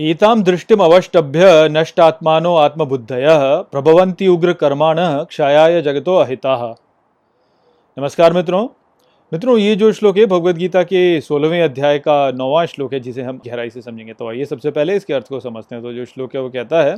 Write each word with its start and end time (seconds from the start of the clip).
एताम 0.00 0.42
दृष्टिम 0.42 0.80
अवष्टभ्य 0.80 1.46
नष्टात्मानो 1.70 2.54
आत्मबुद्धय 2.56 3.26
प्रभवंती 3.72 4.28
उग्र 4.28 4.52
कर्माण 4.52 4.96
क्षयाय 5.24 5.80
जगतो 5.82 6.14
अहिता। 6.16 6.54
नमस्कार 7.96 8.32
मित्रों। 8.32 8.62
मित्रों, 9.32 9.58
ये 9.58 9.74
जो 9.76 9.92
श्लोक 9.92 10.18
है 10.18 10.26
भगवत 10.26 10.56
गीता 10.56 10.82
के 10.82 11.20
सोलहवें 11.20 11.62
अध्याय 11.62 11.98
का 11.98 12.30
नौवां 12.30 12.66
श्लोक 12.66 12.94
है, 12.94 13.00
जिसे 13.00 13.22
हम 13.22 13.40
गहराई 13.46 13.70
से 13.70 13.82
समझेंगे। 13.82 14.12
तो 14.12 14.28
आइए 14.28 14.44
सबसे 14.44 14.70
पहले 14.70 14.96
इसके 14.96 15.14
अर्थ 15.14 15.28
को 15.28 15.40
समझते 15.40 15.74
हैं। 15.74 15.84
तो 15.84 15.92
जो 15.92 16.04
श्लोक 16.04 16.34
है, 16.34 16.40
वो 16.40 16.50
कहता 16.50 16.82
है 16.82 16.96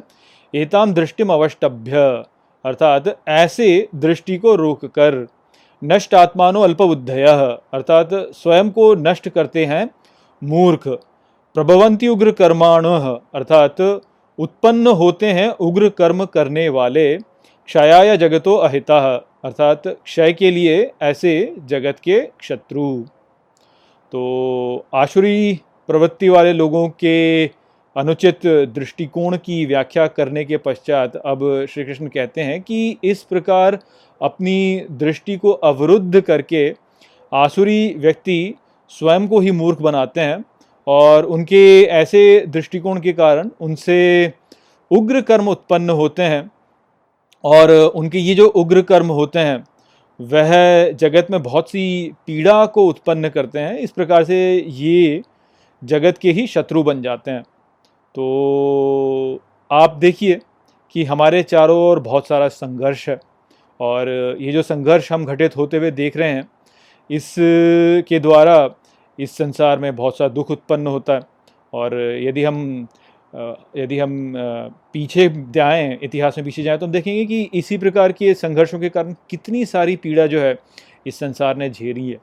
एताम 0.54 0.94
दृष्टिम 0.94 1.32
अवष्टभ्य 1.32 2.24
अर्थात 2.64 3.16
ऐसे 3.28 3.88
दृष्टि 3.94 4.36
को 4.38 4.54
रोक 4.54 4.84
कर 4.86 5.26
नष्ट 5.82 6.14
आत्मानो 6.14 6.60
अल्पबुद्धय, 6.62 7.24
अर्थात 7.74 8.10
स्वयं 8.12 8.70
को 8.70 8.94
नष्ट 8.94 9.28
करते 9.28 9.64
हैं 9.64 9.88
मूर्ख। 10.42 10.98
प्रभवंती 11.56 12.08
उग्र 12.08 12.30
कर्माण 12.30 12.84
अर्थात 12.84 13.80
उत्पन्न 14.38 14.86
होते 14.96 15.26
हैं 15.26 15.48
उग्र 15.60 15.88
कर्म 15.88 16.24
करने 16.24 16.68
वाले 16.68 17.16
क्षयाय 17.16 18.16
जगतो 18.16 18.54
अहिता, 18.56 18.98
अर्थात 19.44 19.82
क्षय 19.86 20.32
के 20.32 20.50
लिए 20.50 20.90
ऐसे 21.02 21.32
जगत 21.66 21.98
के 22.04 22.20
शत्रु। 22.42 22.86
तो 24.12 24.86
आशुरी 24.94 25.60
प्रवृत्ति 25.88 26.28
वाले 26.28 26.52
लोगों 26.52 26.88
के 26.88 27.46
अनुचित 27.96 28.46
दृष्टिकोण 28.74 29.36
की 29.36 29.64
व्याख्या 29.66 30.06
करने 30.06 30.44
के 30.44 30.56
पश्चात 30.56 31.16
अब 31.16 31.44
श्री 31.70 31.84
कृष्ण 31.84 32.06
कहते 32.06 32.40
हैं 32.40 32.60
कि 32.62 32.96
इस 33.04 33.22
प्रकार 33.22 33.78
अपनी 34.20 34.86
दृष्टि 34.90 35.36
को 35.36 35.50
अवरुद्ध 35.50 36.20
करके 36.20 36.64
आसुरी 37.32 37.94
व्यक्ति 37.98 38.54
स्वयं 38.92 39.28
को 39.28 39.40
ही 39.40 39.50
मूर्ख 39.50 39.80
बनाते 39.80 40.20
हैं। 40.20 40.44
और 40.86 41.24
उनके 41.24 41.82
ऐसे 41.82 42.44
दृष्टिकोण 42.48 43.00
के 43.00 43.12
कारण 43.12 43.50
उनसे 43.60 44.32
उग्र 44.90 45.20
कर्म 45.20 45.48
उत्पन्न 45.48 45.90
होते 45.90 46.22
हैं 46.22 46.50
और 47.44 47.70
उनके 47.70 48.18
ये 48.18 48.34
जो 48.34 48.46
उग्र 48.46 48.82
कर्म 48.82 49.08
होते 49.08 49.38
हैं, 49.38 49.64
वह 50.20 50.90
जगत 50.92 51.26
में 51.30 51.42
बहुत 51.42 51.70
सी 51.70 52.12
पीड़ा 52.26 52.64
को 52.66 52.86
उत्पन्न 52.88 53.28
करते 53.28 53.58
हैं। 53.58 53.78
इस 53.78 53.90
प्रकार 53.90 54.24
से 54.24 54.38
ये 54.56 55.22
जगत 55.82 56.18
के 56.18 56.32
ही 56.32 56.46
शत्रु 56.46 56.82
बन 56.82 57.02
जाते 57.02 57.30
हैं। 57.30 57.42
तो 57.42 59.40
आप 59.70 59.94
देखिए 59.96 60.40
कि 60.94 61.04
हमारे 61.04 61.42
चारों 61.42 61.78
ओर 61.80 62.00
बहुत 62.00 62.26
सारा 62.26 62.48
संघर्ष 62.48 63.08
है 63.08 63.18
और 63.80 64.08
ये 64.40 64.52
जो 64.52 64.62
संघर्ष 64.62 65.10
हम 65.12 65.24
घटित 65.24 65.56
होते 65.56 65.76
हुए 65.76 65.90
देख 65.92 66.16
रहे 66.16 66.30
हैं, 66.30 66.48
इस 67.10 67.34
के 68.08 68.18
द्वारा 68.20 68.66
इस 69.18 69.36
संसार 69.36 69.78
में 69.78 69.94
बहुत 69.96 70.18
सा 70.18 70.28
दुख 70.28 70.50
उत्पन्न 70.50 70.86
होता 70.86 71.14
है। 71.14 71.20
और 71.72 71.94
यदि 72.22 72.44
हम 72.44 72.86
यदि 73.76 73.98
हम 73.98 74.32
पीछे 74.92 75.28
जाएँ, 75.50 75.98
इतिहास 76.02 76.38
में 76.38 76.44
पीछे 76.44 76.62
जाएँ 76.62 76.78
तो 76.78 76.86
हम 76.86 76.92
देखेंगे 76.92 77.24
कि 77.26 77.42
इसी 77.54 77.78
प्रकार 77.78 78.12
के 78.12 78.32
संघर्षों 78.34 78.78
के 78.80 78.88
कारण 78.88 79.14
कितनी 79.30 79.64
सारी 79.66 79.96
पीड़ा 79.96 80.26
जो 80.26 80.40
है 80.40 80.56
इस 81.06 81.18
संसार 81.18 81.56
ने 81.56 81.68
झेली 81.70 82.08
है। 82.10 82.16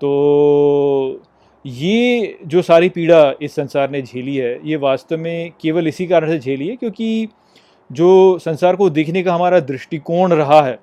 तो 0.00 1.22
ये 1.64 2.38
जो 2.46 2.62
सारी 2.62 2.88
पीड़ा 2.88 3.32
इस 3.42 3.54
संसार 3.54 3.90
ने 3.90 4.02
झेली 4.02 4.36
है, 4.36 4.58
ये 4.64 4.76
वास्तव 4.76 5.18
में 5.18 5.52
केवल 5.60 5.88
इसी 5.88 6.06
कारण 6.06 6.30
से 6.30 6.38
झेली 6.38 6.68
है 6.68 6.76
क्योंकि 6.76 7.28
जो 7.90 8.38
संसार 8.38 8.76
को 8.76 8.88
देखने 8.90 9.22
का 9.22 9.34
हमारा 9.34 9.60
दृष्टिकोण 9.62 10.32
रहा 10.32 10.62
है, 10.62 10.78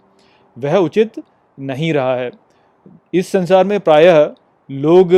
वह 0.57 0.77
उचित 0.77 1.21
नहीं 1.57 1.93
रहा 1.93 2.15
है। 2.15 2.31
इस 3.13 3.31
संसार 3.31 3.65
में 3.65 3.79
प्रायः 3.79 4.23
लोग 4.71 5.13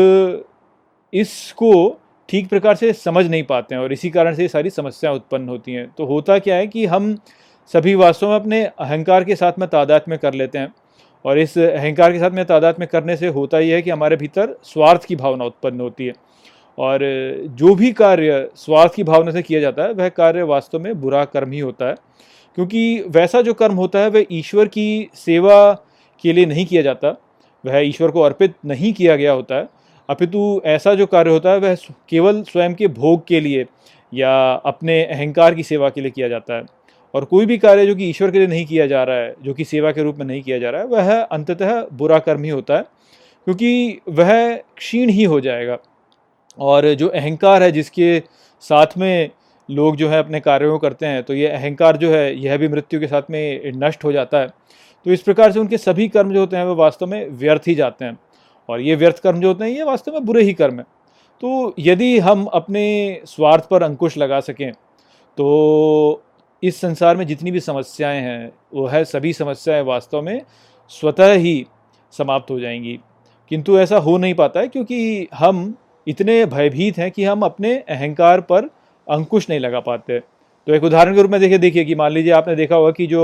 इसको 1.14 2.00
ठीक 2.30 2.48
प्रकार 2.50 2.76
से 2.76 2.94
समझ 2.94 3.26
नहीं 3.26 3.44
पाते 3.44 3.76
हैं 3.76 3.82
और 3.82 3.94
इसी 3.94 4.10
कारण 4.10 4.36
से 4.36 4.42
ये 4.42 4.48
सारी 4.48 4.70
समस्याएँ 4.70 5.16
उत्पन्न 5.16 5.50
होती 5.50 5.74
हैं। 5.74 5.88
तो 5.98 6.06
होता 6.06 6.40
क्या 6.40 6.56
है 6.56 6.68
कि 6.68 6.86
हम 6.86 7.18
सभी 7.74 7.96
वास्तव 7.96 8.30
में 8.30 8.36
अपने 8.36 8.64
अहंकार 8.66 9.24
के 9.24 9.36
साथ 9.36 9.60
में 9.60 9.70
तादाद 9.70 10.06
में 10.10 10.20
कर 10.20 10.34
लेते 10.34 10.58
हैं 10.58 10.74
और 11.26 11.40
इस 11.40 11.58
अहंकार 11.58 12.12
के 12.12 12.20
साथ 12.20 12.32
में 12.32 12.46
तादाद 12.46 12.76
में 12.80 12.88
करने 12.88 13.18
से 13.18 13.28
होता 13.28 13.58
ही 13.58 13.70
है 13.70 13.82
कि 13.82 13.90
हमारे 13.90 14.16
भीतर 14.16 14.58
स्वार्थ 14.64 15.06
की 15.06 15.16
भावना 15.16 15.46
उत्पन्न 15.46 15.82
होती 15.82 16.06
है 16.06 16.14
और 16.78 17.00
जो 17.50 17.76
भी 17.76 17.92
कार्य 17.92 18.50
स्वार्थ 18.56 18.94
की 18.96 19.04
भावना 19.04 19.32
से 19.32 19.42
किया 19.42 19.60
जाता 19.60 19.84
है, 19.84 19.94
वह 19.94 20.10
कार्य 20.10 20.44
वास्तव 20.44 20.80
में 20.80 21.02
बुरा 21.02 21.26
कर्म 21.26 21.52
ही 21.52 21.60
होता 21.60 21.86
है। 21.86 21.96
क्योंकि 22.56 23.04
वैसा 23.08 23.42
जो 23.42 23.54
कर्म 23.54 23.76
होता 23.76 24.00
है, 24.00 24.10
वह 24.10 24.26
ईश्वर 24.32 24.68
की 24.68 25.10
सेवा 25.14 25.74
के 26.24 26.34
लिए 26.34 26.46
नहीं 26.46 26.66
किया 26.66 26.82
जाता। 26.82 27.16
वह 27.64 27.78
ईश्वर 27.80 28.12
को 28.12 28.22
अर्पित 28.22 28.54
नहीं 28.66 28.94
किया 28.94 29.16
गया 29.16 29.32
होता 29.32 29.56
है, 29.56 29.68
अपितु 30.10 30.62
ऐसा 30.66 30.94
जो 30.96 31.06
कार्य 31.06 31.32
होता 31.32 31.52
है, 31.52 31.60
वह 31.60 31.76
केवल 32.10 32.42
स्वयं 32.44 32.74
के 32.74 32.88
भोग 32.90 33.26
के 33.28 33.40
लिए 33.40 33.66
या 34.14 34.32
अपने 34.66 35.04
अहंकार 35.04 35.56
की 35.56 35.64
सेवा 35.64 35.90
के 35.90 36.02
लिए 36.02 36.12
किया 36.12 36.28
जाता 36.28 36.56
है। 36.56 36.64
और 37.14 37.26
कोई 37.26 37.46
भी 37.46 37.58
कार्य 37.58 37.86
जो 37.86 37.96
कि 37.96 38.10
ईश्वर 38.10 38.32
के 38.32 38.38
लिए 38.38 38.48
नहीं 38.48 38.66
किया 38.66 38.88
जा 38.88 39.04
रहा 39.04 39.18
है, 39.18 39.34
जो 39.44 39.54
कि 39.54 39.64
सेवा 39.66 39.92
के 39.92 40.04
रूप 40.04 40.18
में 40.18 40.26
नहीं 40.26 40.42
किया 40.42 40.58
जा 40.60 40.70
रहा 40.70 40.82
है, 40.82 40.88
वह 40.88 41.22
अंततः 41.22 41.82
बुरा 41.94 42.20
कर्म 42.20 42.44
ही 42.44 42.50
होता 42.50 42.78
है, 42.78 42.82
क्योंकि 43.48 44.00
वह 44.10 44.56
क्षीण 44.78 45.10
ही 45.10 45.24
हो 45.24 45.40
जाएगा। 45.42 45.78
और 46.58 46.94
जो 46.94 47.08
अहंकार 47.08 47.64
है, 47.64 47.72
जिसके 47.72 48.20
साथ 48.64 48.98
में 48.98 49.30
लोग 49.70 49.96
जो 49.96 50.10
है 50.10 50.20
अपने 50.20 50.40
कार्यों 50.40 50.78
करते 50.80 51.06
हैं 51.06 51.22
तो 51.24 51.34
ये 51.34 51.48
अहंकार 51.48 51.98
जो 51.98 52.12
है, 52.12 52.40
यह 52.40 52.58
भी 52.58 52.68
मृत्यु 52.68 53.00
के 53.00 53.08
साथ 53.08 53.30
में 53.30 53.72
नष्ट 53.76 54.04
हो 54.04 54.12
जाता 54.12 54.40
है। 54.40 54.48
तो 55.06 55.12
इस 55.12 55.22
प्रकार 55.22 55.52
से 55.52 55.60
उनके 55.60 55.78
सभी 55.78 56.08
कर्म 56.10 56.34
जो 56.34 56.40
होते 56.40 56.58
हैं 56.58 56.66
वो 56.66 56.76
वास्तव 56.76 57.08
में 57.08 57.30
व्यर्थ 57.30 57.68
ही 57.68 57.76
जाते 57.76 58.06
हैं। 58.06 58.18
और 58.70 58.82
ये 58.82 58.96
व्यर्थ 58.96 59.20
कर्म 59.20 59.40
जो 59.42 59.48
होते 59.48 59.64
हैं, 59.64 59.72
ये 59.72 59.84
वास्तव 59.84 60.14
में 60.14 60.26
बुरे 60.26 60.44
ही 60.44 60.54
कर्म 60.54 60.76
हैं। 60.76 60.86
तो 61.44 61.74
यदि 61.80 62.18
हम 62.20 62.46
अपने 62.46 63.22
स्वार्थ 63.26 63.68
पर 63.70 63.84
अंकुश 63.84 64.18
लगा 64.18 64.40
सकें 64.40 64.72
तो 65.38 66.24
इस 66.64 66.80
संसार 66.82 67.18
में 67.18 67.26
जितनी 67.28 67.52
भी 67.52 67.60
समस्याएँ 67.60 68.22
हैं, 68.22 68.52
वो 68.74 68.86
है, 68.88 69.04
सभी 69.06 69.34
समस्याएँ 69.34 69.82
वास्तव 69.84 70.22
में 70.22 70.42
स्वतः 70.92 71.34
ही 71.34 71.66
समाप्त 72.14 72.52
हो 72.52 72.60
जाएँगी। 72.60 73.00
किंतु 73.52 73.78
ऐसा 73.80 73.98
हो 73.98 74.18
नहीं 74.18 74.34
पाता 74.34 74.60
है, 74.60 74.68
क्योंकि 74.68 75.28
हम 75.34 75.76
इतने 76.08 76.46
भयभीत 76.46 76.98
हैं 76.98 77.10
कि 77.12 77.24
हम 77.24 77.42
अपने 77.42 77.74
अहंकार 77.80 78.42
पर 78.42 78.70
अंकुश 79.08 79.50
नहीं 79.50 79.60
लगा 79.60 79.80
पाते। 79.80 80.22
तो 80.68 80.74
एक 80.74 80.84
उदाहरण 80.84 81.16
के 81.16 81.22
रूप 81.22 81.32
में 81.32 81.40
देखिए 81.42 81.58
देखिए 81.58 81.84
कि 81.86 81.96
मान 81.96 82.12
लीजिए 82.12 82.32
आपने 82.34 82.56
देखा 82.56 82.76
होगा 82.76 82.92
कि 82.92 83.08
जो 83.08 83.24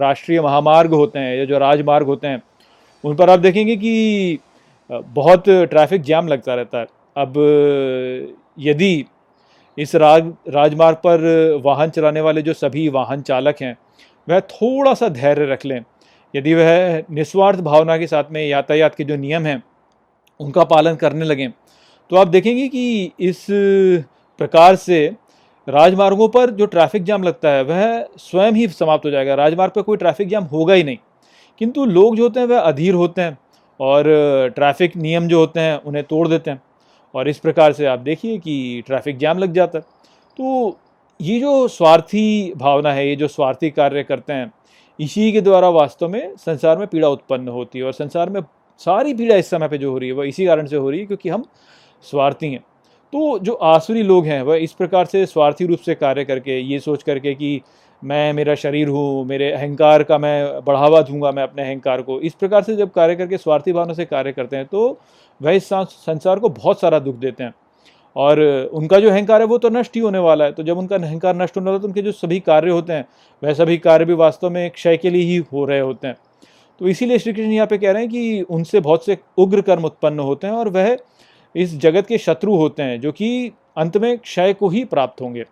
राष्ट्रीय 0.00 0.40
महामार्ग 0.40 0.94
होते 0.94 1.18
हैं 1.18 1.36
या 1.38 1.44
जो 1.44 1.58
राजमार्ग 1.58 2.06
होते 2.06 2.26
हैं, 2.26 2.42
उन 3.04 3.14
पर 3.16 3.30
आप 3.30 3.38
देखेंगे 3.38 3.76
कि 3.76 4.38
बहुत 4.90 5.44
ट्रैफ़िक 5.48 6.02
जाम 6.02 6.28
लगता 6.28 6.54
रहता 6.54 6.78
है। 6.78 6.86
अब, 7.16 7.34
यदि 8.58 9.04
इस 9.78 9.94
राज, 9.94 10.32
राजमार्ग 10.48 10.96
पर 10.96 11.60
वाहन 11.64 11.90
चलाने 11.90 12.20
वाले 12.20 12.42
जो 12.42 12.52
सभी 12.54 12.88
वाहन 12.88 13.22
चालक 13.22 13.62
हैं, 13.62 13.76
वह 14.28 14.40
थोड़ा 14.40 14.94
सा 14.94 15.08
धैर्य 15.10 15.46
रख 15.46 15.66
लें। 15.66 15.80
यदि 16.34 16.54
वह 16.54 17.02
निस्वार्थ 17.10 17.60
भावना 17.60 17.98
के 17.98 18.06
साथ 18.06 18.24
में 18.32 18.46
यातायात 18.46 18.94
के 18.94 19.04
जो 19.04 19.16
नियम 19.16 19.46
हैं, 19.46 19.62
उनका 20.40 20.64
पालन 20.66 20.94
करने 20.96 21.24
लगें 21.24 21.50
तो 22.10 22.16
आप 22.16 22.28
देखेंगे 22.28 22.68
कि 22.68 23.12
इस 23.20 23.46
प्रकार 24.40 24.76
से 24.76 25.12
राजमार्गों 25.68 26.28
पर 26.28 26.50
जो 26.50 26.66
ट्रैफ़िक 26.66 27.04
जाम 27.04 27.22
लगता 27.22 27.48
है, 27.48 27.62
वह 27.62 28.04
स्वयं 28.18 28.52
ही 28.52 28.68
समाप्त 28.68 29.06
हो 29.06 29.10
जाएगा। 29.10 29.34
राजमार्ग 29.34 29.72
पर 29.72 29.82
कोई 29.82 29.96
ट्रैफ़िक 29.96 30.28
जाम 30.28 30.44
होगा 30.44 30.74
ही 30.74 30.84
नहीं। 30.84 30.96
किंतु 31.58 31.84
लोग 31.84 32.16
जो 32.16 32.22
होते 32.22 32.40
हैं, 32.40 32.46
वह 32.46 32.58
अधीर 32.58 32.94
होते 32.94 33.22
हैं 33.22 33.38
और 33.80 34.04
ट्रैफ़िक 34.54 34.96
नियम 34.96 35.28
जो 35.28 35.38
होते 35.38 35.60
हैं, 35.60 35.76
उन्हें 35.76 36.04
तोड़ 36.04 36.28
देते 36.28 36.50
हैं। 36.50 36.62
और 37.14 37.28
इस 37.28 37.38
प्रकार 37.38 37.72
से 37.72 37.86
आप 37.86 37.98
देखिए 37.98 38.38
कि 38.38 38.82
ट्रैफ़िक 38.86 39.18
जाम 39.18 39.38
लग 39.38 39.52
जाता 39.52 39.78
है। 39.78 39.84
तो 40.36 40.78
ये 41.20 41.40
जो 41.40 41.68
स्वार्थी 41.68 42.52
भावना 42.56 42.92
है, 42.92 43.08
ये 43.08 43.16
जो 43.16 43.28
स्वार्थी 43.28 43.70
कार्य 43.70 44.02
करते 44.02 44.32
हैं, 44.32 44.52
इसी 45.00 45.32
के 45.32 45.40
द्वारा 45.40 45.68
वास्तव 45.68 46.08
में 46.08 46.36
संसार 46.36 46.78
में 46.78 46.86
पीड़ा 46.86 47.08
उत्पन्न 47.08 47.48
होती 47.48 47.78
है 47.78 47.84
और 47.84 47.92
संसार 47.92 48.30
में 48.30 48.40
सारी 48.78 49.14
पीड़ा 49.14 49.36
इस 49.36 49.50
समय 49.50 49.68
पे 49.68 49.78
जो 49.78 49.90
हो 49.90 49.98
रही 49.98 50.08
है, 50.08 50.14
वह 50.14 50.26
इसी 50.26 50.46
कारण 50.46 50.66
से 50.66 50.76
हो 50.76 50.90
रही 50.90 51.00
है 51.00 51.06
क्योंकि 51.06 51.28
हम 51.28 51.44
स्वार्थी 52.02 52.52
हैं। 52.52 52.64
तो 53.12 53.38
जो 53.38 53.52
आसुरी 53.52 54.02
लोग 54.02 54.26
हैं, 54.26 54.40
वह 54.42 54.56
इस 54.56 54.72
प्रकार 54.72 55.06
से 55.06 55.24
स्वार्थी 55.26 55.66
रूप 55.66 55.78
से 55.78 55.94
कार्य 55.94 56.24
करके, 56.24 56.58
ये 56.60 56.78
सोच 56.80 57.02
करके 57.02 57.34
कि 57.34 57.60
मैं, 58.02 58.32
मेरा 58.32 58.54
शरीर 58.54 58.88
हूँ, 58.88 59.24
मेरे 59.26 59.50
अहंकार 59.52 60.02
का 60.02 60.18
मैं 60.18 60.64
बढ़ावा 60.64 61.00
दूँगा, 61.02 61.30
मैं 61.32 61.42
अपने 61.42 61.62
अहंकार 61.62 62.02
को, 62.02 62.20
इस 62.20 62.34
प्रकार 62.34 62.62
से 62.62 62.76
जब 62.76 62.90
कार्य 62.90 63.16
करके 63.16 63.38
स्वार्थी 63.38 63.72
भावना 63.72 63.94
से 63.94 64.04
कार्य 64.04 64.32
करते 64.32 64.56
हैं 64.56 64.66
तो 64.66 64.98
वह 65.40 65.52
इस 65.52 65.68
संसार 65.72 66.38
को 66.38 66.48
बहुत 66.50 66.80
सारा 66.80 66.98
दुख 66.98 67.16
देते 67.16 67.44
हैं। 67.44 67.54
और 68.16 68.40
उनका 68.74 68.98
जो 69.00 69.10
अहंकार 69.10 69.40
है, 69.40 69.46
वो 69.46 69.58
तो 69.58 69.68
नष्ट 69.70 69.94
ही 69.96 70.00
होने 70.00 70.18
वाला 70.18 70.44
है। 70.44 70.52
तो 70.52 70.62
जब 70.62 70.78
उनका 70.78 70.96
अहंकार 70.96 71.36
नष्ट 71.36 71.56
होने 71.56 71.64
वाला 71.66 71.76
है 71.76 71.82
तो 71.82 71.88
उनके 71.88 72.02
जो 72.02 72.12
सभी 72.12 72.38
कार्य 72.40 72.70
होते 72.70 72.92
हैं, 72.92 73.04
वह 73.42 73.52
सभी 73.54 73.76
कार्य 73.78 74.04
भी 74.04 74.14
वास्तव 74.14 74.50
में 74.50 74.70
क्षय 74.70 74.96
के 74.96 75.10
लिए 75.10 75.22
ही 75.22 75.36
हो 75.52 75.64
रहे 75.64 75.80
होते 75.80 76.06
हैं। 76.06 76.16
तो 76.80 76.88
इसीलिए 76.88 77.18
श्री 77.18 77.32
कृष्ण 77.32 77.50
यहाँ 77.50 77.66
पे 77.66 77.78
कह 77.78 77.92
रहे 77.92 78.02
हैं 78.02 78.10
कि 78.10 78.42
उनसे 78.50 78.80
बहुत 78.80 79.04
से 79.06 79.16
उग्र 79.38 79.60
कर्म 79.60 79.84
उत्पन्न 79.84 80.18
होते 80.20 80.46
हैं 80.46 80.54
और 80.54 80.68
वह 80.68 80.96
इस 81.54 81.76
जगत 81.78 82.06
के 82.06 82.18
शत्रु 82.18 82.56
होते 82.56 82.82
हैं, 82.82 83.00
जो 83.00 83.12
कि 83.12 83.52
अंत 83.76 83.96
में 83.96 84.16
क्षय 84.18 84.52
को 84.52 84.68
ही 84.68 84.84
प्राप्त 84.84 85.20
होंगे। 85.20 85.44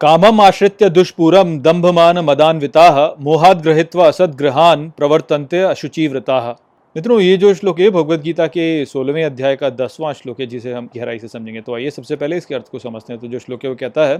कामम 0.00 0.40
आश्रित्य 0.40 0.88
दुष्पूरम 0.90 1.58
दंभमान 1.58 2.18
मदान्विता, 2.18 3.16
मोहाद 3.20 3.62
गृहित्वा 3.62 4.06
असदग्रहान 4.06 4.90
प्रवर्तन्ते 4.90 5.60
अशुचिव्रता 5.60 6.58
मित्रों, 6.96 7.20
ये 7.20 7.36
जो 7.36 7.52
श्लोक 7.54 7.78
है 7.80 7.88
भगवत 7.90 8.20
गीता 8.20 8.46
के 8.46 8.84
सोलहवें 8.84 9.24
अध्याय 9.24 9.56
का 9.56 9.70
दसवां 9.70 10.12
श्लोक 10.14 10.40
है, 10.40 10.46
जिसे 10.46 10.72
हम 10.72 10.88
गहराई 10.96 11.18
से 11.18 11.28
समझेंगे। 11.28 11.60
तो 11.60 11.74
आइए 11.74 11.90
सबसे 11.90 12.16
पहले 12.16 12.36
इसके 12.36 12.54
अर्थ 12.54 12.68
को 12.68 12.78
समझते 12.78 13.12
हैं। 13.12 13.20
तो 13.20 13.28
जो 13.28 13.38
श्लोक 13.38 13.64
है, 13.64 13.70
वो 13.70 13.76
कहता 13.76 14.06
है, 14.06 14.18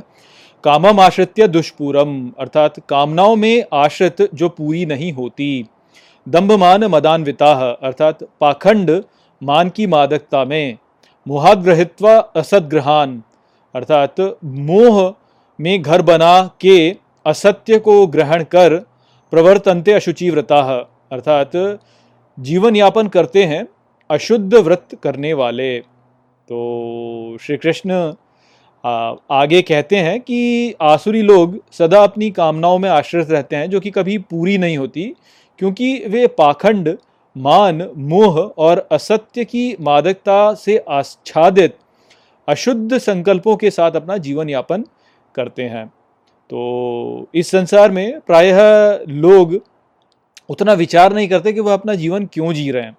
कामम 0.64 1.00
आश्रित्य 1.00 1.48
दुष्पूरम, 1.48 2.32
अर्थात 2.38 2.78
कामनाओं 2.88 3.36
में 3.36 3.64
आश्रित 3.72 4.28
जो 4.34 4.48
पूरी 4.48 4.86
नहीं 4.86 5.12
होती, 5.12 5.66
दम्भमान 6.26 6.84
मदान्विता, 6.84 7.52
अर्थात 7.82 8.24
पाखंड 8.40 9.02
मान 9.42 9.68
की 9.68 9.86
मादकता 9.86 10.44
में 10.44 10.78
मोहाग्रहित्वा 11.26 12.14
असदग्रहान, 12.36 13.22
अर्थात 13.74 14.20
मोह 14.44 15.14
में 15.58 15.82
घर 15.82 16.02
बना 16.02 16.42
के 16.60 16.76
असत्य 17.26 17.78
को 17.78 18.06
ग्रहण 18.06 18.42
कर 18.44 18.76
प्रवर्तनते 19.32 19.92
अशुचि 19.92 20.30
व्रता 20.30 20.60
अर्थात 21.12 21.50
जीवन 22.38 22.76
यापन 22.76 23.08
करते 23.08 23.44
हैं 23.44 23.66
अशुद्ध 24.10 24.54
व्रत 24.54 24.98
करने 25.02 25.32
वाले। 25.34 25.78
तो 25.78 27.36
श्री 27.40 27.56
कृष्ण 27.56 28.12
आगे 28.84 29.60
कहते 29.62 29.96
हैं 29.96 30.20
कि 30.20 30.74
आसुरी 30.82 31.22
लोग 31.22 31.58
सदा 31.72 32.02
अपनी 32.04 32.30
कामनाओं 32.30 32.78
में 32.78 32.88
आश्रित 32.90 33.30
रहते 33.30 33.56
हैं, 33.56 33.70
जो 33.70 33.80
कि 33.80 33.90
कभी 33.90 34.18
पूरी 34.20 34.56
नहीं 34.58 34.78
होती, 34.78 35.04
क्योंकि 35.60 35.94
वे 36.08 36.26
पाखंड 36.28 36.96
मान, 37.36 37.88
मोह 37.96 38.38
और 38.58 38.86
असत्य 38.92 39.44
की 39.44 39.76
मादकता 39.80 40.54
से 40.54 40.76
आच्छादित, 40.78 41.76
अशुद्ध 42.48 42.98
संकल्पों 42.98 43.56
के 43.56 43.70
साथ 43.70 43.92
अपना 43.92 44.16
जीवन 44.16 44.48
यापन 44.48 44.84
करते 45.34 45.62
हैं। 45.62 45.86
तो 46.50 47.28
इस 47.34 47.50
संसार 47.50 47.90
में 47.90 48.20
प्रायः 48.20 49.04
लोग 49.08 49.60
उतना 50.48 50.72
विचार 50.72 51.12
नहीं 51.12 51.28
करते 51.28 51.52
कि 51.52 51.60
वह 51.60 51.72
अपना 51.72 51.94
जीवन 51.94 52.26
क्यों 52.26 52.52
जी 52.52 52.70
रहे 52.70 52.82
हैं। 52.82 52.96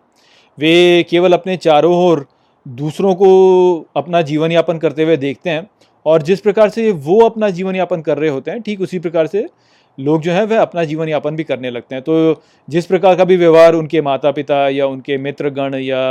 वे 0.58 1.06
केवल 1.10 1.34
अपने 1.34 1.58
चारों 1.58 1.96
ओर 1.98 2.26
दूसरों 2.66 3.14
को 3.16 3.86
अपना 3.96 4.22
जीवन 4.22 4.52
यापन 4.52 4.78
करते 4.78 5.04
हुए 5.04 5.18
देखते 5.18 5.50
हैं 5.50 5.68
और 6.06 6.22
जिस 6.22 6.42
प्रकार 6.42 6.70
से 6.70 6.92
वो 6.92 7.20
अपना 7.22 7.50
जीवन 7.50 7.76
यापन 7.76 8.02
कर 8.02 8.18
रहे 8.18 8.30
होते 8.30 8.52
हैं, 8.52 8.62
ठीक 8.62 8.82
उसी 8.82 9.00
प्रकार 9.00 9.28
से 9.28 9.48
लोग 9.98 10.22
जो 10.22 10.32
है, 10.32 10.46
वह 10.46 10.62
अपना 10.62 10.84
जीवन 10.84 11.10
यापन 11.10 11.36
भी 11.36 11.44
करने 11.44 11.70
लगते 11.70 11.96
हैं। 11.96 12.04
तो 12.04 12.42
जिस 12.68 12.86
प्रकार 12.86 13.16
का 13.16 13.24
भी 13.24 13.38
व्यवहार 13.38 13.74
उनके 13.74 14.02
माता 14.02 14.32
पिता 14.32 14.68
या 14.70 14.86
उनके 14.88 15.18
मित्रगण 15.18 15.76
या 15.76 16.02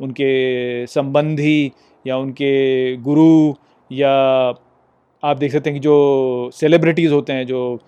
उनके 0.00 0.86
संबंधी 0.86 1.72
या 2.06 2.16
उनके 2.16 2.96
गुरु 2.96 3.54
या 3.90 4.10
आप 5.22 5.36
देख 5.38 5.52
सकते 5.52 5.70
हैं 5.70 5.78
कि 5.78 5.82
जो 5.82 6.50
सेलिब्रिटीज़ 6.54 7.12
होते 7.12 7.32
हैं, 7.32 7.46
जो 7.46 7.78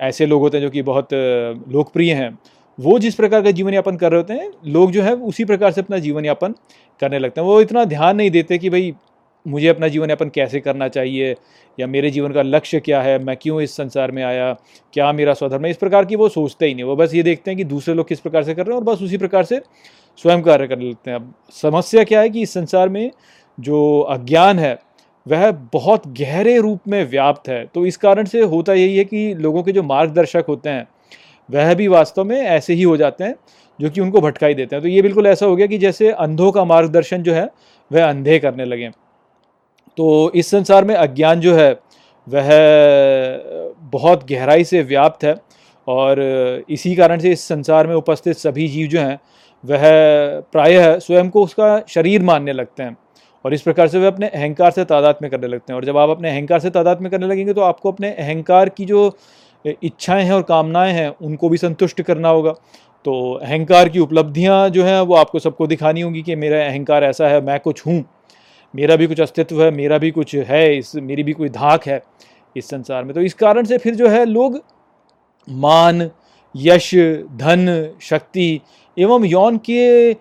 ऐसे 0.00 0.26
लोग 0.26 0.40
होते 0.40 0.56
हैं 0.56 0.64
जो 0.64 0.70
कि 0.70 0.82
बहुत 0.82 1.08
लोकप्रिय 1.72 2.12
हैं, 2.14 2.38
वो 2.78 2.98
जिस 2.98 3.14
प्रकार 3.14 3.42
का 3.42 3.50
जीवन 3.50 3.74
यापन 3.74 3.96
कर 3.96 4.10
रहे 4.12 4.20
होते 4.20 4.34
हैं, 4.34 4.50
लोग 4.66 4.90
जो 4.92 5.02
है 5.02 5.14
उसी 5.14 5.44
प्रकार 5.44 5.72
से 5.72 5.80
अपना 5.80 5.98
जीवन 5.98 6.24
यापन 6.24 6.54
करने 7.02 7.18
लगते 7.18 7.40
हैं। 7.40 7.48
वो 7.48 7.60
इतना 7.60 7.84
ध्यान 7.84 8.16
नहीं 8.16 8.30
देते 8.30 8.58
कि 8.58 8.70
भाई 8.70 8.94
मुझे 9.46 9.68
अपना 9.68 9.88
जीवन 9.88 10.10
यापन 10.10 10.28
कैसे 10.28 10.60
करना 10.60 10.88
चाहिए? 10.88 11.36
या 11.80 11.86
मेरे 11.86 12.10
जीवन 12.10 12.32
का 12.32 12.42
लक्ष्य 12.42 12.80
क्या 12.80 13.02
है? 13.02 13.24
मैं 13.24 13.36
क्यों 13.36 13.60
इस 13.60 13.76
संसार 13.76 14.10
में 14.10 14.22
आया? 14.22 14.56
क्या 14.92 15.12
मेरा 15.12 15.34
स्वधर्म 15.34 15.64
है? 15.64 15.70
इस 15.70 15.76
प्रकार 15.76 16.04
की 16.04 16.16
वो 16.16 16.28
सोचते 16.28 16.66
ही 16.66 16.74
नहीं 16.74 16.84
वो। 16.84 16.96
बस 16.96 17.14
ये 17.14 17.22
देखते 17.22 17.50
हैं 17.50 17.58
कि 17.58 17.64
दूसरे 17.64 17.94
लोग 17.94 18.08
किस 18.08 18.20
प्रकार 18.20 18.44
से 18.44 18.54
कर 18.54 18.66
रहे 18.66 18.76
हैं 18.76 18.86
और 18.86 18.94
बस 18.94 19.02
उसी 19.02 19.18
प्रकार 19.18 19.44
से 19.44 19.60
स्वयं 20.16 20.42
कार्य 20.42 20.66
कर 20.66 20.78
लेते 20.78 21.10
हैं। 21.10 21.18
अब 21.18 21.34
समस्या 21.50 22.04
क्या 22.04 22.20
है 22.20 22.30
कि 22.30 22.42
इस 22.42 22.54
संसार 22.54 22.88
में 22.88 23.10
जो 23.60 24.00
अज्ञान 24.00 24.58
है, 24.58 24.78
वह 25.28 25.50
बहुत 25.50 26.08
गहरे 26.08 26.58
रूप 26.58 26.80
में 26.88 27.10
व्याप्त 27.10 27.48
है। 27.48 27.66
तो 27.74 27.86
इस 27.86 27.96
कारण 27.96 28.24
से 28.24 28.42
होता 28.42 28.72
यही 28.72 28.98
है 28.98 29.04
कि 29.04 29.34
लोगों 29.34 29.62
के 29.62 29.72
जो 29.72 29.82
मार्गदर्शक 29.82 30.44
होते 30.48 30.70
हैं, 30.70 30.88
वह 31.50 31.74
भी 31.74 31.88
वास्तव 31.88 32.24
में 32.24 32.40
ऐसे 32.40 32.74
ही 32.74 32.82
हो 32.82 32.96
जाते 32.96 33.24
हैं, 33.24 33.34
जो 33.80 33.90
कि 33.90 34.00
उनको 34.00 34.20
भटकाई 34.20 34.54
देते 34.54 34.76
हैं। 34.76 34.82
तो 34.82 34.88
ये 34.88 35.02
बिल्कुल 35.02 35.26
ऐसा 35.26 35.46
हो 35.46 35.56
गया 35.56 35.66
कि 35.66 35.78
जैसे 35.78 36.10
अंधों 36.10 36.52
का 36.52 36.64
मार्गदर्शन 36.64 37.22
जो 37.22 37.34
है, 37.34 37.48
वह 37.92 38.08
अंधे 38.08 38.38
करने 38.38 38.64
लगे। 38.64 38.90
तो 39.98 40.30
इस 40.34 40.50
संसार 40.50 40.84
में 40.84 40.94
अज्ञान 40.94 41.40
जो 41.40 41.54
है, 41.54 41.70
वह, 42.26 42.48
बहुत 43.92 44.24
गहराई 44.30 44.64
से 44.64 44.82
व्याप्त 44.82 45.24
है 45.24 45.34
और 45.86 46.20
इसी 46.68 46.94
कारण 46.96 47.18
से 47.18 47.30
इस 47.32 47.46
संसार 47.48 47.86
में 47.86 47.94
उपस्थित 47.94 48.36
सभी 48.36 48.66
जीव 48.68 48.88
जो 48.88 49.00
हैं, 49.00 49.18
वह 49.64 49.80
प्रायः 50.52 50.98
स्वयं 50.98 51.30
को 51.30 51.42
उसका 51.44 51.80
शरीर 51.88 52.22
मानने 52.22 52.52
लगते 52.52 52.82
हैं 52.82 52.96
और 53.44 53.54
इस 53.54 53.62
प्रकार 53.62 53.88
से 53.88 53.98
वे 53.98 54.06
अपने 54.06 54.28
अहंकार 54.28 54.70
से 54.70 54.84
तादाद 54.84 55.18
में 55.22 55.30
करने 55.30 55.46
लगते 55.46 55.72
हैं। 55.72 55.76
और 55.76 55.84
जब 55.84 55.96
आप 55.96 56.10
अपने 56.10 56.30
अहंकार 56.30 56.60
से 56.60 56.70
तादाद 56.70 57.00
में 57.00 57.10
करने 57.10 57.26
लगेंगे 57.26 57.54
तो 57.54 57.60
आपको 57.60 57.92
अपने 57.92 58.10
अहंकार 58.10 58.68
की 58.68 58.84
जो 58.84 59.16
इच्छाएँ 59.64 60.24
हैं 60.24 60.32
और 60.32 60.42
कामनाएँ 60.42 60.92
हैं, 60.92 61.08
उनको 61.22 61.48
भी 61.48 61.56
संतुष्ट 61.56 62.02
करना 62.02 62.28
होगा। 62.28 62.52
तो 63.06 63.32
अहंकार 63.34 63.88
की 63.88 63.98
उपलब्धियाँ 63.98 64.68
जो 64.70 64.84
हैं, 64.84 65.00
वो 65.00 65.14
आपको 65.14 65.38
सबको 65.38 65.66
दिखानी 65.66 66.00
होगी 66.00 66.22
कि 66.22 66.36
मेरा 66.36 66.64
अहंकार 66.66 67.04
ऐसा 67.04 67.28
है, 67.28 67.40
मैं 67.40 67.58
कुछ 67.60 67.86
हूँ। 67.86 68.04
मेरा 68.74 68.96
भी 68.96 69.06
कुछ 69.06 69.20
अस्तित्व 69.20 69.62
है, 69.64 69.70
मेरा 69.70 69.98
भी 69.98 70.10
कुछ 70.10 70.34
है, 70.34 70.78
इस, 70.78 70.96
मेरी 70.96 71.22
भी 71.22 71.32
कोई 71.32 71.48
धाक 71.48 71.86
है 71.86 72.02
इस 72.56 72.68
संसार 72.68 73.04
में। 73.04 73.14
तो 73.14 73.20
इस 73.20 73.34
कारण 73.34 73.64
से 73.64 73.78
फिर 73.78 73.94
जो 73.94 74.08
है 74.08 74.24
लोग 74.24 74.64
मान, 75.48 76.10
यश, 76.56 76.94
धन, 77.36 77.94
शक्ति 78.00 78.60
एवं 78.98 79.24
यौन 79.24 79.56
के 79.56 80.14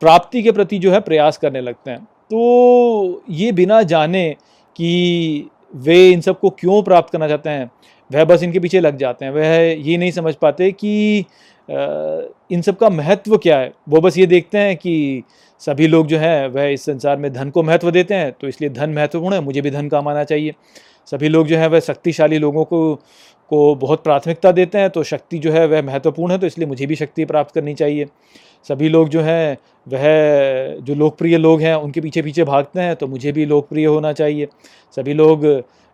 प्राप्ति 0.00 0.42
के 0.42 0.52
प्रति 0.52 0.78
जो 0.78 0.92
है 0.92 1.00
प्रयास 1.00 1.36
करने 1.36 1.60
लगते 1.60 1.90
हैं। 1.90 2.04
तो 2.04 3.22
ये 3.30 3.52
बिना 3.52 3.82
जाने 3.82 4.36
कि 4.76 5.50
वे 5.74 6.10
इन 6.10 6.20
सबको 6.20 6.50
क्यों 6.50 6.82
प्राप्त 6.82 7.12
करना 7.12 7.28
चाहते 7.28 7.50
हैं? 7.50 7.70
वह 8.10 8.24
बस 8.24 8.42
इनके 8.42 8.60
पीछे 8.60 8.80
लग 8.80 8.96
जाते 8.96 9.24
हैं। 9.24 9.32
वह 9.32 9.56
ये 9.88 9.96
नहीं 9.96 10.10
समझ 10.12 10.34
पाते 10.36 10.70
कि 10.74 11.18
इन 11.68 12.62
सब 12.62 12.76
का 12.76 12.88
महत्व 12.90 13.36
क्या 13.38 13.58
है? 13.58 13.72
वो 13.88 14.00
बस 14.00 14.18
ये 14.18 14.26
देखते 14.26 14.58
हैं 14.58 14.76
कि 14.76 15.22
सभी 15.60 15.86
लोग 15.86 16.06
जो 16.06 16.18
हैं, 16.18 16.48
वह 16.48 16.64
इस 16.64 16.84
संसार 16.84 17.16
में 17.16 17.32
धन 17.32 17.50
को 17.50 17.62
महत्व 17.62 17.90
देते 17.90 18.14
हैं 18.14 18.32
तो 18.32 18.48
इसलिए 18.48 18.70
धन 18.70 18.90
महत्वपूर्ण 18.90 19.34
है, 19.34 19.40
मुझे 19.40 19.60
भी 19.60 19.70
धन 19.70 19.88
कमाना 19.88 20.24
चाहिए। 20.24 20.54
सभी 21.08 21.28
लोग 21.28 21.46
जो 21.46 21.56
हैं, 21.58 21.68
वह 21.68 21.80
शक्तिशाली 21.82 22.38
लोगों 22.38 22.64
को 22.64 22.98
को 23.50 23.74
बहुत 23.76 24.02
प्राथमिकता 24.04 24.50
देते 24.52 24.78
हैं 24.78 24.88
तो 24.90 25.02
शक्ति 25.04 25.38
जो 25.38 25.52
है, 25.52 25.66
वह 25.66 25.82
महत्वपूर्ण 25.82 26.32
है 26.32 26.38
तो 26.38 26.46
इसलिए 26.46 26.66
मुझे 26.68 26.86
भी 26.86 26.96
शक्ति 26.96 27.24
प्राप्त 27.24 27.54
करनी 27.54 27.74
चाहिए। 27.74 28.06
सभी 28.66 28.88
लोग 28.88 29.08
जो 29.08 29.20
हैं, 29.22 29.56
वह 29.86 30.80
जो 30.82 30.94
लोकप्रिय 30.94 31.36
लोग 31.38 31.60
हैं, 31.60 31.74
उनके 31.74 32.00
पीछे 32.00 32.22
पीछे 32.22 32.44
भागते 32.44 32.80
हैं 32.80 32.96
तो 32.96 33.06
मुझे 33.06 33.32
भी 33.32 33.44
लोकप्रिय 33.46 33.86
होना 33.86 34.12
चाहिए। 34.12 34.48
सभी 34.96 35.12
लोग 35.14 35.46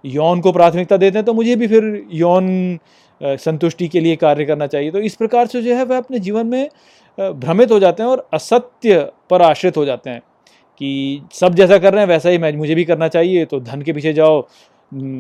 यौन 0.05 0.41
को 0.41 0.53
प्राथमिकता 0.53 0.97
देते 0.97 1.19
हैं 1.19 1.25
तो 1.25 1.35
मुझे 1.35 1.57
भी 1.57 1.67
फिर 1.69 2.07
यौन 2.13 2.79
संतुष्टि 3.21 3.89
के 3.89 4.01
लिए 4.01 4.17
कार्य 4.17 4.45
करना 4.45 4.67
चाहिए। 4.67 4.91
तो 4.91 4.99
इस 5.01 5.15
प्रकार 5.17 5.47
से 5.47 5.63
जो 5.63 5.75
है, 5.75 5.85
वह 5.85 5.97
अपने 5.97 6.19
जीवन 6.19 6.47
में 6.47 6.69
भ्रमित 7.19 7.71
हो 7.73 7.79
जाते 7.79 8.03
हैं 8.03 8.11
और 8.11 8.27
असत्य 8.35 8.99
पर 9.31 9.43
आश्रित 9.43 9.77
हो 9.77 9.85
जाते 9.85 10.11
हैं 10.11 10.21
कि 10.81 11.23
सब 11.33 11.55
जैसा 11.55 11.79
कर 11.79 11.93
रहे 11.93 12.03
हैं, 12.03 12.09
वैसा 12.09 12.29
ही 12.29 12.39
मैं, 12.39 12.53
मुझे 12.53 12.75
भी 12.75 12.85
करना 12.85 13.09
चाहिए 13.09 13.45
तो 13.45 13.61
धन 13.61 13.83
के 13.83 13.93
पीछे 13.93 14.13
जाओ 14.13 14.43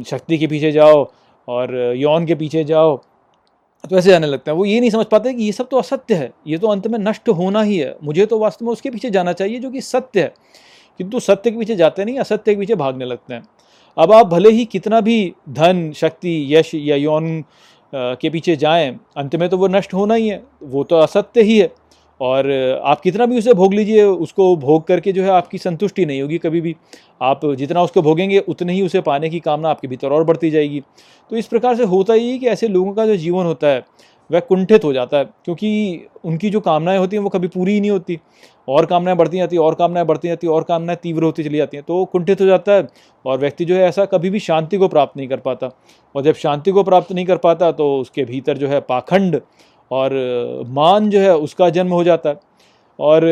शक्ति 0.07 0.39
के 0.39 0.47
पीछे 0.47 0.73
जाओ 0.73 1.05
और 1.49 1.75
यौन 1.97 2.27
के 2.27 2.35
पीछे 2.35 2.65
जाओ। 2.65 2.97
तो 3.85 3.97
ऐसे 3.99 4.11
जाने 4.11 4.27
लगते 4.27 4.51
हैं। 4.51 4.57
वो 4.59 4.65
ये 4.65 4.79
नहीं 4.81 4.91
समझ 4.91 5.07
पाते 5.07 5.33
कि 5.35 5.45
ये 5.45 5.53
सब 5.53 5.69
तो 5.69 5.77
असत्य 5.77 6.15
है, 6.15 6.33
ये 6.47 6.59
तो 6.59 6.69
अंत 6.69 6.87
में 6.87 6.99
नष्ट 6.99 7.29
होना 7.31 7.63
ही 7.63 7.77
है। 7.79 7.97
मुझे 8.05 8.27
तो 8.27 8.39
वास्तव 8.39 8.65
में 8.67 8.73
उसके 8.73 8.91
पीछे 8.91 9.11
जाना 9.11 9.33
चाहिए, 9.33 9.59
जो 9.59 9.71
कि 9.71 9.81
सत्य 9.81 10.21
है। 10.21 10.33
किंतु 11.01 11.21
सत्य 11.21 11.51
के 11.51 11.59
पीछे 11.59 11.77
जाते 11.77 12.05
नहीं, 12.05 12.19
असत्य 12.19 12.55
के 12.55 12.61
पीछे 12.61 12.75
भागने 12.75 13.05
लगते 13.05 13.35
हैं। 13.35 13.43
अब 13.97 14.13
आप 14.13 14.27
भले 14.27 14.51
ही 14.51 14.65
कितना 14.65 15.01
भी 15.01 15.33
धन, 15.49 15.91
शक्ति, 15.93 16.47
यश 16.51 16.75
या 16.75 16.97
यौन 16.97 17.45
के 17.93 18.31
पीछे 18.31 18.57
जाएँ, 18.57 18.99
अंत 19.17 19.37
में 19.37 19.49
तो 19.49 19.57
वो 19.57 19.69
नष्ट 19.69 19.95
होना 19.95 20.15
ही 20.15 20.29
है, 20.29 20.43
वो 20.63 20.85
तो 20.85 20.97
असत्य 20.97 21.43
ही 21.43 21.59
है। 21.59 21.73
और 22.21 22.51
आप 22.85 23.01
कितना 23.01 23.27
भी 23.27 23.39
उसे 23.39 23.53
भोग 23.55 23.75
लीजिए, 23.75 24.03
उसको 24.03 24.55
भोग 24.57 24.87
करके 24.87 25.13
जो 25.13 25.23
है 25.23 25.31
आपकी 25.31 25.59
संतुष्टि 25.59 26.05
नहीं 26.07 26.21
होगी 26.23 26.39
कभी 26.39 26.61
भी। 26.61 26.75
आप 27.23 27.41
जितना 27.57 27.83
उसको 27.83 28.03
भोगेंगे, 28.03 28.39
उतने 28.39 28.73
ही 28.73 28.83
उसे 28.83 29.01
पाने 29.01 29.31
की 29.31 29.41
कामना 29.41 29.69
आपके 29.69 29.89
भीतर 29.89 30.13
और 30.13 30.25
बढ़ती 30.25 30.51
जाएगी। 30.51 30.81
तो 31.31 31.37
इस 31.37 31.47
प्रकार 31.47 31.77
से 31.77 31.85
होता 31.85 32.15
ही 32.15 32.31
है 32.31 32.39
कि 32.39 32.47
ऐसे 32.47 32.69
लोगों 32.69 32.93
का 32.93 33.07
जो 33.07 33.17
जीवन 33.17 33.45
होता 33.45 33.67
है 33.67 33.85
वह 34.31 34.41
कुंठित 34.41 34.85
हो 34.85 34.93
जाता 34.93 35.17
है, 35.17 35.25
क्योंकि 35.45 36.07
उनकी 36.25 36.51
जो 36.51 36.61
कामनाएँ 36.61 36.99
होती 36.99 37.17
हैं 37.17 37.23
वो 37.23 37.29
कभी 37.29 37.49
पूरी 37.49 37.73
ही 37.73 37.81
नहीं 37.81 37.91
होती। 37.91 38.19
और 38.69 38.87
कामनाएँ 38.87 39.17
बढ़ती 39.17 39.37
जाती, 39.37 39.57
और 39.57 39.75
कामनाएँ 39.75 40.07
बढ़ती 40.07 40.29
जाती, 40.29 40.47
और 40.47 40.63
कामनाएँ 40.65 40.99
तीव्र 41.03 41.25
होती 41.25 41.45
चली 41.45 41.59
जाती 41.59 41.77
हैं 41.77 41.85
तो 41.89 42.05
कुंठित 42.05 42.41
हो 42.41 42.47
जाता 42.47 42.73
है 42.73 42.87
और 43.25 43.39
व्यक्ति 43.39 43.65
जो 43.65 43.75
है 43.77 43.83
ऐसा 43.83 44.05
कभी 44.07 44.31
भी 44.31 44.39
शांति 44.41 44.77
को 44.77 44.89
प्राप्त 44.89 45.17
नहीं 45.17 45.29
कर 45.29 45.41
पाता। 45.41 45.71
और 46.15 46.23
जब 46.23 46.35
शांति 46.35 46.71
को 46.71 46.83
प्राप्त 46.83 47.13
नहीं 47.13 47.27
कर 47.27 47.37
पाता 47.39 47.71
तो 47.73 47.95
उसके 47.99 48.25
भीतर 48.25 48.59
जो 48.59 48.69
है 48.69 48.81
पाखंड 48.81 49.41
और 49.91 50.13
मान 50.69 51.11
जो 51.11 51.21
है 51.21 51.37
उसका 51.37 51.69
जन्म 51.71 51.93
हो 51.93 52.03
जाता 52.05 52.31
है। 52.31 52.37
और 52.99 53.25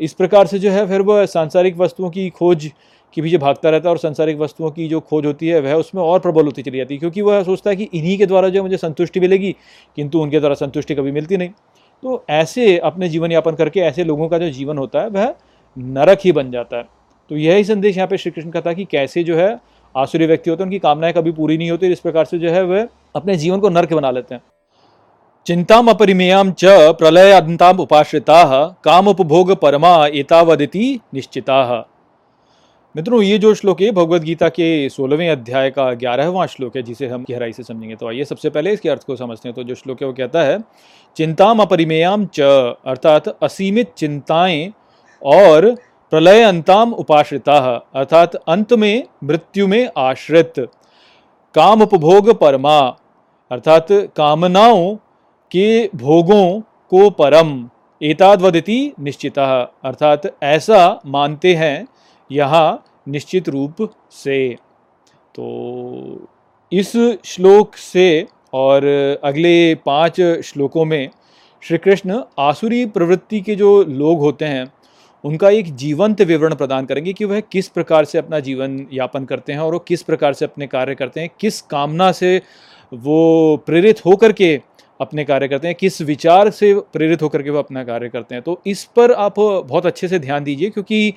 इस 0.00 0.12
प्रकार 0.14 0.46
से 0.46 0.58
जो 0.58 0.70
है 0.70 0.86
फिर 0.88 1.02
वह 1.02 1.24
सांसारिक 1.26 1.76
वस्तुओं 1.78 2.10
की 2.10 2.28
खोज 2.30 2.70
के 3.14 3.22
पीछे 3.22 3.38
भागता 3.38 3.70
रहता 3.70 3.88
है 3.88 3.90
और 3.90 3.98
संसारिक 3.98 4.38
वस्तुओं 4.38 4.70
की 4.70 4.88
जो 4.88 5.00
खोज 5.00 5.26
होती 5.26 5.48
है, 5.48 5.60
वह 5.60 5.74
उसमें 5.74 6.02
और 6.02 6.20
प्रबल 6.20 6.44
होती 6.44 6.62
चली 6.62 6.78
जाती 6.78 6.94
है। 6.94 6.98
क्योंकि 6.98 7.22
वह 7.22 7.42
सोचता 7.42 7.70
है 7.70 7.76
कि 7.76 7.88
इन्हीं 7.94 8.18
के 8.18 8.26
द्वारा 8.26 8.48
जो 8.48 8.62
मुझे 8.62 8.76
संतुष्टि 8.76 9.20
मिलेगी, 9.20 9.56
किंतु 9.96 10.20
उनके 10.20 10.40
द्वारा 10.40 10.54
संतुष्टि 10.54 10.94
कभी 10.94 11.10
मिलती 11.10 11.36
नहीं। 11.36 11.50
तो 12.02 12.24
ऐसे 12.30 12.78
अपने 12.78 13.08
जीवन 13.08 13.32
यापन 13.32 13.54
करके, 13.54 13.80
ऐसे 13.80 14.04
लोगों 14.04 14.28
का 14.28 14.38
जो 14.38 14.50
जीवन 14.50 14.78
होता 14.78 15.00
है, 15.00 15.08
वह 15.08 15.34
नरक 15.78 16.18
ही 16.24 16.32
बन 16.32 16.50
जाता 16.50 16.76
है। 16.76 16.84
तो 17.30 17.36
यही 17.36 17.64
संदेश 17.64 17.96
यहाँ 17.96 18.08
पे 18.08 18.16
श्री 18.16 18.32
कृष्ण 18.32 18.50
का 18.50 18.60
था 18.60 18.72
कि 18.72 18.84
कैसे 18.84 19.24
जो 19.24 19.36
है 19.36 19.60
आसुरी 19.96 20.26
व्यक्ति 20.26 20.50
होते 20.50 20.62
हैं, 20.62 20.66
उनकी 20.66 20.78
कामनाएँ 20.78 21.12
कभी 21.12 21.32
पूरी 21.32 21.58
नहीं 21.58 21.70
होती 21.70 21.86
इस 21.86 22.00
प्रकार 22.00 22.24
से 22.24 22.38
जो 22.38 22.50
है 22.50 22.64
वह 22.64 22.88
अपने 23.16 23.36
जीवन 23.36 23.60
को 23.60 23.68
नर्क 23.68 23.92
बना 23.92 24.10
लेते 24.10 24.34
हैं। 24.34 24.42
चिंताम 25.46 25.88
अपरिमेयाम 25.88 26.52
च 26.52 26.64
प्रलय 26.98 27.32
अंताम 27.32 27.80
उपाश्रिता 27.80 28.66
काम 28.84 29.08
उपभोग 29.08 29.54
परमा 29.56 30.06
एतावदिति 30.06 31.00
निश्चिता। 31.14 31.86
मित्रों, 32.94 33.22
ये 33.22 33.36
जो 33.38 33.52
श्लोक 33.54 33.80
है 33.80 33.90
भगवत 33.90 34.22
गीता 34.22 34.48
के 34.48 34.88
सोलहवें 34.88 35.28
अध्याय 35.30 35.70
का 35.70 35.92
ग्यारहवां 35.94 36.46
श्लोक 36.46 36.76
है, 36.76 36.82
जिसे 36.82 37.06
हम 37.06 37.24
गहराई 37.30 37.52
से 37.52 37.62
समझेंगे। 37.62 37.96
तो 37.96 38.08
आइए 38.08 38.24
सबसे 38.24 38.50
पहले 38.50 38.72
इसके 38.72 38.88
अर्थ 38.88 39.04
को 39.04 39.16
समझते 39.16 39.48
हैं। 39.48 39.54
तो 39.56 39.62
जो 39.62 39.74
श्लोक 39.74 40.00
है, 40.02 40.06
वो 40.06 40.12
कहता 40.12 40.42
है, 40.42 40.58
चिंताम 41.16 41.60
अपरिमेयाम 41.60 42.26
च 42.34 42.40
अर्थात 42.86 43.28
असीमित 43.42 43.92
चिंताएँ 43.96 44.72
और 45.22 45.70
प्रलय 46.12 46.42
अंताम 46.42 46.92
उपाश्रिता, 46.94 47.58
अर्थात 47.94 48.34
अंत 48.34 48.72
में, 48.72 49.04
मृत्यु 49.24 49.66
में 49.68 49.88
आश्रित। 49.98 50.54
काम 51.54 51.82
उपभोग 51.82 52.32
परमा, 52.38 52.78
अर्थात 53.50 53.86
कामनाओं 54.16 54.94
के 55.50 55.86
भोगों 55.96 56.60
को 56.90 57.08
परम। 57.12 57.68
एतादवदिति 58.00 58.92
निश्चिता, 59.00 59.46
अर्थात 59.84 60.30
ऐसा 60.42 61.00
मानते 61.06 61.54
हैं 61.54 61.86
यहाँ 62.30 62.84
निश्चित 63.08 63.48
रूप 63.48 63.88
से। 64.14 64.48
तो 65.34 66.28
इस 66.72 66.92
श्लोक 67.24 67.76
से 67.76 68.26
और 68.54 68.84
अगले 69.24 69.74
पाँच 69.76 70.20
श्लोकों 70.44 70.84
में 70.84 71.10
श्री 71.62 71.78
कृष्ण 71.78 72.20
आसुरी 72.38 72.84
प्रवृत्ति 72.88 73.40
के 73.40 73.54
जो 73.56 73.82
लोग 73.84 74.20
होते 74.20 74.44
हैं, 74.44 74.72
उनका 75.24 75.50
एक 75.50 75.74
जीवंत 75.76 76.20
विवरण 76.20 76.54
प्रदान 76.54 76.86
करेंगे 76.86 77.12
कि 77.12 77.24
वह 77.24 77.40
किस 77.42 77.68
प्रकार 77.68 78.04
से 78.04 78.18
अपना 78.18 78.40
जीवन 78.40 78.86
यापन 78.92 79.24
करते 79.24 79.52
हैं 79.52 79.60
और 79.60 79.72
वो 79.72 79.78
किस 79.78 80.02
प्रकार 80.02 80.32
से 80.32 80.44
अपने 80.44 80.66
कार्य 80.66 80.94
करते 80.94 81.20
हैं, 81.20 81.30
किस 81.40 81.60
कामना 81.62 82.10
से 82.12 82.40
वो 82.92 83.56
प्रेरित 83.66 84.04
होकर 84.06 84.32
के 84.32 84.60
अपने 85.00 85.24
कार्य 85.24 85.48
करते 85.48 85.68
हैं, 85.68 85.76
किस 85.76 86.00
विचार 86.02 86.50
से 86.50 86.74
प्रेरित 86.92 87.22
होकर 87.22 87.42
के 87.42 87.50
वो 87.50 87.58
अपना 87.58 87.84
कार्य 87.84 88.08
करते 88.08 88.34
हैं। 88.34 88.42
तो 88.44 88.60
इस 88.66 88.84
पर 88.96 89.12
आप 89.12 89.38
बहुत 89.38 89.86
अच्छे 89.86 90.08
से 90.08 90.18
ध्यान 90.18 90.44
दीजिए, 90.44 90.70
क्योंकि 90.70 91.14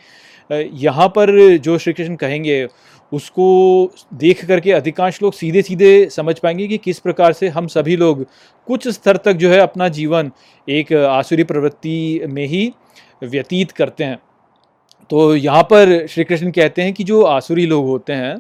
यहाँ 0.50 1.08
पर 1.08 1.58
जो 1.58 1.78
श्री 1.78 1.94
कृष्ण 1.94 2.16
कहेंगे, 2.16 2.68
उसको 3.12 3.92
देख 4.14 4.44
करके 4.46 4.72
अधिकांश 4.72 5.22
लोग 5.22 5.34
सीधे 5.34 5.62
सीधे 5.62 6.10
समझ 6.10 6.38
पाएँगे 6.40 6.68
कि 6.68 6.78
किस 6.78 7.00
प्रकार 7.00 7.34
से 7.34 7.48
हम 7.48 7.68
सभी 7.68 7.96
लोग 7.96 8.26
कुछ 8.68 8.88
स्तर 8.88 9.18
तक 9.18 9.34
जो 9.34 9.50
है 9.50 9.60
अपना 9.60 9.88
जीवन 9.90 10.32
एक 10.68 10.94
आसुरी 10.94 11.44
प्रवृत्ति 11.44 12.22
में 12.28 12.46
ही 12.46 12.72
व्यतीत 13.24 13.72
करते 13.72 14.04
हैं। 14.04 14.18
तो 15.10 15.36
यहाँ 15.36 15.64
पर 15.64 16.06
श्री 16.08 16.24
कृष्ण 16.24 16.52
कहते 16.52 16.82
हैं 16.82 16.94
कि 16.94 17.04
जो 17.04 17.22
आसुरी 17.24 17.66
लोग 17.66 17.86
होते 17.86 18.14
हैं, 18.14 18.36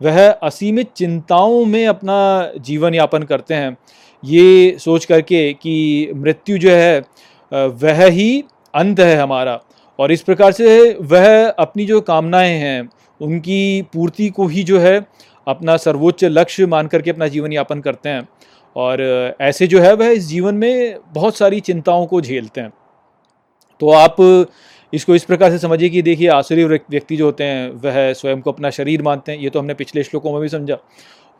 वह 0.00 0.28
असीमित 0.28 0.92
चिंताओं 0.96 1.64
में 1.64 1.86
अपना 1.86 2.52
जीवन 2.58 2.94
यापन 2.94 3.22
करते 3.22 3.54
हैं। 3.54 3.76
ये 4.22 4.76
सोच 4.78 5.04
करके 5.04 5.52
कि 5.52 6.10
मृत्यु 6.14 6.58
जो 6.58 6.70
है 6.70 7.00
वह 7.52 8.04
ही 8.04 8.44
अंत 8.74 9.00
है 9.00 9.16
हमारा। 9.16 9.58
और 9.98 10.12
इस 10.12 10.22
प्रकार 10.22 10.52
से 10.52 10.98
वह 11.00 11.48
अपनी 11.48 11.84
जो 11.84 12.00
कामनाएँ 12.00 12.54
हैं, 12.54 12.88
उनकी 13.20 13.82
पूर्ति 13.82 14.28
को 14.28 14.46
ही 14.46 14.62
जो 14.62 14.78
है 14.78 15.06
अपना 15.46 15.76
सर्वोच्च 15.76 16.24
लक्ष्य 16.24 16.66
मान 16.66 16.86
करके 16.86 17.10
अपना 17.10 17.28
जीवन 17.28 17.52
यापन 17.52 17.80
करते 17.80 18.08
हैं। 18.08 18.28
और 18.76 19.02
ऐसे 19.40 19.66
जो 19.66 19.80
है 19.80 19.94
वह 19.94 20.08
इस 20.08 20.26
जीवन 20.26 20.54
में 20.54 20.98
बहुत 21.14 21.36
सारी 21.36 21.60
चिंताओं 21.60 22.06
को 22.06 22.20
झेलते 22.20 22.60
हैं। 22.60 22.72
तो 23.80 23.90
आप 23.90 24.16
इसको 24.92 25.14
इस 25.14 25.24
प्रकार 25.24 25.50
से 25.50 25.58
समझिए 25.58 25.88
कि 25.88 26.02
देखिए 26.02 26.28
आसुरी 26.28 26.64
व्यक्ति 26.64 27.16
जो 27.16 27.24
होते 27.24 27.44
हैं, 27.44 27.70
वह 27.70 28.12
स्वयं 28.12 28.40
को 28.40 28.52
अपना 28.52 28.70
शरीर 28.70 29.02
मानते 29.02 29.32
हैं। 29.32 29.38
ये 29.38 29.50
तो 29.50 29.58
हमने 29.58 29.74
पिछले 29.74 30.02
श्लोकों 30.02 30.32
में 30.32 30.40
भी 30.40 30.48
समझा। 30.48 30.76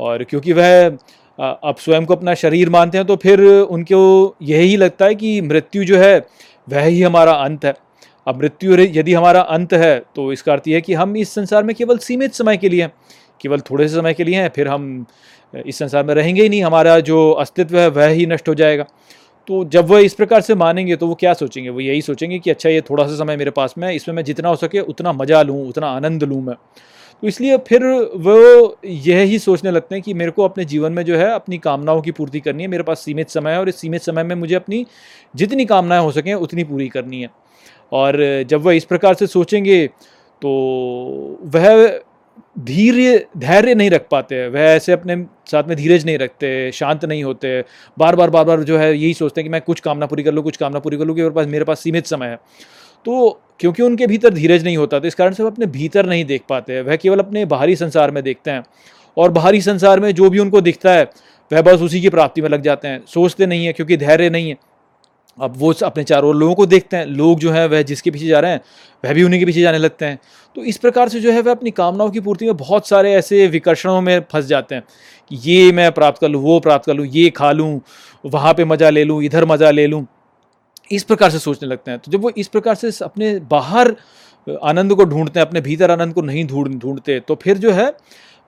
और 0.01 0.25
क्योंकि 0.25 0.53
वह 0.53 0.87
अब 1.39 1.77
स्वयं 1.79 2.05
को 2.07 2.15
अपना 2.15 2.35
शरीर 2.35 2.71
मानते 2.71 2.99
हैं 2.99 3.07
तो 3.07 3.17
फिर 3.17 3.41
उनको 3.41 4.37
यही 4.43 4.77
लगता 4.77 5.05
है 5.05 5.15
कि 5.15 5.41
मृत्यु 5.41 5.85
जो 5.85 5.99
है, 5.99 6.19
वह 6.69 6.83
ही 6.83 7.03
हमारा 7.03 7.33
अंत 7.33 7.65
है। 7.65 7.75
अब 8.29 8.39
मृत्यु 8.39 8.79
यदि 8.79 9.15
हमारा 9.15 9.41
अंत 9.41 9.73
है 9.75 9.99
तो 10.17 10.33
इसका 10.33 10.53
अर्थ 10.53 10.69
यह 10.69 10.75
है 10.75 10.81
कि 10.81 10.95
हम 10.95 11.17
इस 11.17 11.35
संसार 11.35 11.65
में 11.65 11.75
केवल 11.77 11.99
सीमित 12.01 12.35
समय 12.35 12.57
के 12.57 12.69
लिए 12.69 12.83
हैं, 12.83 12.93
केवल 13.41 13.61
थोड़े 13.61 13.89
से 13.89 13.95
समय 13.95 14.15
के 14.15 14.25
लिए 14.25 14.37
हैं, 14.37 14.49
फिर 14.49 14.69
हम 14.69 15.07
इस 15.55 15.79
संसार 15.79 16.05
में 16.05 16.15
रहेंगे 16.15 16.43
ही 16.43 16.49
नहीं, 16.49 16.63
हमारा 16.63 16.99
जो 17.01 17.31
अस्तित्व 17.33 17.79
है 17.79 17.89
वह 17.91 18.07
ही 18.09 18.27
नष्ट 18.27 18.49
हो 18.49 18.55
जाएगा। 18.55 18.87
तो 19.49 19.65
जब 19.67 19.87
वह 19.89 20.01
इस 20.01 20.15
प्रकार 20.15 20.41
से 20.41 20.55
मानेंगे 20.57 20.97
तो 20.97 21.07
वो 21.07 21.15
क्या 21.15 21.33
सोचेंगे? 21.35 21.69
वो 21.71 21.81
यही 21.81 22.03
सोचेंगे 22.03 22.39
कि 22.39 22.51
अच्छा 22.51 22.69
ये 22.69 22.81
थोड़ा 22.81 23.07
सा 23.07 23.17
समय 23.17 23.37
मेरे 23.37 23.51
पास 23.51 23.75
में 23.79 23.91
इसमें 23.93 24.15
मैं 24.15 24.25
जितना 24.25 24.49
हो 24.49 24.57
सके 24.57 24.81
उतना 24.81 25.13
मज़ा 25.15 25.43
लूँ, 25.43 25.69
उतना 25.69 25.87
आनंद 25.89 26.25
लूँ 26.25 26.43
मैं। 26.43 26.57
तो 27.23 27.29
इसलिए 27.29 27.57
फिर 27.59 27.85
वो 28.17 28.79
यह 28.85 29.21
ही 29.21 29.39
सोचने 29.39 29.71
लगते 29.71 29.95
हैं 29.95 30.03
कि 30.03 30.15
मेरे 30.15 30.31
को 30.31 30.45
अपने 30.45 30.65
जीवन 30.65 30.93
में 30.93 31.03
जो 31.05 31.17
है, 31.17 31.31
अपनी 31.31 31.59
कामनाओं 31.59 32.01
की 32.03 32.11
पूर्ति 32.11 32.41
करनी 32.41 32.63
है, 32.63 32.69
मेरे 32.69 32.83
पास 32.83 33.01
सीमित 33.01 33.29
समय 33.31 33.51
है 33.51 33.59
और 33.59 33.69
इस 33.69 33.77
सीमित 33.77 34.03
समय 34.03 34.23
में 34.23 34.35
मुझे 34.37 34.55
अपनी 34.55 34.87
जितनी 35.35 35.65
कामनाएँ 35.65 36.03
हो 36.03 36.13
सकें, 36.13 36.35
उतनी 36.35 36.65
पूरी 36.65 36.89
करनी 36.89 37.23
है। 37.23 37.31
और 37.93 38.17
जब 38.51 38.63
वह 38.63 38.75
इस 38.75 38.85
प्रकार 38.85 39.15
से 39.15 39.27
सोचेंगे 39.27 39.87
तो 40.43 40.51
वह 41.55 42.01
धीर्य 42.59 43.27
धैर्य 43.39 43.75
नहीं 43.75 43.91
रख 43.91 44.07
पाते 44.11 44.35
हैं। 44.35 44.49
वह 44.49 44.61
ऐसे 44.61 44.93
अपने 44.93 45.17
साथ 45.51 45.65
में 45.65 45.77
धीरज 45.77 46.05
नहीं 46.07 46.19
रखते, 46.19 46.71
शांत 46.73 47.05
नहीं 47.05 47.23
होते। 47.25 47.61
बार 47.99 48.17
बार 48.17 48.31
बार 48.31 48.45
बार 48.45 48.63
जो 48.63 48.79
है 48.79 48.97
यही 48.97 49.13
सोचते 49.15 49.41
हैं 49.41 49.49
कि 49.49 49.53
मैं 49.53 49.61
कुछ 49.63 49.81
कामना 49.81 50.07
पूरी 50.07 50.23
कर 50.23 50.33
लूँ, 50.33 50.43
कुछ 50.45 50.57
कामना 50.57 50.79
पूरी 50.79 50.97
कर 50.97 51.05
लूँ 51.05 51.17
कि 51.17 51.23
मेरे 51.23 51.35
पास 51.35 51.47
मेरे 51.47 51.65
पास 51.65 51.81
सीमित 51.81 52.07
समय 52.07 52.27
है। 52.27 52.39
तो 53.07 53.41
क्योंकि 53.61 53.83
उनके 53.83 54.07
भीतर 54.07 54.35
धीरज 54.35 54.65
नहीं 54.65 54.77
होता 54.77 54.99
तो 54.99 55.09
इस 55.09 55.15
कारण 55.15 55.33
से 55.33 55.43
वह 55.43 55.51
अपने 55.51 55.67
भीतर 55.69 56.07
नहीं 56.07 56.25
देख 56.25 56.43
पाते 56.49 56.81
वह 56.81 56.97
केवल 56.97 57.19
अपने 57.19 57.45
बाहरी 57.47 57.77
संसार 57.77 58.11
में 58.11 58.23
देखते 58.25 58.51
हैं 58.51 58.63
और 59.17 59.31
बाहरी 59.31 59.61
संसार 59.61 60.01
में 60.01 60.11
जो 60.15 60.31
भी 60.31 60.39
उनको 60.39 60.61
दिखता 60.61 60.93
है, 60.93 61.05
वह 61.51 61.63
बस 61.63 61.81
उसी 61.83 62.01
की 62.01 62.09
प्राप्ति 62.09 62.43
में 62.43 62.49
लग 62.49 62.63
जाते 62.63 62.89
हैं। 62.89 63.01
सोचते 63.07 63.47
नहीं 63.47 63.67
है 63.67 63.73
क्योंकि 63.73 63.97
धैर्य 63.97 64.31
नहीं 64.31 64.49
है। 64.49 64.57
अब 65.41 65.55
वो 65.57 65.73
अपने 65.85 66.05
चारों 66.05 66.35
लोगों 66.35 66.55
को 66.55 66.67
देखते 66.67 66.97
हैं। 66.97 67.07
लोग 67.07 67.39
जो 67.39 67.51
हैं, 67.51 67.67
वह 67.69 67.83
जिसके 67.83 68.11
पीछे 68.11 68.27
जा 68.27 68.41
रहे 68.41 68.51
हैं, 68.51 68.61
वह 69.05 69.13
भी 69.13 69.23
उन्हीं 69.23 69.41
के 69.41 69.47
पीछे 69.47 69.61
जाने 69.61 69.79
लगते 69.79 70.05
हैं। 70.05 70.19
तो 70.57 70.65
इस 70.65 70.77
प्रकार 70.77 71.09
से 71.09 71.21
जो 71.21 71.33
है, 71.33 71.41
वह 71.41 71.51
अपनी 71.51 71.71
कामनाओं 71.71 72.11
की 72.11 72.21
पूर्ति 72.21 72.47
में 72.47 72.57
बहुत 72.57 72.89
सारे 72.89 73.13
ऐसे 73.15 73.47
विकर्षणों 73.49 74.01
में 74.01 74.21
फंस 74.33 74.45
जाते 74.45 74.75
हैं 74.75 74.85
कि 75.31 75.37
ये 75.43 75.73
मैं 75.73 75.91
प्राप्त 75.93 76.21
कर 76.21 76.29
लूँ, 76.29 76.43
वो 76.43 76.61
प्राप्त 76.61 76.87
कर 76.87 76.95
लूँ, 76.95 77.07
ये 77.07 77.29
खा 77.31 77.53
लूँ, 77.53 77.81
वहाँ 78.25 78.55
पर 78.55 78.65
मज़ा 78.65 78.91
ले 78.91 79.05
लूँ, 79.05 79.23
इधर 79.23 79.45
मज़ा 79.45 79.71
ले 79.71 79.87
लूँ। 79.87 80.07
इस 80.91 81.03
प्रकार 81.05 81.31
से 81.31 81.39
सोचने 81.39 81.69
लगते 81.69 81.91
हैं। 81.91 82.01
तो 82.01 82.13
जब 82.13 82.21
वो 82.21 82.31
इस 82.37 82.49
प्रकार 82.49 82.75
से 82.75 82.91
अपने 83.05 83.39
बाहर 83.51 83.95
आनंद 84.47 84.95
को 84.95 85.05
ढूंढते 85.05 85.41
हैं, 85.41 85.47
अपने 85.47 85.61
भीतर 85.61 85.91
आनंद 85.91 86.15
को 86.15 86.23
नहीं 86.23 86.47
ढूंढ 86.47 86.79
ढूंढते 86.81 87.19
तो 87.21 87.35
फिर 87.35 87.59
जो 87.59 87.73
है, 87.73 87.93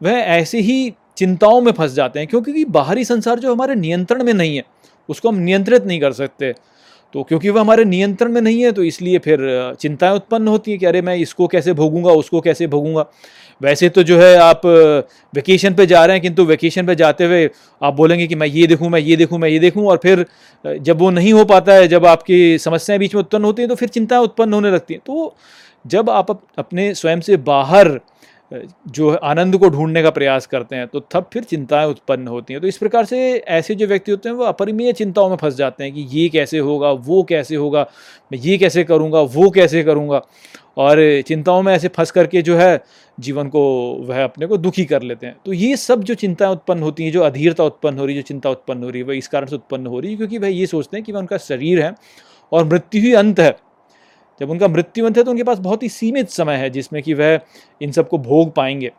वह 0.01 0.13
ऐसे 0.13 0.61
ही 0.61 0.93
चिंताओं 1.17 1.61
में 1.61 1.71
फंस 1.73 1.93
जाते 1.93 2.19
हैं। 2.19 2.29
क्योंकि 2.29 2.65
बाहरी 2.67 3.05
संसार 3.05 3.39
जो 3.39 3.55
हमारे 3.55 3.75
नियंत्रण 3.75 4.23
में 4.25 4.33
नहीं 4.35 4.57
है, 4.57 4.65
उसको 5.09 5.29
हम 5.29 5.39
नियंत्रित 5.39 5.85
नहीं 5.85 6.01
कर 6.01 6.13
सकते। 6.13 6.53
तो 7.15 7.23
क्योंकि 7.23 7.51
वह 7.51 7.61
हमारे 7.61 7.85
नियंत्रण 7.85 8.33
में 8.33 8.41
नहीं 8.41 8.63
है 8.63 8.71
तो 8.73 8.83
इसलिए 8.85 9.19
फिर 9.19 9.41
चिंताएँ 9.81 10.15
उत्पन्न 10.15 10.49
होती 10.49 10.71
हैं 10.71 10.81
कि 10.81 10.87
अरे 10.87 11.01
मैं 11.03 11.17
इसको 11.17 11.47
कैसे 11.49 11.73
भोगूँगा, 11.75 12.13
उसको 12.13 12.41
कैसे 12.41 12.67
भोगूँगा। 12.67 13.05
वैसे 13.61 13.89
तो 13.89 14.03
जो 14.03 14.19
है 14.19 14.35
आप 14.37 14.61
वेकेशन 15.33 15.75
पे 15.75 15.87
जा 15.87 16.05
रहे 16.05 16.17
हैं, 16.17 16.23
किंतु 16.23 16.45
वेकेशन 16.45 16.87
पे 16.87 16.95
जाते 16.95 17.25
हुए 17.25 17.49
आप 17.81 17.95
बोलेंगे 17.95 18.27
कि 18.27 18.35
मैं 18.35 18.47
ये 18.49 18.67
देखूँ, 18.67 18.89
मैं 18.89 19.01
ये 19.01 19.17
देखूँ, 19.17 19.39
मैं 19.39 19.49
ये 19.49 19.59
देखूँ 19.59 19.87
और 19.87 19.97
फिर 20.03 20.25
जब 20.65 20.99
वो 20.99 21.11
नहीं 21.11 21.33
हो 21.33 21.45
पाता 21.45 21.73
है, 21.73 21.89
जब 21.89 22.07
आपकी 22.07 22.59
समस्याएँ 22.59 22.99
बीच 23.01 23.15
में 23.15 23.23
उत्पन्न 23.23 23.45
होती 23.45 23.63
हैं 23.63 23.69
तो 23.69 23.75
फिर 23.75 23.89
चिंताएँ 23.89 24.23
उत्पन्न 24.23 24.53
होने 24.53 24.71
लगती 24.71 24.95
हैं। 24.95 25.03
तो 25.07 25.35
जब 25.87 26.11
आप 26.11 26.31
अपने 26.59 26.93
स्वयं 26.95 27.21
से 27.21 27.37
बाहर 27.45 27.89
जो 28.53 29.11
आनंद 29.15 29.57
को 29.59 29.69
ढूँढने 29.69 30.03
का 30.03 30.11
प्रयास 30.11 30.47
करते 30.47 30.77
हैं 30.77 30.87
तो 30.87 31.01
तब 31.13 31.29
फिर 31.33 31.43
चिंताएँ 31.45 31.87
उत्पन्न 31.87 32.29
होती 32.29 32.55
हैं। 32.55 32.61
तो 32.63 32.69
इस 32.69 32.79
प्रकार 32.79 33.05
से 33.05 33.19
ऐसे 33.39 33.75
जो 33.75 33.87
व्यक्ति 33.87 34.11
होते 34.11 34.29
हैं, 34.29 34.37
वो 34.37 34.45
अपरिमीय 34.45 34.93
चिंताओं 34.93 35.29
में 35.31 35.37
फंस 35.37 35.55
जाते 35.55 35.85
हैं 35.85 35.93
कि 35.95 36.07
ये 36.11 36.29
कैसे 36.29 36.59
होगा, 36.59 36.91
वो 36.91 37.23
कैसे 37.23 37.57
होगा, 37.57 37.87
मैं 38.33 38.39
ये 38.39 38.59
कैसे 38.59 38.85
करूँगा, 38.85 39.21
वो 39.21 39.51
कैसे 39.51 39.83
करूँगा। 39.83 40.23
और 40.79 41.01
चिंताओं 41.27 41.63
में 41.63 41.73
ऐसे 41.75 41.89
फंस 41.89 42.11
करके 42.11 42.43
जो 42.43 42.57
है, 42.57 42.83
जीवन 43.19 43.49
को 43.49 43.63
वह 44.01 44.23
अपने 44.25 44.47
को 44.47 44.57
दुखी 44.57 44.85
कर 44.85 45.03
लेते 45.03 45.27
हैं। 45.27 45.37
तो 45.47 45.53
ये 45.53 45.77
सब 45.77 46.05
जो 46.05 46.15
चिंताएँ 46.15 46.53
उत्पन्न 46.53 46.83
होती 46.83 47.05
हैं, 47.05 47.13
जो 47.13 47.23
अधीरता 47.23 47.65
उत्पन्न 47.65 47.99
हो 47.99 48.07
रही 48.07 48.17
है 48.17 48.23
जो 48.23 48.27
चिंता 48.27 48.51
उत्पन्न 48.51 48.83
हो 48.83 48.91
रही 48.91 49.01
है, 49.01 49.07
वह 49.07 49.17
इस 49.17 49.29
कारण 49.29 49.47
से 49.47 49.55
उत्पन्न 49.55 49.87
हो 49.87 50.01
रही 50.01 50.11
है, 50.11 50.17
क्योंकि 50.17 50.39
वह 50.39 50.49
ये 50.49 50.67
सोचते 50.67 50.97
हैं 50.97 51.05
कि 51.05 51.13
वह 51.13 51.19
उनका 51.19 51.39
शरीर 51.39 51.83
है 51.83 51.95
और 52.53 52.65
मृत्यु 52.65 53.03
ही 53.03 53.13
अंत 53.15 53.41
है। 53.41 53.57
जब 54.41 54.51
उनका 54.51 54.69
मृत्युवंत 54.69 55.19
है 55.19 55.25
तो 55.25 55.31
उनके 55.31 55.43
पास 55.43 55.59
बहुत 55.59 55.83
ही 55.83 55.89
सीमित 55.89 56.29
समय 56.31 56.57
है, 56.57 56.71
जिसमें 56.71 57.03
कि 57.03 57.15
वह 57.15 57.41
इन 57.81 57.93
सबको 57.93 58.19
भोग 58.19 58.53
पाएँगे। 58.55 58.91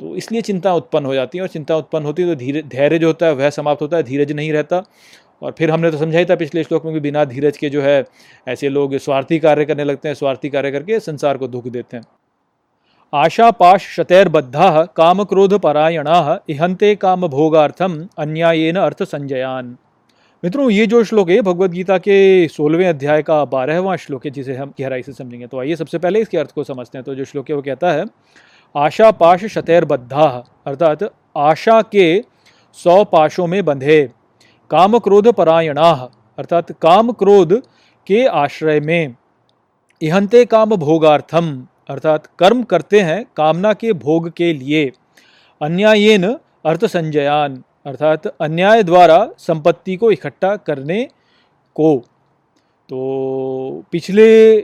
तो 0.00 0.16
इसलिए 0.16 0.42
चिंता 0.42 0.74
उत्पन्न 0.74 1.06
हो 1.06 1.14
जाती 1.14 1.38
है, 1.38 1.42
और 1.42 1.48
चिंता 1.48 1.76
उत्पन्न 1.76 2.04
होती 2.04 2.22
है 2.22 2.28
तो 2.28 2.34
धीरे, 2.34 2.62
धैर्य 2.64 2.98
जो 2.98 3.06
होता 3.06 3.26
है, 3.26 3.32
वह 3.32 3.50
समाप्त 3.50 3.82
होता 3.82 3.96
है, 3.96 4.02
धीरज 4.02 4.32
नहीं 4.32 4.52
रहता। 4.52 4.82
और 5.42 5.54
फिर 5.58 5.70
हमने 5.70 5.90
तो 5.90 5.98
समझा 5.98 6.18
ही 6.18 6.24
था 6.24 6.34
पिछले 6.36 6.62
श्लोक 6.64 6.84
में 6.84 6.94
कि 6.94 7.00
बिना 7.00 7.24
धीरज 7.24 7.56
के 7.56 7.68
जो 7.70 7.82
है, 7.82 8.04
ऐसे 8.46 8.68
लोग 8.68 8.96
स्वार्थी 8.98 9.38
कार्य 9.38 9.64
करने 9.64 9.84
लगते 9.84 10.08
हैं, 10.08 10.14
स्वार्थी 10.14 10.48
कार्य 10.48 10.70
करके 10.70 11.00
संसार 11.00 11.36
को 11.36 11.48
दुख 11.48 11.68
देते 11.68 11.96
हैं। 11.96 12.04
आशा 13.12 13.50
पाश 13.50 13.86
शतैर्बद्धा 13.88 14.84
काम 14.96 15.24
क्रोध 15.24 15.54
परायणा 15.54 16.38
इहंते 16.48 16.94
काम 16.94 17.26
भोगार्थम 17.26 18.06
अन्यायन 18.18 18.76
अर्थ 18.76 19.02
संजयान 19.02 19.76
मित्रों, 20.42 20.68
ये 20.70 20.86
जो 20.86 21.02
श्लोक 21.04 21.30
है 21.30 21.40
भगवत 21.42 21.70
गीता 21.70 21.96
के 21.98 22.48
सोलहवें 22.48 22.88
अध्याय 22.88 23.22
का 23.22 23.44
बारहवां 23.44 23.96
श्लोक 23.96 24.26
है, 24.26 24.30
जिसे 24.30 24.54
हम 24.54 24.72
गहराई 24.80 25.02
से 25.02 25.12
समझेंगे। 25.12 25.46
तो 25.46 25.60
आइए 25.60 25.76
सबसे 25.76 25.98
पहले 25.98 26.20
इसके 26.20 26.38
अर्थ 26.38 26.50
को 26.50 26.64
समझते 26.64 26.98
हैं। 26.98 27.04
तो 27.04 27.14
जो 27.14 27.24
श्लोक 27.24 27.50
है, 27.50 27.56
वो 27.56 27.62
कहता 27.62 27.90
है, 27.92 28.04
आशा 28.74 29.10
पाश 29.12 29.44
शतैर 29.46 29.84
बद्धा 29.84 30.26
अर्थात 30.66 31.02
आशा 31.36 31.80
के 31.84 32.22
सौ 32.78 33.02
पाशों 33.04 33.46
में 33.46 33.64
बंधे 33.64 34.00
काम 34.70 34.98
क्रोध 34.98 35.32
परायणा, 35.32 35.90
अर्थात 36.38 36.72
काम 36.82 37.12
क्रोध 37.12 37.60
के 38.06 38.24
आश्रय 38.26 38.80
में 38.80 39.14
इहंते 40.02 40.44
काम 40.46 40.76
भोगार्थम, 40.76 41.54
अर्थात 41.90 42.26
कर्म 42.38 42.62
करते 42.64 43.00
हैं 43.00 43.24
कामना 43.36 43.72
के 43.74 43.92
भोग 43.94 44.30
के 44.30 44.52
लिए, 44.54 44.90
अन्यायन 45.60 46.34
अर्थ 46.66 46.84
संजयान 46.86 47.62
अर्थात 47.86 48.26
अन्याय 48.26 48.82
द्वारा 48.82 49.28
संपत्ति 49.38 49.96
को 49.96 50.10
इकट्ठा 50.10 50.54
करने 50.56 51.02
को। 51.76 51.96
तो 52.88 53.84
पिछले 53.92 54.60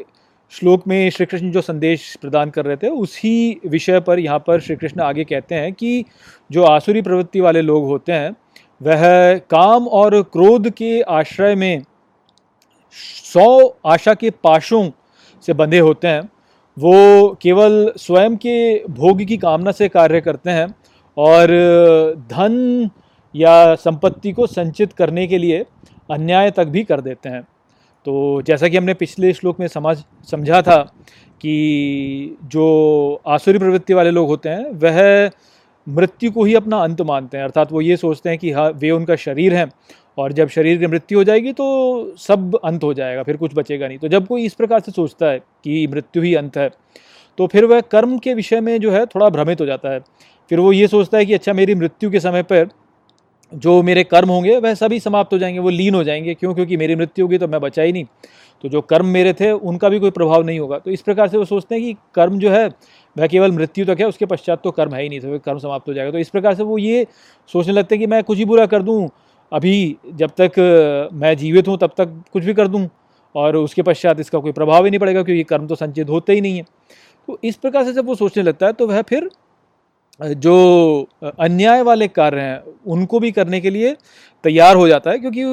श्लोक 0.52 0.86
में 0.86 1.10
श्री 1.10 1.26
कृष्ण 1.26 1.50
जो 1.50 1.60
संदेश 1.60 2.14
प्रदान 2.20 2.50
कर 2.50 2.64
रहे 2.64 2.76
थे, 2.76 2.88
उसी 2.88 3.60
विषय 3.66 4.00
पर 4.00 4.18
यहाँ 4.18 4.38
पर 4.38 4.60
श्री 4.60 4.76
कृष्ण 4.76 5.00
आगे 5.00 5.24
कहते 5.24 5.54
हैं 5.54 5.72
कि 5.72 6.04
जो 6.50 6.62
आसुरी 6.62 7.02
प्रवृत्ति 7.02 7.40
वाले 7.40 7.62
लोग 7.62 7.86
होते 7.86 8.12
हैं, 8.12 8.30
वह 8.80 9.38
काम 9.50 9.86
और 9.88 10.22
क्रोध 10.22 10.70
के 10.70 11.00
आश्रय 11.00 11.54
में 11.54 11.82
सौ 13.24 13.76
आशा 13.86 14.14
के 14.14 14.30
पाशों 14.30 14.88
से 15.44 15.52
बंधे 15.52 15.78
होते 15.78 16.08
हैं। 16.08 16.22
वो 16.76 17.38
केवल 17.42 17.92
स्वयं 17.96 18.36
के 18.36 18.84
भोग 18.84 19.24
की 19.24 19.36
कामना 19.36 19.72
से 19.72 19.88
कार्य 19.88 20.20
करते 20.20 20.50
हैं 20.50 20.66
और 21.16 21.48
धन 22.30 22.90
या 23.34 23.74
संपत्ति 23.74 24.32
को 24.32 24.46
संचित 24.46 24.92
करने 24.92 25.26
के 25.26 25.38
लिए 25.38 25.64
अन्याय 26.10 26.50
तक 26.50 26.64
भी 26.66 26.84
कर 26.84 27.00
देते 27.00 27.28
हैं। 27.28 27.42
तो 28.06 28.42
जैसा 28.42 28.68
कि 28.68 28.76
हमने 28.76 28.94
पिछले 28.94 29.32
श्लोक 29.32 29.60
में 29.60 29.66
समझ 29.68 29.96
समझा 30.30 30.60
था 30.62 30.76
कि 31.40 32.36
जो 32.44 33.22
आसुरी 33.26 33.58
प्रवृत्ति 33.58 33.94
वाले 33.94 34.10
लोग 34.10 34.28
होते 34.28 34.48
हैं, 34.48 34.70
वह 34.72 35.30
मृत्यु 35.86 36.30
को 36.32 36.44
ही 36.44 36.54
अपना 36.54 36.78
अंत 36.78 37.00
मानते 37.02 37.36
हैं। 37.36 37.44
अर्थात 37.44 37.72
वो 37.72 37.80
ये 37.80 37.96
सोचते 37.96 38.28
हैं 38.28 38.38
कि 38.38 38.50
हाँ 38.50 38.70
वे 38.72 38.90
उनका 38.90 39.16
शरीर 39.16 39.54
है 39.54 39.66
और 40.18 40.32
जब 40.32 40.48
शरीर 40.48 40.78
की 40.78 40.86
मृत्यु 40.86 41.18
हो 41.18 41.24
जाएगी 41.24 41.52
तो 41.52 42.14
सब 42.18 42.58
अंत 42.64 42.84
हो 42.84 42.92
जाएगा, 42.94 43.22
फिर 43.22 43.36
कुछ 43.36 43.54
बचेगा 43.54 43.88
नहीं। 43.88 43.98
तो 43.98 44.08
जब 44.08 44.26
कोई 44.26 44.44
इस 44.44 44.54
प्रकार 44.54 44.80
से 44.80 44.92
सोचता 44.92 45.26
है 45.26 45.38
कि 45.38 45.86
मृत्यु 45.86 46.22
ही 46.22 46.34
अंत 46.34 46.56
है 46.56 46.70
तो 47.38 47.46
फिर 47.46 47.64
वह 47.64 47.80
कर्म 47.82 48.16
के 48.18 48.34
विषय 48.34 48.60
में 48.60 48.78
जो 48.80 48.90
है, 48.90 49.04
थोड़ा 49.06 49.28
भ्रमित 49.28 49.60
हो 49.60 49.66
जाता 49.66 49.90
है। 49.90 50.00
फिर 50.50 50.60
वो 50.60 50.72
ये 50.72 50.86
सोचता 50.88 51.18
है 51.18 51.26
कि 51.26 51.34
अच्छा 51.34 51.52
मेरी 51.52 51.74
मृत्यु 51.74 52.10
के 52.10 52.20
समय 52.20 52.42
पर 52.42 52.68
जो 53.54 53.82
मेरे 53.82 54.04
कर्म 54.04 54.28
होंगे, 54.28 54.56
वह 54.58 54.74
सभी 54.74 55.00
समाप्त 55.00 55.32
हो 55.32 55.38
जाएँगे, 55.38 55.58
वो 55.58 55.70
लीन 55.70 55.94
हो 55.94 56.02
जाएँगे। 56.04 56.34
क्यों? 56.34 56.54
क्योंकि 56.54 56.76
मेरी 56.76 56.96
मृत्यु 56.96 57.24
होगी 57.24 57.38
तो 57.38 57.48
मैं 57.48 57.60
बचा 57.60 57.82
ही 57.82 57.92
नहीं। 57.92 58.04
तो 58.64 58.68
जो 58.68 58.80
कर्म 58.80 59.06
मेरे 59.06 59.32
थे, 59.32 59.50
उनका 59.50 59.88
भी 59.88 59.98
कोई 60.00 60.10
प्रभाव 60.10 60.42
नहीं 60.42 60.58
होगा। 60.58 60.78
तो 60.78 60.90
इस 60.90 61.00
प्रकार 61.02 61.28
से 61.28 61.36
वो 61.36 61.44
सोचते 61.44 61.74
हैं 61.74 61.84
कि 61.84 61.96
कर्म 62.14 62.38
जो 62.38 62.50
है, 62.50 62.66
वह 63.16 63.26
केवल 63.26 63.52
मृत्यु 63.52 63.84
तक 63.84 64.00
है, 64.00 64.06
उसके 64.06 64.26
पश्चात 64.26 64.62
तो 64.64 64.70
कर्म 64.70 64.94
है 64.94 65.02
ही 65.02 65.08
नहीं 65.08 65.20
तो 65.20 65.38
कर्म 65.38 65.58
समाप्त 65.58 65.88
हो 65.88 65.94
जाएगा। 65.94 66.10
तो 66.10 66.18
इस 66.18 66.28
प्रकार 66.28 66.54
से 66.54 66.62
वो 66.62 66.78
ये 66.78 67.06
सोचने 67.50 67.72
लगते 67.72 67.94
हैं 67.94 68.00
कि 68.00 68.06
मैं 68.06 68.22
कुछ 68.24 68.38
ही 68.38 68.44
बुरा 68.44 68.66
कर 68.66 68.82
दूँ, 68.82 69.08
अभी 69.52 69.96
जब 70.14 70.30
तक 70.40 71.10
मैं 71.12 71.36
जीवित 71.36 71.68
हूँ, 71.68 71.76
तब 71.78 71.94
तक 71.98 72.22
कुछ 72.32 72.44
भी 72.44 72.54
कर 72.54 72.68
दूँ, 72.68 72.88
और 73.34 73.56
उसके 73.56 73.82
पश्चात 73.82 74.20
इसका 74.20 74.38
कोई 74.38 74.52
प्रभाव 74.52 74.84
ही 74.84 74.90
नहीं 74.90 75.00
पड़ेगा, 75.00 75.22
क्योंकि 75.22 75.44
कर्म 75.44 75.66
तो 75.66 75.74
संचित 75.74 76.10
होते 76.10 76.32
ही 76.32 76.40
नहीं 76.40 76.56
है। 76.56 76.64
तो 77.28 77.38
इस 77.44 77.56
प्रकार 77.56 77.84
से 77.84 77.92
जब 77.92 78.06
वो 78.06 78.14
सोचने 78.14 78.42
लगता 78.42 78.66
है 78.66 78.72
तो 78.72 78.86
वह 78.86 79.02
फिर 79.02 79.28
जो 80.20 81.08
अन्याय 81.40 81.82
वाले 81.82 82.08
कार्य 82.08 82.40
हैं, 82.40 82.62
उनको 82.86 83.20
भी 83.20 83.30
करने 83.32 83.60
के 83.60 83.70
लिए 83.70 83.94
तैयार 84.44 84.76
हो 84.76 84.88
जाता 84.88 85.10
है, 85.10 85.18
क्योंकि 85.18 85.44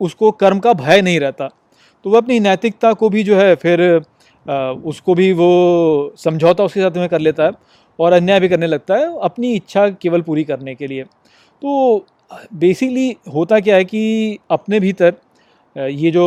उसको 0.00 0.30
कर्म 0.32 0.58
का 0.58 0.72
भय 0.74 1.02
नहीं 1.02 1.20
रहता। 1.20 1.48
तो 2.04 2.10
वह 2.10 2.18
अपनी 2.18 2.38
नैतिकता 2.40 2.92
को 2.92 3.08
भी 3.08 3.22
जो 3.24 3.36
है 3.36 3.54
फिर 3.56 3.80
उसको 4.86 5.14
भी 5.14 5.32
वो 5.32 6.14
समझौता 6.18 6.64
उसके 6.64 6.80
साथ 6.80 6.96
में 6.96 7.08
कर 7.08 7.18
लेता 7.20 7.44
है 7.44 7.52
और 7.98 8.12
अन्याय 8.12 8.40
भी 8.40 8.48
करने 8.48 8.66
लगता 8.66 8.96
है, 8.96 9.18
अपनी 9.20 9.52
इच्छा 9.54 9.88
केवल 9.92 10.22
पूरी 10.22 10.44
करने 10.44 10.74
के 10.74 10.86
लिए। 10.86 11.04
तो 11.04 12.06
बेसिकली 12.54 13.16
होता 13.34 13.58
क्या 13.60 13.76
है 13.76 13.84
कि 13.84 14.38
अपने 14.50 14.80
भीतर 14.80 15.14
ये 15.76 16.10
जो 16.10 16.24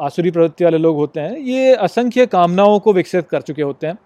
आसुरी 0.00 0.30
प्रवृत्ति 0.30 0.64
वाले 0.64 0.78
लोग 0.78 0.96
होते 0.96 1.20
हैं, 1.20 1.36
ये 1.38 1.74
असंख्य 1.76 2.26
कामनाओं 2.26 2.78
को 2.80 2.92
विकसित 2.92 3.28
कर 3.28 3.40
चुके 3.42 3.62
होते 3.62 3.86
हैं। 3.86 3.98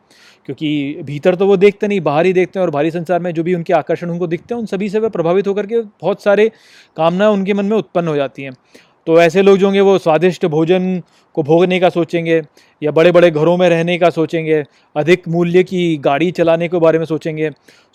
क्योंकि 0.47 1.03
भीतर 1.03 1.35
तो 1.35 1.47
वो 1.47 1.57
देखते 1.57 1.89
नहीं, 1.89 2.01
बाहर 2.01 2.27
ही 2.27 2.33
देखते 2.33 2.59
हैं 2.59 2.67
और 2.67 2.71
बाहरी 2.71 2.91
संसार 2.91 3.21
में 3.21 3.31
जो 3.35 3.43
भी 3.43 3.55
उनके 3.55 3.73
आकर्षण, 3.73 4.11
उनको 4.11 4.27
दिखते 4.27 4.55
हैं, 4.55 4.61
उन 4.61 4.67
सभी 4.67 4.89
से 4.89 4.99
वे 4.99 5.09
प्रभावित 5.09 5.47
होकर 5.49 5.67
के 5.67 5.81
बहुत 5.81 6.23
सारे 6.23 6.51
कामनाएँ 6.97 7.33
उनके 7.33 7.55
मन 7.55 7.65
में 7.65 7.77
उत्पन्न 7.77 8.09
हो 8.09 8.17
जाती 8.17 8.43
हैं। 8.43 8.53
तो 9.07 9.21
ऐसे 9.21 9.43
लोग 9.43 9.57
जो 9.59 9.67
होंगे 9.67 9.81
वो 9.81 9.99
स्वादिष्ट 9.99 10.47
भोजन 10.47 11.03
को 11.35 11.43
भोगने 11.43 11.81
का 11.81 11.89
सोचेंगे 11.89 12.43
या 12.83 12.91
बड़े 12.91 13.13
बड़े 13.13 13.31
घरों 13.31 13.57
में 13.57 13.69
रहने 13.69 13.99
का 13.99 14.11
सोचेंगे, 14.11 14.65
अधिक 14.97 15.29
मूल्य 15.29 15.63
की 15.63 15.97
गाड़ी 15.97 16.31
चलाने 16.31 16.69
के 16.69 16.79
बारे 16.79 16.99
में 16.99 17.05
सोचेंगे, 17.05 17.51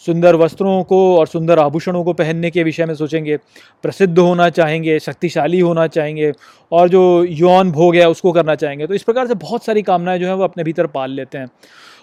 सुंदर 0.05 0.35
वस्त्रों 0.35 0.83
को 0.83 1.17
और 1.17 1.27
सुंदर 1.27 1.59
आभूषणों 1.59 2.03
को 2.03 2.13
पहनने 2.13 2.51
के 2.51 2.63
विषय 2.63 2.85
में 2.85 2.95
सोचेंगे, 2.95 3.37
प्रसिद्ध 3.83 4.19
होना 4.19 4.49
चाहेंगे, 4.49 4.99
शक्तिशाली 4.99 5.59
होना 5.59 5.87
चाहेंगे 5.87 6.31
और 6.71 6.89
जो 6.89 7.23
यौन 7.29 7.71
भोग 7.71 7.95
है 7.95 8.09
उसको 8.09 8.31
करना 8.31 8.55
चाहेंगे। 8.55 8.87
तो 8.87 8.93
इस 8.93 9.03
प्रकार 9.03 9.27
से 9.27 9.33
बहुत 9.33 9.65
सारी 9.65 9.81
कामनाएँ 9.81 10.19
जो 10.19 10.27
हैं 10.27 10.33
वो 10.33 10.43
अपने 10.43 10.63
भीतर 10.63 10.87
पाल 10.87 11.11
लेते 11.11 11.37
हैं। 11.37 11.47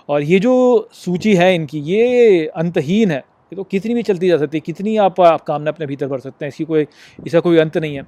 और 0.09 0.23
ये 0.23 0.39
जो 0.39 0.89
सूची 0.95 1.35
है 1.37 1.55
इनकी 1.55 1.79
ये 1.81 2.47
अंतहीन 2.47 3.11
है। 3.11 3.19
ये 3.19 3.57
तो 3.57 3.63
कितनी 3.65 3.95
भी 3.95 4.03
चलती 4.03 4.29
जा 4.29 4.37
सकती 4.39 4.57
है 4.57 4.61
कितनी 4.61 4.97
आप, 4.97 5.21
आप 5.21 5.43
कामना 5.43 5.71
अपने 5.71 5.87
भीतर 5.87 6.07
भर 6.07 6.21
सकते 6.21 6.45
हैं 6.45 6.49
इसकी 6.49 6.65
कोई 6.65 6.87
इसका 7.27 7.41
कोई 7.41 7.59
अंत 7.59 7.77
नहीं 7.79 7.97
है। 7.97 8.03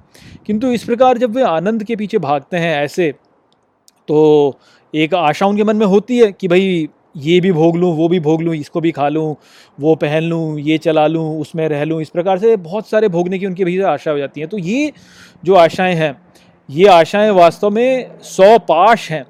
किंतु 0.45 0.71
इस 0.71 0.83
प्रकार 0.83 1.17
जब 1.17 1.35
वे 1.35 1.43
आनंद 1.43 1.83
के 1.83 1.95
पीछे 1.95 2.17
भागते 2.19 2.57
हैं 2.57 2.75
ऐसे 2.83 3.11
तो 4.07 4.57
एक 4.93 5.13
आशा 5.15 5.45
उनके 5.45 5.63
मन 5.63 5.77
में 5.77 5.85
होती 5.85 6.17
है 6.17 6.31
कि 6.31 6.47
भाई 6.47 6.89
ये 7.17 7.39
भी 7.41 7.51
भोग 7.51 7.77
लूँ 7.77 7.93
वो 7.95 8.07
भी 8.09 8.19
भोग 8.19 8.41
लूँ 8.41 8.55
इसको 8.55 8.81
भी 8.81 8.91
खा 8.91 9.07
लूँ 9.09 9.35
वो 9.77 9.95
पहन 9.95 10.23
लूँ 10.23 10.59
ये 10.59 10.77
चला 10.77 11.05
लूँ 11.07 11.39
उसमें 11.41 11.67
रह 11.69 11.83
लूँ 11.83 12.01
इस 12.01 12.09
प्रकार 12.09 12.39
से 12.39 12.55
बहुत 12.59 12.89
सारे 12.89 13.07
भोगने 13.07 13.39
की 13.39 13.45
उनके 13.45 13.65
भीतर 13.65 13.85
आशा 13.85 14.11
हो 14.11 14.17
जाती 14.17 14.41
हैं। 14.41 14.49
तो 14.49 14.57
ये 14.57 14.91
जो 15.43 15.55
आशाएँ 15.55 15.95
हैं 15.95 16.15
ये 16.69 16.87
आशाएँ 16.87 17.29
वास्तव 17.31 17.69
में 17.69 18.19
सौ 18.23 18.57
पाश 18.59 19.09
हैं 19.11 19.25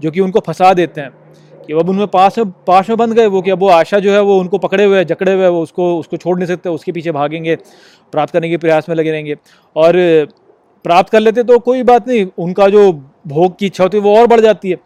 जो 0.00 0.10
कि 0.10 0.20
उनको 0.20 0.40
फंसा 0.40 0.72
देते 0.74 1.00
हैं। 1.00 1.23
कि 1.66 1.72
अब 1.72 1.88
उनमें 1.88 2.06
पास 2.06 2.34
पास 2.66 2.88
में 2.88 2.96
बंद 2.98 3.12
गए 3.12 3.26
वो 3.26 3.42
कि 3.42 3.50
अब 3.50 3.58
वो 3.58 3.68
आशा 3.70 3.98
जो 3.98 4.12
है 4.12 4.20
वो 4.22 4.38
उनको 4.40 4.58
पकड़े 4.58 4.84
हुए 4.84 4.98
हैं, 4.98 5.06
जकड़े 5.06 5.32
हुए 5.32 5.42
हैं, 5.42 5.50
वो 5.50 5.62
उसको 5.62 5.98
उसको 5.98 6.16
छोड़ 6.16 6.36
नहीं 6.38 6.48
सकते, 6.48 6.68
उसके 6.68 6.92
पीछे 6.92 7.12
भागेंगे, 7.12 7.56
प्राप्त 8.12 8.32
करने 8.32 8.48
के 8.48 8.56
प्रयास 8.56 8.88
में 8.88 8.96
लगे 8.96 9.10
रहेंगे। 9.10 9.36
और 9.76 9.96
प्राप्त 10.84 11.10
कर 11.10 11.20
लेते 11.20 11.42
तो 11.42 11.58
कोई 11.60 11.82
बात 11.82 12.08
नहीं, 12.08 12.26
उनका 12.38 12.68
जो 12.68 12.92
भोग 13.26 13.58
की 13.58 13.66
इच्छा 13.66 13.84
होती 13.84 13.96
है 13.96 14.02
वो 14.02 14.16
और 14.18 14.26
बढ़ 14.26 14.40
जाती 14.40 14.70
है। 14.70 14.76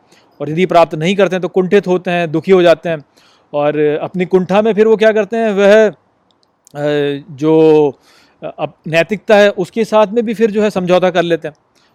और 0.40 0.50
यदि 0.50 0.66
प्राप्त 0.66 0.94
नहीं 0.94 1.14
करते 1.16 1.36
हैं 1.36 1.42
तो 1.42 1.48
कुंठित 1.48 1.86
होते 1.86 2.10
हैं, 2.10 2.30
दुखी 2.32 2.52
हो 2.52 2.62
जाते 2.62 2.88
हैं। 2.88 3.04
और 3.52 3.78
अपनी 4.02 4.24
कुंठा 4.26 4.60
में 4.62 4.72
फिर 4.74 4.86
वो 4.86 4.96
क्या 4.96 5.12
करते 5.12 5.36
हैं, 5.36 5.52
वह 5.52 5.92
जो 7.36 7.98
अब 8.58 8.72
नैतिकता 8.88 9.36
है, 9.36 9.50
उसके 9.50 9.84
साथ 9.84 10.06
में 10.06 10.24
भी 10.24 10.34
फिर 10.34 10.50
जो 10.50 10.62
है 10.62 10.70
समझौता 10.70 11.10
कर 11.10 11.22
लेते 11.22 11.48
हैं। 11.48 11.54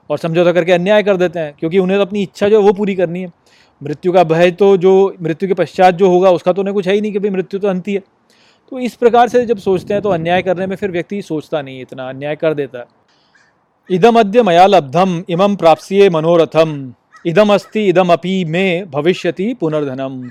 और 0.09 0.17
समझौता 0.17 0.51
करके 0.51 0.71
अन्याय 0.71 1.03
कर 1.03 1.17
देते 1.17 1.39
हैं, 1.39 1.53
क्योंकि 1.59 1.79
उन्हें 1.79 1.99
तो 1.99 2.05
अपनी 2.05 2.21
इच्छा 2.23 2.47
जो 2.49 2.59
है 2.59 2.65
वो 2.65 2.73
पूरी 2.73 2.95
करनी 2.95 3.21
है। 3.21 3.31
मृत्यु 3.83 4.11
का 4.13 4.23
भय 4.23 4.51
तो 4.51 4.75
जो, 4.77 5.15
मृत्यु 5.21 5.47
के 5.49 5.53
पश्चात 5.53 5.95
जो 5.95 6.09
होगा, 6.09 6.29
उसका 6.31 6.53
तो 6.53 6.61
उन्हें 6.61 6.73
कुछ 6.73 6.87
है 6.87 6.93
ही 6.93 7.01
नहीं 7.01 7.11
कि 7.11 7.19
भाई 7.19 7.29
मृत्यु 7.29 7.59
तो 7.59 7.67
अंत 7.67 7.87
ही 7.87 7.99
तो 8.71 8.79
इस 8.79 8.95
प्रकार 8.95 9.29
से 9.29 9.45
जब 9.45 9.57
सोचते 9.57 9.93
हैं 9.93 10.03
तो 10.03 10.09
अन्याय 10.09 10.41
करने 10.41 10.67
में 10.67 10.75
फिर 10.75 10.91
व्यक्ति 10.91 11.21
सोचता 11.21 11.61
नहीं 11.61 11.81
इतना, 11.81 12.09
अन्याय 12.09 12.35
कर 12.35 12.53
देता 12.53 12.79
है। 12.79 12.85
इदम 13.89 14.19
अद्य 14.19 14.43
मया 14.43 14.65
लब्धम, 14.65 15.23
इमं 15.29 15.55
प्राप्सिये 15.55 16.09
मनोरथम। 16.09 16.93
इदम 17.25 17.53
अस्ति, 17.53 17.87
इदम 17.89 18.13
अपी 18.13 18.45
में 18.45 18.89
भविष्यति 18.91 19.53
पुनर्धनम। 19.53 20.21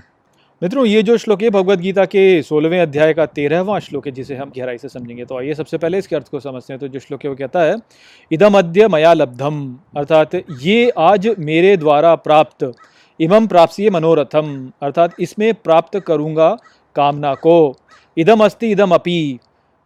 मित्रों, 0.63 0.85
ये 0.87 1.03
जो 1.03 1.17
श्लोक 1.17 1.43
है 1.43 1.51
भगवत 1.51 1.79
गीता 1.79 2.05
के 2.05 2.43
सोलहवें 2.43 2.81
अध्याय 2.81 3.13
का 3.15 3.27
तेरहवां 3.27 3.79
श्लोक 3.81 4.07
है, 4.07 4.13
जिसे 4.13 4.37
हम 4.37 4.53
गहराई 4.59 4.79
से 4.79 4.89
समझेंगे। 4.89 5.25
तो 5.25 5.39
आइए 5.39 5.55
सबसे 5.55 5.79
पहले 5.79 5.99
इसके 5.99 6.17
अर्थ 6.17 6.29
को 6.29 6.41
समझते 6.41 6.73
हैं। 6.73 6.81
तो 6.81 6.89
जो 6.89 6.99
श्लोक 6.99 7.25
है, 7.25 7.31
वो 7.31 7.37
कहता 7.37 7.63
है, 7.63 7.77
इदम 8.33 8.59
अद्य 8.59 8.89
मया 8.89 9.13
लब्धम, 9.13 9.77
अर्थात 9.97 10.35
ये 10.63 10.91
आज 10.99 11.29
मेरे 11.39 11.77
द्वारा 11.77 12.15
प्राप्त 12.15 12.65
इमम 13.23 13.47
प्राप्सीय 13.47 13.91
मनोरथम, 13.91 14.71
अर्थात 14.83 15.15
इसमें 15.21 15.53
प्राप्त 15.55 15.99
करूँगा 15.99 16.51
कामना 16.97 17.35
को। 17.37 17.77
इदम 18.17 18.45
अस्ति 18.45 18.71
इदम 18.71 18.95
अपी 18.95 19.39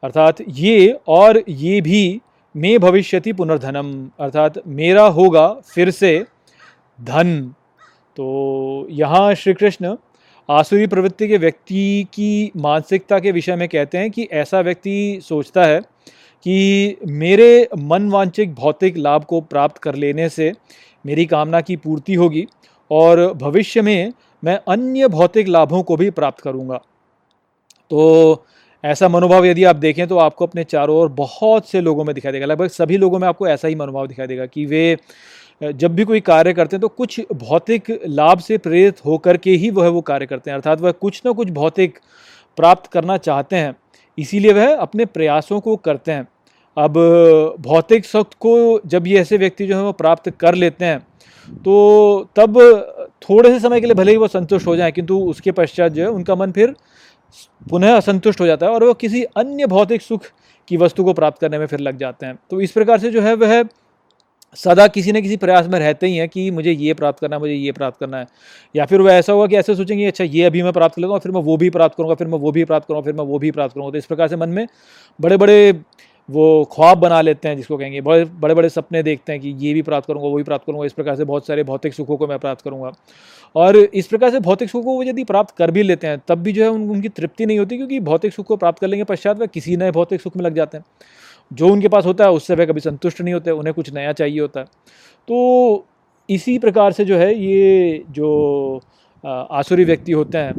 अर्थात 0.03 0.37
ये 0.51 0.99
और 1.09 1.43
ये 1.49 1.81
भी 1.81 2.21
मे 2.55 2.77
भविष्यति 2.79 3.33
पुनर्धनम, 3.33 3.93
अर्थात 4.21 4.55
मेरा 4.67 5.07
होगा 5.09 5.49
फिर 5.67 5.91
से 5.91 6.19
धन। 6.99 7.41
तो 8.17 8.87
यहाँ 8.91 9.35
श्री 9.35 9.55
कृष्ण 9.55 9.97
आसुरी 10.49 10.87
प्रवृत्ति 10.87 11.29
के 11.29 11.37
व्यक्ति 11.39 12.07
की 12.13 12.51
मानसिकता 12.57 13.19
के 13.19 13.33
विषय 13.33 13.57
में 13.57 13.69
कहते 13.69 13.99
हैं 13.99 14.11
कि 14.11 14.29
ऐसा 14.33 14.61
व्यक्ति 14.61 15.21
सोचता 15.23 15.65
है 15.65 15.81
कि 16.47 16.97
मेरे 17.07 17.69
मनवांचिक 17.79 18.55
भौतिक 18.55 18.97
लाभ 18.97 19.25
को 19.25 19.41
प्राप्त 19.41 19.79
कर 19.79 19.95
लेने 19.95 20.29
से 20.29 20.53
मेरी 21.05 21.25
कामना 21.27 21.61
की 21.61 21.77
पूर्ति 21.77 22.15
होगी। 22.15 22.47
और 22.91 23.33
भविष्य 23.35 23.83
में 23.83 24.13
मैं 24.43 24.59
अन्य 24.69 25.09
भौतिक 25.09 25.49
लाभों 25.49 25.83
को 25.83 25.97
भी 25.97 26.11
प्राप्त 26.11 26.41
करूँगा। 26.41 26.77
तो 27.91 28.45
ऐसा 28.85 29.09
मनोभाव 29.09 29.45
यदि 29.47 29.65
आप 29.65 29.77
देखें 29.77 30.07
तो 30.09 30.19
आपको 30.19 30.47
अपने 30.47 30.65
चारों 30.65 30.97
ओर 30.97 31.09
बहुत 31.09 31.69
से 31.69 31.81
लोगों 31.81 32.05
में 32.05 32.15
दिखाई 32.15 32.33
देगा। 32.33 32.47
लगभग 32.47 32.69
सभी 32.69 32.97
लोगों 32.97 33.19
में 33.19 33.27
आपको 33.29 33.49
ऐसा 33.49 33.69
ही 33.69 33.75
मनोभाव 33.75 34.07
दिखाई 34.07 34.27
देगा 34.27 34.47
कि 34.47 34.67
वे 34.67 34.97
जब 35.63 35.95
भी 35.95 36.05
कोई 36.05 36.21
कार्य 36.21 36.53
करते 36.55 36.77
हैं 36.77 36.81
तो 36.81 36.89
कुछ 36.89 37.21
भौतिक 37.35 37.91
लाभ 38.07 38.39
से 38.39 38.59
प्रेरित 38.59 39.05
होकर 39.05 39.37
के 39.37 39.51
ही 39.53 39.71
वह 39.71 39.89
वो 39.89 40.01
कार्य 40.03 40.27
करते 40.27 40.51
हैं। 40.51 40.57
अर्थात 40.57 40.81
वह 40.81 40.93
कुछ 40.93 41.21
ना 41.27 41.33
कुछ 41.33 41.51
भौतिक 41.51 41.99
प्राप्त 42.59 42.91
करना 42.93 43.17
चाहते 43.19 43.57
हैं। 43.57 43.75
इसीलिए 44.19 44.53
वह 44.53 44.75
अपने 44.77 45.05
प्रयासों 45.05 45.61
को 45.61 45.77
करते 45.77 46.13
हैं। 46.13 46.27
अब 46.77 46.93
भौतिक 47.61 48.05
सुख 48.05 48.35
को 48.41 48.81
जब 48.87 49.07
ये 49.07 49.21
ऐसे 49.21 49.37
व्यक्ति 49.37 49.67
जो 49.67 49.77
है 49.77 49.83
वो 49.83 49.93
प्राप्त 49.93 50.31
कर 50.31 50.55
लेते 50.55 50.85
हैं 50.85 51.07
तो 51.65 52.29
तब 52.37 52.59
थोड़े 53.23 53.51
से 53.51 53.59
समय 53.61 53.81
के 53.81 53.87
लिए 53.87 53.95
भले 53.95 54.11
ही 54.11 54.17
वो 54.17 54.29
संतुष्ट 54.29 54.67
हो 54.67 54.77
जाए, 54.77 54.93
किंतु 54.93 55.19
उसके 55.21 55.53
पश्चात 55.53 55.93
जो 55.93 56.03
है 56.03 56.09
उनका 56.11 56.35
मन 56.35 56.53
फिर 56.53 56.75
पुनः 57.71 57.97
असंतुष्ट 57.97 58.41
हो 58.41 58.47
जाता 58.47 58.67
है 58.67 58.73
और 58.73 58.85
वो 58.85 58.95
किसी 58.97 59.23
अन्य 59.37 59.67
भौतिक 59.67 60.03
सुख 60.03 60.25
की 60.69 60.77
वस्तु 60.77 61.05
को 61.05 61.13
प्राप्त 61.13 61.41
करने 61.41 61.59
में 61.59 61.67
फिर 61.67 61.81
लग 61.81 61.99
जाते 61.99 62.27
हैं। 62.27 62.39
तो 62.51 62.61
इस 62.61 62.73
प्रकार 62.73 62.99
से 62.99 63.11
जो 63.11 63.21
है 63.23 63.35
वह 63.37 63.63
सदा 64.57 64.87
किसी 64.89 65.13
न 65.13 65.21
किसी 65.21 65.37
प्रयास 65.37 65.67
में 65.67 65.79
रहते 65.79 66.07
ही 66.07 66.17
हैं 66.17 66.29
कि 66.29 66.51
मुझे 66.51 66.73
ये 66.73 66.95
प्राप्त 66.95 67.21
करना 67.21 67.37
है, 67.37 67.41
मुझे 67.41 67.55
ये 67.55 67.73
प्राप्त 67.73 67.99
करना 68.01 68.19
है। 68.19 68.27
या 68.75 68.85
फिर 68.87 69.01
वह 69.01 69.13
ऐसा 69.13 69.33
होगा 69.33 69.47
कि 69.47 69.57
ऐसे 69.57 69.75
सोचेंगे 69.75 70.07
अच्छा 70.07 70.25
ये 70.25 70.45
अभी 70.45 70.63
मैं 70.63 70.73
प्राप्त 70.73 70.95
कर 70.97 71.03
लेता 71.03 71.19
फिर 71.19 71.33
मैं 71.33 71.41
वो 71.43 71.57
भी 71.57 71.71
प्राप्त 71.71 71.97
करूँगा, 71.97 72.15
फिर 72.15 72.27
मैं 72.27 72.39
वो 72.39 72.53
भी 72.53 72.65
प्राप्त 72.65 72.89
करूँगा, 72.89 73.05
फिर 73.05 73.15
मैं 73.15 73.25
वो 73.25 73.39
भी 73.39 73.51
प्राप्त 73.51 73.75
करूँगा। 73.75 73.91
तो 73.91 73.99
इस 73.99 74.07
प्रकार 74.07 74.29
से 74.29 74.37
मन 74.37 74.49
में 74.49 74.67
बड़े 75.19 75.37
बड़े 75.37 75.73
वो 76.29 76.65
ख्वाब 76.73 76.99
बना 76.99 77.21
लेते 77.21 77.49
हैं 77.49 77.57
जिसको 77.57 77.77
कहेंगे 77.77 78.01
बड़े 78.01 78.25
बड़े 78.25 78.55
बड़े 78.55 78.69
सपने 78.69 79.03
देखते 79.03 79.33
हैं 79.33 79.41
कि 79.41 79.49
ये 79.59 79.73
भी 79.75 79.83
प्राप्त 79.83 80.07
करूँगा 80.09 80.29
वो 80.29 80.37
भी 80.37 80.43
प्राप्त 80.43 80.67
करूँगा 80.67 80.87
इस 80.87 80.93
प्रकार 80.93 81.17
से 81.17 81.25
बहुत 81.25 81.47
सारे 81.47 81.63
भौतिक 81.65 81.95
सुखों 81.95 82.17
को 82.17 82.27
मैं 82.27 82.39
प्राप्त 82.39 82.63
करूँगा। 82.63 82.91
और 83.55 83.77
इस 83.77 84.07
प्रकार 84.07 84.31
से 84.31 84.41
भौतिक 84.41 84.71
सुखों 84.71 84.97
को 84.97 85.03
यदि 85.03 85.25
प्राप्त 85.25 85.55
कर 85.59 85.71
भी 85.71 85.83
लेते 85.83 86.07
हैं 86.07 86.21
तब 86.29 86.39
भी 86.39 86.53
जो 86.53 86.63
है 86.63 86.71
उन, 86.71 86.89
उनकी 86.91 87.09
तृप्ति 87.09 87.47
नहीं 87.47 87.59
होती 87.59 87.77
क्योंकि 87.77 88.01
भौतिक 88.01 88.33
सुख 88.33 88.47
को 88.47 88.57
प्राप्त 88.57 88.79
कर 88.79 88.89
लेंगे 88.89 89.05
पश्चात 89.05 89.39
वह 89.39 89.47
किसी 89.47 89.77
नए 89.77 89.91
भौतिक 89.91 90.21
सुख 90.21 90.37
में 90.37 90.45
लग 90.45 90.55
जाते 90.55 90.79
हैं। 90.79 90.85
जो 91.51 91.69
उनके 91.69 91.89
पास 91.89 92.07
होता 92.07 92.25
है 92.25 92.31
उससे 92.31 92.55
वह 92.55 92.67
कभी 92.67 92.81
संतुष्ट 92.81 93.21
नहीं 93.21 93.35
होते 93.35 93.51
उन्हें 93.51 93.75
कुछ 93.75 93.93
नया 93.95 94.13
चाहिए 94.13 94.41
होता 94.41 94.61
है। 94.61 94.67
तो 95.29 95.87
इसी 96.29 96.59
प्रकार 96.59 96.93
से 96.93 97.05
जो 97.05 97.17
है 97.17 97.35
ये 97.35 98.05
जो 98.11 98.81
आसुरी 99.25 99.85
व्यक्ति 99.85 100.13
होते 100.13 100.39
हैं, 100.39 100.53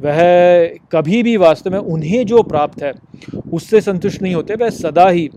वह 0.00 0.78
कभी 0.92 1.22
भी 1.22 1.36
वास्तव 1.36 1.70
में 1.70 1.78
उन्हें 1.78 2.24
जो 2.26 2.42
प्राप्त 2.42 2.82
है, 2.82 2.92
उससे 3.52 3.80
संतुष्ट 3.80 4.22
नहीं 4.22 4.34
होते, 4.34 4.54
वह 4.54 4.70
सदा 4.70 5.08
ही 5.08 5.28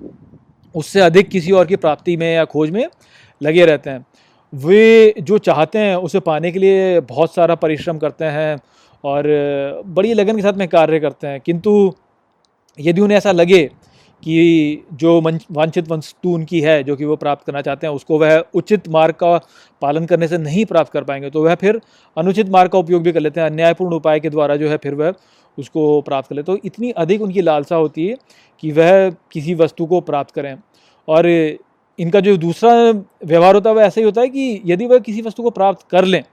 उससे 0.75 0.99
अधिक 0.99 1.29
किसी 1.29 1.51
और 1.51 1.65
की 1.65 1.75
प्राप्ति 1.75 2.17
में 2.17 2.33
या 2.33 2.45
खोज 2.45 2.69
में 2.69 2.85
लगे 3.41 3.65
रहते 3.65 3.89
हैं। 3.89 4.05
वे 4.53 5.13
जो 5.21 5.37
चाहते 5.37 5.79
हैं, 5.79 5.95
उसे 5.95 6.19
पाने 6.19 6.51
के 6.51 6.59
लिए 6.59 6.99
बहुत 6.99 7.33
सारा 7.33 7.55
परिश्रम 7.55 7.97
करते 7.97 8.25
हैं 8.25 8.57
और 9.03 9.23
बड़ी 9.87 10.13
लगन 10.13 10.35
के 10.35 10.41
साथ 10.41 10.53
में 10.53 10.67
कार्य 10.67 10.99
करते 10.99 11.27
हैं, 11.27 11.39
किंतु 11.41 11.93
यदि 12.77 13.01
उन्हें 13.01 13.17
ऐसा 13.17 13.31
लगे 13.31 13.69
कि 14.27 14.83
जो 14.93 15.19
वांछित 15.21 15.89
वस्तु 15.89 16.29
उनकी 16.29 16.59
है, 16.61 16.83
जो 16.83 16.95
कि 16.95 17.05
वो 17.05 17.15
प्राप्त 17.15 17.45
करना 17.45 17.61
चाहते 17.61 17.87
हैं, 17.87 17.93
उसको 17.93 18.17
वह 18.19 18.43
उचित 18.53 18.87
मार्ग 18.89 19.15
का 19.15 19.37
पालन 19.81 20.05
करने 20.05 20.27
से 20.27 20.37
नहीं 20.37 20.65
प्राप्त 20.65 20.91
कर 20.93 21.03
पाएँगे 21.03 21.29
तो 21.29 21.43
वह 21.43 21.55
फिर 21.55 21.79
अनुचित 22.17 22.49
मार्ग 22.49 22.71
का 22.71 22.79
उपयोग 22.79 23.03
भी 23.03 23.11
कर 23.11 23.19
लेते 23.19 23.39
हैं, 23.39 23.47
अन्यायपूर्ण 23.47 23.95
उपाय 23.95 24.19
के 24.19 24.29
द्वारा 24.29 24.55
जो 24.55 24.69
है 24.69 24.77
फिर 24.77 24.95
वह 24.95 25.13
उसको 25.57 26.01
प्राप्त 26.01 26.29
कर 26.29 26.35
लेते 26.35 26.45
तो 26.45 26.59
इतनी 26.65 26.91
अधिक 26.97 27.21
उनकी 27.21 27.41
लालसा 27.41 27.75
होती 27.75 28.07
है 28.07 28.17
कि 28.63 28.71
वह 28.71 29.09
किसी 29.31 29.53
वस्तु 29.55 29.85
को 29.85 30.01
प्राप्त 30.03 30.33
करें। 30.35 30.55
और 31.07 31.27
इनका 31.99 32.19
जो 32.19 32.35
दूसरा 32.37 32.71
व्यवहार 33.25 33.55
होता 33.55 33.69
है, 33.69 33.75
वह 33.75 33.83
ऐसा 33.83 34.01
ही 34.01 34.05
होता 34.05 34.21
है 34.21 34.29
कि 34.29 34.61
यदि 34.65 34.85
वह 34.85 34.99
किसी 34.99 35.21
वस्तु 35.21 35.43
को 35.43 35.49
प्राप्त 35.51 35.87
कर 35.91 36.05
लें 36.05 36.23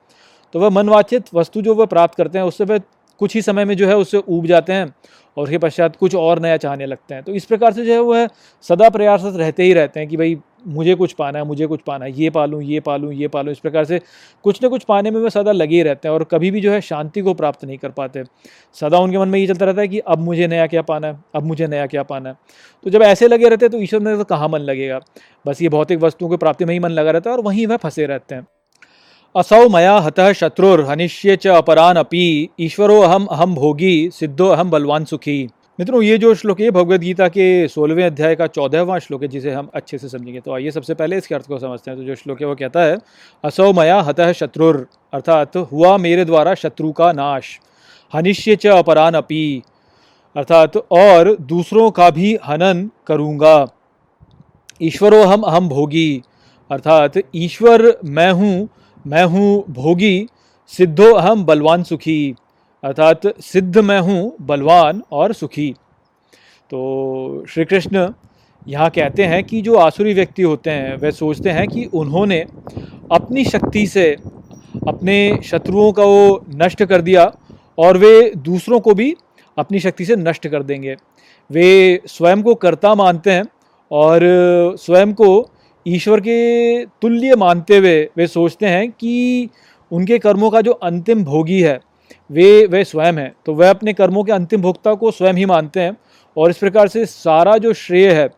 तो 0.54 0.60
वह 0.60 0.70
मनवाचित 0.70 1.34
वस्तु 1.34 1.62
जो 1.62 1.74
वह 1.74 1.86
प्राप्त 1.86 2.14
करते 2.14 2.38
हैं, 2.38 2.44
उससे 2.44 2.64
वह 2.64 2.78
कुछ 3.20 3.34
ही 3.34 3.42
समय 3.42 3.64
में 3.64 3.76
जो 3.76 3.86
है 3.86 3.96
उससे 3.96 4.18
ऊब 4.28 4.46
जाते 4.46 4.72
हैं 4.72 4.94
और 5.36 5.44
उसके 5.44 5.58
पश्चात 5.58 5.96
कुछ 5.96 6.14
और 6.14 6.40
नया 6.40 6.56
चाहने 6.56 6.86
लगते 6.86 7.14
हैं। 7.14 7.22
तो 7.22 7.32
इस 7.32 7.44
प्रकार 7.44 7.72
से 7.72 7.84
जो 7.84 7.92
है 7.92 8.00
वह 8.00 8.28
सदा 8.64 8.88
प्रयासरत 8.90 9.36
रहते 9.36 9.62
ही 9.62 9.72
रहते 9.72 10.00
हैं 10.00 10.08
कि 10.08 10.16
भाई, 10.16 10.36
मुझे 10.66 10.94
कुछ 10.94 11.12
पाना 11.12 11.38
है, 11.38 11.44
मुझे 11.44 11.66
कुछ 11.66 11.80
पाना 11.86 12.04
है, 12.04 12.12
ये 12.12 12.28
पालूँ 12.30 12.62
ये 12.62 12.80
पालूँ 12.80 13.12
ये 13.14 13.28
पालूँ। 13.28 13.52
इस 13.52 13.58
प्रकार 13.58 13.84
से 13.84 14.00
कुछ 14.44 14.62
ना 14.62 14.68
कुछ 14.68 14.84
पाने 14.84 15.10
में 15.10 15.20
वह 15.20 15.28
सदा 15.28 15.52
लगे 15.52 15.76
ही 15.76 15.82
रहते 15.82 16.08
हैं 16.08 16.14
और 16.14 16.24
कभी 16.24 16.50
भी 16.50 16.60
जो 16.60 16.72
है 16.72 16.80
शांति 16.80 17.20
को 17.20 17.34
प्राप्त 17.34 17.64
नहीं 17.64 17.78
कर 17.78 17.90
पाते। 17.90 18.24
सदा 18.76 18.98
उनके 18.98 19.18
मन 19.18 19.28
में 19.28 19.38
ये 19.38 19.46
चलता 19.46 19.66
रहता 19.66 19.80
है 19.80 19.88
कि 19.88 19.98
अब 19.98 20.18
मुझे 20.20 20.46
नया 20.46 20.66
क्या 20.66 20.82
पाना 20.82 21.06
है, 21.06 21.18
अब 21.34 21.44
मुझे 21.44 21.66
नया 21.66 21.86
क्या 21.86 22.02
पाना 22.02 22.28
है। 22.28 22.36
तो 22.86 22.90
जब 22.90 23.02
ऐसे 23.02 23.28
लगे 23.28 23.48
रहते 23.48 23.66
हैं 23.66 23.72
तो 23.72 23.78
ईश्वर 23.78 24.00
में 24.00 24.16
तो 24.18 24.24
कहाँ 24.24 24.48
मन 24.48 24.60
लगेगा? 24.60 25.00
बस 25.46 25.62
ये 25.62 25.68
भौतिक 25.68 25.98
वस्तुओं 26.00 26.30
की 26.30 26.36
प्राप्ति 26.36 26.64
में 26.64 26.72
ही 26.74 26.80
मन 26.80 26.90
लगा 26.90 27.10
रहता 27.10 27.30
है 27.30 27.36
और 27.36 27.42
वहीं 27.42 27.66
वह 27.66 27.76
फंसे 27.76 28.06
रहते 28.06 28.34
हैं। 28.34 28.46
असौ 29.36 29.68
मया 29.68 29.98
हतः 29.98 30.32
शत्रुर्हनिष्य 30.32 31.36
च 31.36 31.46
अपरान 31.46 31.96
अपि 31.96 32.48
ईश्वरो 32.60 33.00
अहम 33.00 33.26
अहम 33.26 33.54
भोगी, 33.54 34.10
सिद्धो 34.10 34.46
अहम 34.46 34.70
बलवान 34.70 35.04
सुखी। 35.04 35.48
मित्रों, 35.80 36.02
ये 36.02 36.18
जो 36.18 36.34
श्लोक 36.34 36.60
है 36.60 36.70
भगवद 36.70 37.00
गीता 37.00 37.28
के 37.28 37.68
सोलहवें 37.68 38.04
अध्याय 38.04 38.34
का 38.34 38.46
चौदहवां 38.46 38.98
श्लोक 38.98 39.22
है, 39.22 39.28
जिसे 39.28 39.50
हम 39.50 39.68
अच्छे 39.74 39.98
से 39.98 40.08
समझेंगे। 40.08 40.40
तो 40.40 40.54
आइए 40.54 40.70
सबसे 40.70 40.94
पहले 40.94 41.16
इसके 41.16 41.34
अर्थ 41.34 41.46
को 41.46 41.58
समझते 41.58 41.90
हैं। 41.90 42.00
तो 42.00 42.06
जो 42.06 42.14
श्लोक 42.14 42.40
है, 42.40 42.46
वो 42.46 42.54
कहता 42.54 42.82
है, 42.82 42.98
असौ 43.44 43.72
मया 43.72 44.00
हतः 44.00 44.32
शत्रुर 44.32 44.88
अर्थात 45.12 45.56
हुआ 45.56 45.96
मेरे 45.96 46.24
द्वारा 46.24 46.54
शत्रु 46.54 46.92
का 46.92 47.12
नाश। 47.12 47.60
हनिष्य 48.14 48.56
च 48.56 48.66
अपरान 48.66 49.14
अपी 49.14 49.62
अर्थात, 50.36 50.76
और 50.76 51.36
दूसरों 51.40 51.90
का 51.90 52.10
भी 52.10 52.38
हनन 52.46 52.90
करूँगा। 53.06 53.66
ईश्वरो 54.82 55.24
हम 55.24 55.40
अहम 55.40 55.68
भोगी। 55.68 56.22
अर्थात, 56.70 57.12
ईश्वर 57.34 57.98
मैं 58.04 58.32
हूँ 58.32 58.68
मैं 59.04 59.24
हूँ 59.24 59.64
भोगी, 59.70 60.26
सिद्धो 60.72 61.10
अहम 61.12 61.44
बलवान 61.44 61.82
सुखी। 61.82 62.34
अर्थात 62.82 63.26
सिद्ध 63.42 63.78
मैं 63.78 63.98
हूँ 64.00 64.36
बलवान 64.40 65.02
और 65.12 65.32
सुखी। 65.32 65.70
तो 66.70 67.44
श्री 67.48 67.64
कृष्ण 67.64 68.08
यहाँ 68.68 68.88
कहते 68.90 69.24
हैं 69.24 69.42
कि 69.44 69.60
जो 69.62 69.76
आसुरी 69.76 70.14
व्यक्ति 70.14 70.42
होते 70.42 70.70
हैं, 70.70 70.96
वे 70.96 71.12
सोचते 71.12 71.50
हैं 71.50 71.66
कि 71.68 71.84
उन्होंने 71.84 72.40
अपनी 73.12 73.44
शक्ति 73.44 73.86
से 73.86 74.10
अपने 74.88 75.38
शत्रुओं 75.44 75.92
का 75.92 76.04
वो 76.04 76.44
नष्ट 76.54 76.82
कर 76.84 77.02
दिया 77.02 77.32
और 77.78 77.98
वे 77.98 78.30
दूसरों 78.36 78.80
को 78.80 78.94
भी 78.94 79.14
अपनी 79.56 79.80
शक्ति 79.80 80.04
से 80.04 80.16
नष्ट 80.16 80.48
कर 80.48 80.62
देंगे। 80.62 80.96
वे 81.50 82.00
स्वयं 82.06 82.42
को 82.42 82.54
कर्ता 82.54 82.94
मानते 82.94 83.30
हैं 83.30 83.44
और 83.90 84.20
स्वयं 84.78 85.12
को 85.12 85.28
ईश्वर 85.86 86.20
के 86.20 86.84
तुल्य 87.02 87.36
मानते 87.36 87.76
हुए 87.76 88.02
वे 88.16 88.26
सोचते 88.26 88.66
हैं 88.66 88.90
कि 88.90 89.48
उनके 89.92 90.18
कर्मों 90.18 90.50
का 90.50 90.60
जो 90.60 90.72
अंतिम 90.72 91.24
भोगी 91.24 91.60
है, 91.60 91.80
वे 92.30 92.66
वे 92.66 92.84
स्वयं 92.84 93.12
हैं। 93.12 93.34
तो 93.46 93.54
वह 93.54 93.70
अपने 93.70 93.92
कर्मों 93.92 94.24
के 94.24 94.32
अंतिम 94.32 94.62
भोक्ता 94.62 94.94
को 94.94 95.10
स्वयं 95.10 95.34
ही 95.34 95.44
मानते 95.46 95.80
हैं 95.80 95.96
और 96.36 96.50
इस 96.50 96.58
प्रकार 96.58 96.88
से 96.88 97.04
सारा 97.06 97.56
जो 97.58 97.72
श्रेय 97.72 98.12
है 98.12 98.28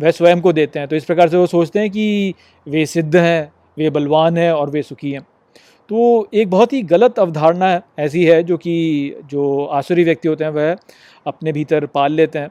वह 0.00 0.10
स्वयं 0.10 0.40
को 0.40 0.52
देते 0.52 0.78
हैं। 0.78 0.88
तो 0.88 0.96
इस 0.96 1.04
प्रकार 1.04 1.28
से 1.28 1.36
वो 1.36 1.46
सोचते 1.46 1.78
हैं 1.78 1.90
कि 1.90 2.34
वे 2.66 2.84
सिद्ध 2.86 3.16
हैं, 3.16 3.52
वे 3.78 3.90
बलवान 3.90 4.36
हैं 4.36 4.52
और 4.52 4.70
वे 4.70 4.82
सुखी 4.82 5.10
हैं। 5.10 5.22
तो 5.90 6.28
एक 6.34 6.50
बहुत 6.50 6.72
ही 6.72 6.82
गलत 6.82 7.18
अवधारणा 7.18 7.80
ऐसी 7.98 8.24
है 8.24 8.42
जो 8.42 8.56
कि 8.56 9.14
जो 9.24 9.64
आसुरी 9.64 10.04
व्यक्ति 10.04 10.28
होते 10.28 10.44
हैं, 10.44 10.50
वह 10.50 10.76
अपने 11.26 11.52
भीतर 11.52 11.86
पाल 11.86 12.12
लेते 12.12 12.38
हैं 12.38 12.50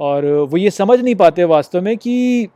और 0.00 0.26
वो 0.50 0.56
ये 0.56 0.70
समझ 0.70 1.00
नहीं 1.00 1.14
पाते 1.14 1.44
वास्तव 1.44 1.82
में 1.82 1.96
कि 1.96 2.48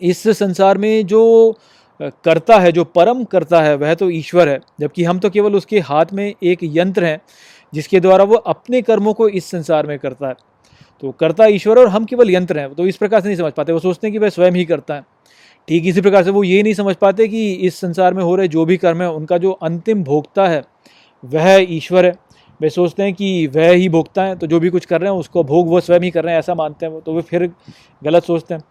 इस 0.00 0.22
संसार 0.28 0.78
में 0.78 1.06
जो 1.06 1.56
करता 2.00 2.58
है, 2.58 2.72
जो 2.72 2.84
परम 2.86 3.22
करता 3.24 3.60
है, 3.62 3.74
वह 3.76 3.94
तो 3.94 4.08
ईश्वर 4.10 4.48
है, 4.48 4.58
जबकि 4.80 5.04
हम 5.04 5.18
तो 5.18 5.30
केवल 5.30 5.54
उसके 5.54 5.80
हाथ 5.80 6.12
में 6.12 6.34
एक 6.42 6.58
यंत्र 6.62 7.04
हैं, 7.04 7.20
जिसके 7.72 8.00
द्वारा 8.00 8.24
वो 8.24 8.36
अपने 8.36 8.82
कर्मों 8.82 9.14
को 9.14 9.28
इस 9.30 9.50
संसार 9.50 9.86
में 9.86 9.98
करता 9.98 10.28
है। 10.28 10.34
तो 11.02 11.10
करता 11.10 11.46
ईश्वर 11.46 11.78
और 11.78 11.88
हम 11.88 12.04
केवल 12.04 12.30
यंत्र 12.30 12.58
हैं 12.58 12.74
तो 12.74 12.86
इस 12.86 12.96
प्रकार 12.96 13.20
से 13.20 13.28
नहीं 13.28 13.36
समझ 13.36 13.52
पाते, 13.52 13.72
वो 13.72 13.78
सोचते 13.78 14.06
हैं 14.06 14.12
कि 14.12 14.18
वह 14.18 14.28
स्वयं 14.28 14.52
ही 14.52 14.64
करता 14.64 14.94
है। 14.94 15.04
ठीक 15.68 15.86
इसी 15.86 16.00
प्रकार 16.00 16.24
से 16.24 16.30
वो 16.30 16.42
ये 16.44 16.62
नहीं 16.62 16.74
समझ 16.74 16.94
पाते 16.96 17.26
कि 17.28 17.52
इस 17.52 17.80
संसार 17.80 18.14
में 18.14 18.22
हो 18.22 18.34
रहे 18.36 18.48
जो 18.48 18.64
भी 18.64 18.76
कर्म 18.76 19.02
है, 19.02 19.10
उनका 19.10 19.38
जो 19.38 19.50
अंतिम 19.52 20.04
भोगता 20.04 20.46
है, 20.48 20.62
वह 21.24 21.66
ईश्वर 21.70 22.06
है। 22.06 22.14
वे 22.60 22.68
सोचते 22.70 23.02
हैं 23.02 23.14
कि 23.14 23.46
वह 23.46 23.70
ही 23.70 23.88
भोगता 23.88 24.22
है 24.24 24.36
तो 24.36 24.46
जो 24.46 24.60
भी 24.60 24.68
कुछ 24.70 24.84
कर 24.84 25.00
रहे 25.00 25.10
हैं, 25.10 25.18
उसको 25.18 25.42
भोग 25.44 25.68
वो 25.68 25.80
स्वयं 25.80 26.00
ही 26.00 26.10
कर 26.10 26.24
रहे 26.24 26.32
हैं, 26.32 26.38
ऐसा 26.38 26.54
मानते 26.54 26.86
हैं 26.86 26.92
वो 26.92 27.00
तो 27.00 27.14
वे 27.14 27.22
फिर 27.22 27.50
गलत 28.02 28.24
सोचते 28.24 28.54
हैं। 28.54 28.62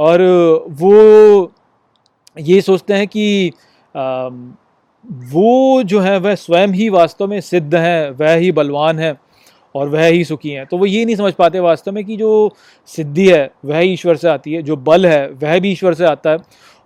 और 0.00 0.22
वो 0.70 1.52
ये 2.36 2.60
सोचते 2.60 2.94
हैं 2.94 3.06
कि 3.06 3.52
वो 5.32 5.82
जो 5.82 6.00
है, 6.00 6.18
वह 6.18 6.34
स्वयं 6.34 6.68
ही 6.68 6.88
वास्तव 6.88 7.26
में 7.26 7.40
सिद्ध 7.40 7.74
हैं, 7.74 8.10
वह 8.10 8.34
ही 8.34 8.52
बलवान 8.52 8.98
है 8.98 9.14
और 9.74 9.88
वह 9.88 10.06
ही 10.06 10.24
सुखी 10.24 10.50
हैं। 10.50 10.66
तो 10.66 10.78
वो 10.78 10.86
ये 10.86 11.04
नहीं 11.04 11.16
समझ 11.16 11.32
पाते 11.32 11.60
वास्तव 11.60 11.92
में 11.92 12.04
कि 12.04 12.16
जो 12.16 12.54
सिद्धि 12.88 13.28
है, 13.28 13.50
वह 13.64 13.80
ईश्वर 13.80 14.16
से 14.16 14.28
आती 14.28 14.52
है, 14.52 14.62
जो 14.62 14.76
बल 14.76 15.06
है, 15.06 15.26
वह 15.32 15.58
भी 15.58 15.72
ईश्वर 15.72 15.94
से 15.94 16.04
आता 16.04 16.30
है 16.30 16.38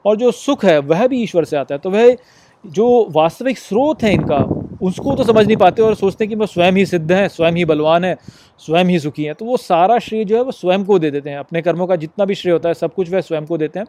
और 0.04 0.16
जो 0.16 0.30
सुख 0.30 0.64
है, 0.64 0.78
वह 0.78 1.06
भी 1.06 1.22
ईश्वर 1.22 1.44
से 1.44 1.56
आता 1.56 1.74
है। 1.74 1.78
तो 1.78 1.90
वह 1.90 2.16
जो 2.64 3.06
वास्तविक 3.10 3.58
स्रोत 3.58 4.02
है 4.02 4.12
इनका 4.12 4.38
उसको 4.84 5.14
तो 5.16 5.24
समझ 5.24 5.46
नहीं 5.46 5.56
पाते 5.56 5.82
और 5.82 5.94
सोचते 5.94 6.24
हैं 6.24 6.28
कि 6.28 6.34
वह 6.34 6.46
स्वयं 6.46 6.72
ही 6.72 6.84
सिद्ध 6.86 7.12
हैं, 7.12 7.28
स्वयं 7.28 7.52
ही 7.52 7.64
बलवान 7.64 8.04
है, 8.04 8.16
स्वयं 8.58 8.84
ही 8.84 8.98
सुखी 8.98 9.24
हैं। 9.24 9.34
तो 9.34 9.44
वो 9.44 9.56
सारा 9.56 9.98
श्रेय 9.98 10.24
जो 10.24 10.36
है 10.36 10.42
वो 10.42 10.52
स्वयं 10.52 10.84
को 10.84 10.98
दे 10.98 11.10
देते 11.10 11.30
हैं। 11.30 11.38
अपने 11.38 11.62
कर्मों 11.62 11.86
का 11.86 11.96
जितना 11.96 12.24
भी 12.24 12.34
श्रेय 12.34 12.52
होता 12.52 12.68
है, 12.68 12.74
सब 12.74 12.94
कुछ 12.94 13.10
वह 13.10 13.20
स्वयं 13.20 13.46
को 13.46 13.58
देते 13.58 13.78
हैं 13.78 13.86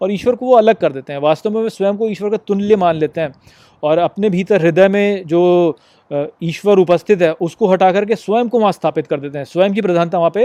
और 0.00 0.12
ईश्वर 0.12 0.34
को 0.34 0.46
वो 0.46 0.56
अलग 0.56 0.76
कर 0.76 0.92
देते 0.92 1.12
हैं। 1.12 1.20
वास्तव 1.20 1.50
में 1.50 1.62
वे 1.62 1.70
स्वयं 1.70 1.96
को 1.96 2.08
ईश्वर 2.08 2.30
का 2.30 2.36
तुल्य 2.36 2.76
मान 2.76 2.96
लेते 2.96 3.20
हैं 3.20 3.32
और 3.82 3.98
अपने 3.98 4.30
भीतर 4.30 4.62
हृदय 4.62 4.88
में 4.88 5.26
जो 5.26 5.76
ईश्वर 6.42 6.78
उपस्थित 6.78 7.22
है, 7.22 7.32
उसको 7.32 7.68
हटा 7.68 7.90
करके 7.92 8.16
स्वयं 8.16 8.48
को 8.48 8.58
वहाँ 8.60 8.72
स्थापित 8.72 9.06
कर 9.06 9.20
देते 9.20 9.38
हैं। 9.38 9.44
स्वयं 9.44 9.74
की 9.74 9.80
प्रधानता 9.80 10.18
वहाँ 10.18 10.30
पे 10.30 10.44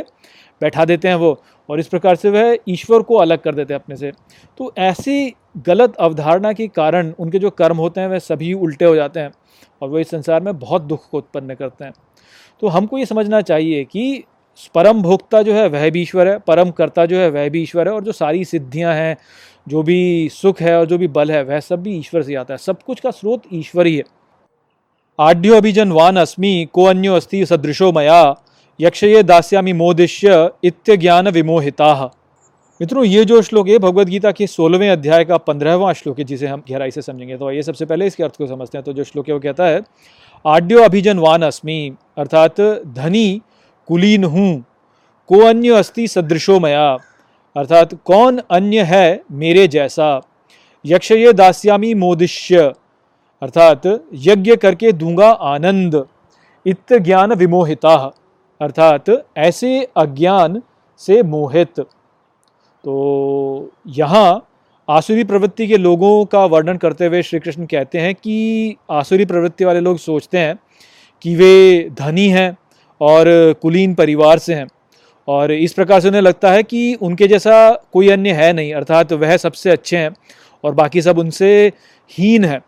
बैठा 0.62 0.85
देते 0.85 1.07
हैं 1.07 1.15
वो 1.15 1.41
और 1.69 1.79
इस 1.79 1.88
प्रकार 1.88 2.15
से 2.15 2.29
वह 2.29 2.57
ईश्वर 2.67 3.01
को 3.01 3.15
अलग 3.15 3.39
कर 3.39 3.55
देते 3.55 3.73
हैं 3.73 3.81
अपने 3.81 3.95
से। 3.95 4.12
तो 4.57 4.71
ऐसी 4.77 5.33
गलत 5.65 5.95
अवधारणा 5.95 6.53
के 6.53 6.67
कारण 6.67 7.12
उनके 7.19 7.39
जो 7.39 7.49
कर्म 7.49 7.77
होते 7.77 8.01
हैं, 8.01 8.07
वह 8.07 8.19
सभी 8.19 8.53
उल्टे 8.53 8.85
हो 8.85 8.95
जाते 8.95 9.19
हैं। 9.19 9.31
और 9.81 9.89
वह 9.89 10.01
इस 10.01 10.09
संसार 10.09 10.41
में 10.41 10.59
बहुत 10.59 10.81
दुख 10.81 11.09
को 11.09 11.17
उत्पन्न 11.17 11.55
करते 11.55 11.85
हैं। 11.85 11.93
तो 12.61 12.67
हमको 12.67 12.97
ये 12.97 13.05
समझना 13.05 13.41
चाहिए 13.41 13.83
कि 13.83 14.23
परम 14.75 15.01
भोक्ता 15.01 15.41
जो 15.41 15.53
है, 15.53 15.67
वह 15.67 15.89
भी 15.89 16.01
ईश्वर 16.01 16.27
है, 16.27 16.39
परम 16.39 16.71
कर्ता 16.71 17.05
जो 17.05 17.19
है, 17.19 17.29
वह 17.29 17.49
भी 17.49 17.61
ईश्वर 17.61 17.87
है 17.87 17.93
और 17.93 18.03
जो 18.03 18.11
सारी 18.11 18.45
सिद्धियाँ 18.45 18.93
हैं, 18.93 19.17
जो 19.67 19.83
भी 19.83 20.29
सुख 20.29 20.61
है 20.61 20.79
और 20.79 20.85
जो 20.85 20.97
भी 20.97 21.07
बल 21.07 21.31
है, 21.31 21.43
वह 21.43 21.59
सब 21.59 21.83
भी 21.83 21.97
ईश्वर 21.97 22.23
से 22.23 22.35
आता 22.35 22.53
है। 22.53 22.57
सब 22.57 22.83
कुछ 22.83 22.99
का 22.99 23.11
स्रोत 23.11 23.43
ईश्वर 23.53 23.85
ही 23.85 23.97
है। 23.97 24.03
आड्यो 25.19 25.55
अभिजन 25.55 25.91
वान 25.91 26.17
अस्मि, 26.17 26.67
को 26.73 26.83
अन्यो 26.83 27.15
अस्ति 27.15 27.45
सदृशो 27.45 27.91
मया, 27.91 28.35
यक्षये 28.81 29.23
दास्यामी 29.23 29.73
मोदिश्य, 29.73 30.49
इत्य 30.63 30.97
ज्ञान 30.97 31.27
विमोहिता। 31.27 32.11
मित्रों, 32.79 33.03
ये 33.03 33.23
जो 33.25 33.41
श्लोक 33.41 33.67
है 33.67 33.77
भगवत 33.77 34.07
गीता 34.07 34.31
के 34.31 34.45
सोलहवें 34.47 34.89
अध्याय 34.89 35.23
का 35.25 35.37
पंद्रहवां 35.37 35.93
श्लोक 35.93 36.19
है, 36.19 36.23
जिसे 36.25 36.47
हम 36.47 36.61
गहराई 36.69 36.91
से 36.91 37.01
समझेंगे। 37.01 37.37
तो 37.37 37.51
ये 37.51 37.63
सबसे 37.63 37.85
पहले 37.85 38.05
इसके 38.07 38.23
अर्थ 38.23 38.37
को 38.37 38.47
समझते 38.47 38.77
हैं। 38.77 38.83
तो 38.85 38.93
जो 38.93 39.03
श्लोक 39.03 39.27
है, 39.27 39.33
वो 39.33 39.39
कहता 39.39 39.65
है, 39.65 39.81
आड्यो 40.45 40.83
अभिजन 40.83 41.19
वान 41.19 41.41
अस्मि, 41.41 41.95
अर्थात 42.17 42.61
धनी 42.95 43.41
कुलीन 43.87 44.23
हूँ, 44.23 44.63
को 45.29 45.39
अन्य 45.39 45.73
अस्ति 45.73 46.07
सदृशो 46.07 46.59
मया, 46.59 46.87
अर्थात 47.55 47.93
कौन 48.05 48.41
अन्य 48.51 48.83
है 48.83 49.21
मेरे 49.33 49.67
जैसा? 49.67 50.21
यक्ष 50.85 51.11
ये 51.11 51.33
दास्यामी 51.33 51.93
मोदिश्य 51.95 52.73
अर्थात 53.41 53.85
यज्ञ 54.13 54.55
करके 54.55 54.91
दूँगा 54.93 55.29
आनंद 55.29 56.03
इत 56.65 56.93
ज्ञान 56.93 57.33
विमोहिता, 57.33 57.95
अर्थात 58.61 59.09
ऐसे 59.37 59.87
अज्ञान 59.97 60.61
से 61.01 61.23
मोहित। 61.25 61.85
तो 62.89 63.71
यहाँ 63.88 64.47
आसुरी 64.88 65.23
प्रवृत्ति 65.23 65.67
के 65.67 65.78
लोगों 65.78 66.25
का 66.25 66.43
वर्णन 66.45 66.78
करते 66.78 67.06
हुए 67.06 67.21
श्री 67.23 67.39
कृष्ण 67.39 67.65
कहते 67.65 67.97
हैं 67.97 68.13
कि 68.15 68.75
आसुरी 68.91 69.25
प्रवृत्ति 69.25 69.65
वाले 69.65 69.80
लोग 69.80 69.97
सोचते 69.97 70.38
हैं 70.38 70.56
कि 71.21 71.36
वे 71.36 71.89
धनी 71.91 72.28
हैं 72.28 72.58
और 73.02 73.25
कुलीन 73.62 73.93
परिवार 73.93 74.39
से 74.39 74.54
हैं। 74.54 74.67
और 75.28 75.52
इस 75.52 75.73
प्रकार 75.73 75.99
से 75.99 76.08
उन्हें 76.08 76.21
लगता 76.21 76.52
है 76.52 76.63
कि 76.63 76.93
उनके 76.93 77.28
जैसा 77.28 77.71
कोई 77.93 78.10
अन्य 78.10 78.32
है 78.32 78.52
नहीं, 78.54 78.73
अर्थात 78.73 79.13
वह 79.13 79.38
सबसे 79.38 79.69
अच्छे 79.69 79.97
हैं 79.97 80.12
और 80.63 80.73
बाकी 80.73 81.02
सब 81.02 81.19
उनसे 81.19 81.71
हीन 82.12 82.45
है। 82.45 82.60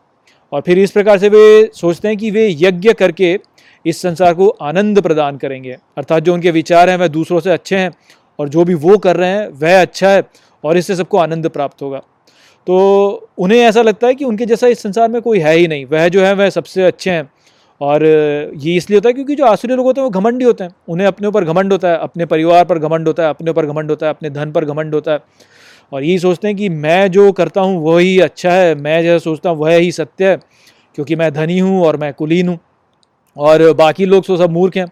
और 0.51 0.61
फिर 0.61 0.79
इस 0.79 0.91
प्रकार 0.91 1.17
से 1.17 1.29
वे 1.29 1.71
सोचते 1.73 2.07
हैं 2.07 2.17
कि 2.17 2.31
वे 2.31 2.47
यज्ञ 2.59 2.93
करके 2.93 3.37
इस 3.85 4.01
संसार 4.01 4.33
को 4.33 4.49
आनंद 4.61 5.01
प्रदान 5.01 5.37
करेंगे। 5.37 5.77
अर्थात 5.97 6.23
जो 6.23 6.33
उनके 6.33 6.51
विचार 6.51 6.89
हैं 6.89 6.97
वह 6.97 7.07
दूसरों 7.07 7.39
से 7.39 7.49
अच्छे 7.49 7.77
हैं 7.77 7.91
और 8.39 8.49
जो 8.49 8.63
भी 8.63 8.73
वो 8.73 8.97
कर 8.97 9.15
रहे 9.15 9.29
हैं, 9.29 9.47
वह 9.47 9.81
अच्छा 9.81 10.09
है 10.09 10.23
और 10.63 10.77
इससे 10.77 10.95
सबको 10.95 11.17
आनंद 11.17 11.49
प्राप्त 11.49 11.81
होगा। 11.81 12.01
तो 12.67 13.29
उन्हें 13.37 13.59
ऐसा 13.59 13.81
लगता 13.81 14.07
है 14.07 14.15
कि 14.15 14.25
उनके 14.25 14.45
जैसा 14.45 14.67
इस 14.67 14.81
संसार 14.81 15.09
में 15.09 15.21
कोई 15.21 15.39
है 15.39 15.55
ही 15.55 15.67
नहीं। 15.67 15.85
वह 15.85 16.07
जो 16.07 16.25
है, 16.25 16.33
वह 16.33 16.49
सबसे 16.49 16.83
अच्छे 16.83 17.11
हैं। 17.11 17.31
और 17.81 18.05
ये 18.55 18.75
इसलिए 18.75 18.97
होता 18.97 19.09
है 19.09 19.13
क्योंकि 19.13 19.35
जो 19.35 19.45
आसुरी 19.45 19.75
लोग 19.75 19.85
होते 19.85 20.01
हैं, 20.01 20.03
वो 20.03 20.09
घमंडी 20.09 20.45
होते 20.45 20.63
हैं। 20.63 20.71
उन्हें 20.87 21.07
अपने 21.07 21.27
ऊपर 21.27 21.45
घमंड 21.45 21.71
होता 21.71 21.87
है, 21.89 21.97
अपने 21.97 22.25
परिवार 22.25 22.65
पर 22.65 22.79
घमंड 22.79 23.07
होता 23.07 23.23
है, 23.23 23.29
अपने 23.29 23.51
ऊपर 23.51 23.65
घमंड 23.65 23.89
होता 23.89 24.05
है, 24.05 24.13
अपने 24.13 24.29
धन 24.29 24.51
पर 24.51 24.65
घमंड 24.65 24.93
होता 24.93 25.11
है। 25.11 25.19
और 25.93 26.03
यही 26.03 26.19
सोचते 26.19 26.47
हैं 26.47 26.57
कि 26.57 26.69
मैं 26.69 27.11
जो 27.11 27.31
करता 27.31 27.61
हूँ, 27.61 27.83
वही 27.83 28.19
अच्छा 28.19 28.51
है। 28.51 28.75
मैं 28.75 29.03
जैसा 29.03 29.17
सोचता 29.17 29.49
हूँ, 29.49 29.57
वह 29.57 29.75
ही 29.75 29.91
सत्य 29.91 30.29
है। 30.29 30.39
क्योंकि 30.95 31.15
मैं 31.15 31.33
धनी 31.33 31.59
हूँ 31.59 31.85
और 31.85 31.97
मैं 31.97 32.13
कुलीन 32.13 32.47
हूँ। 32.47 32.59
और 33.37 33.73
बाकी 33.73 34.05
लोग 34.05 34.25
तो 34.25 34.37
सब 34.37 34.49
मूर्ख 34.49 34.77
हैं। 34.77 34.85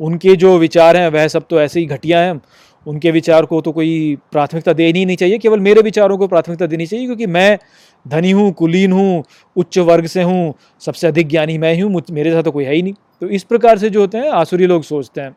उनके 0.00 0.36
जो 0.36 0.58
विचार 0.58 0.96
हैं, 0.96 1.08
वह 1.08 1.28
सब 1.28 1.44
तो 1.50 1.60
ऐसे 1.60 1.80
ही 1.80 1.86
घटिया 1.86 2.18
हैं। 2.18 2.40
उनके 2.86 3.10
विचार 3.10 3.44
को 3.44 3.60
तो 3.60 3.72
कोई 3.72 4.16
प्राथमिकता 4.32 4.72
देनी 4.72 4.98
ही 4.98 5.04
नहीं 5.04 5.16
चाहिए, 5.16 5.38
केवल 5.38 5.60
मेरे 5.60 5.82
विचारों 5.82 6.18
को 6.18 6.26
प्राथमिकता 6.28 6.66
देनी 6.66 6.86
चाहिए, 6.86 7.06
क्योंकि 7.06 7.26
मैं 7.28 7.58
धनी 8.06 8.30
हूँ, 8.30 8.50
कुलीन 8.52 8.92
हूँ, 8.92 9.22
उच्च 9.56 9.78
वर्ग 9.78 10.06
से 10.06 10.22
हूँ, 10.22 10.54
सबसे 10.82 11.06
अधिक 11.06 11.28
ज्ञानी 11.28 11.58
मैं 11.58 11.72
ही 11.74 11.80
हूँ 11.80 12.02
मेरे 12.10 12.32
साथ 12.32 12.42
तो 12.42 12.50
कोई 12.50 12.64
है 12.64 12.74
ही 12.74 12.82
नहीं। 12.82 12.94
तो 13.20 13.28
इस 13.28 13.42
प्रकार 13.44 13.78
से 13.78 13.90
जो 13.90 14.00
होते 14.00 14.18
हैं, 14.18 14.30
आसुरी 14.30 14.66
लोग 14.66 14.82
सोचते 14.84 15.20
हैं। 15.20 15.36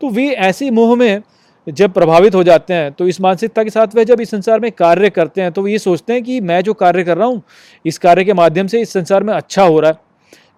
तो 0.00 0.08
वे 0.10 0.28
ऐसे 0.28 0.70
मोह 0.70 0.94
में 0.96 1.22
जब 1.66 1.92
प्रभावित 1.92 2.34
हो 2.34 2.42
जाते 2.44 2.74
हैं 2.74 2.92
तो 2.92 3.06
इस 3.08 3.20
मानसिकता 3.20 3.62
के 3.64 3.70
साथ 3.70 3.94
वह 3.96 4.04
जब 4.04 4.20
इस 4.20 4.30
संसार 4.30 4.60
में 4.60 4.70
कार्य 4.72 5.10
करते 5.10 5.40
हैं 5.40 5.50
तो 5.52 5.66
ये 5.68 5.78
सोचते 5.78 6.12
हैं 6.12 6.22
कि 6.22 6.40
मैं 6.40 6.60
जो 6.62 6.74
कार्य 6.74 7.04
कर 7.04 7.16
रहा 7.16 7.26
हूँ, 7.26 7.42
इस 7.84 7.98
कार्य 7.98 8.24
के 8.24 8.32
माध्यम 8.34 8.66
से 8.66 8.80
इस 8.80 8.92
संसार 8.92 9.24
में 9.24 9.32
अच्छा 9.34 9.62
हो 9.62 9.80
रहा 9.80 9.90
है। 9.90 10.06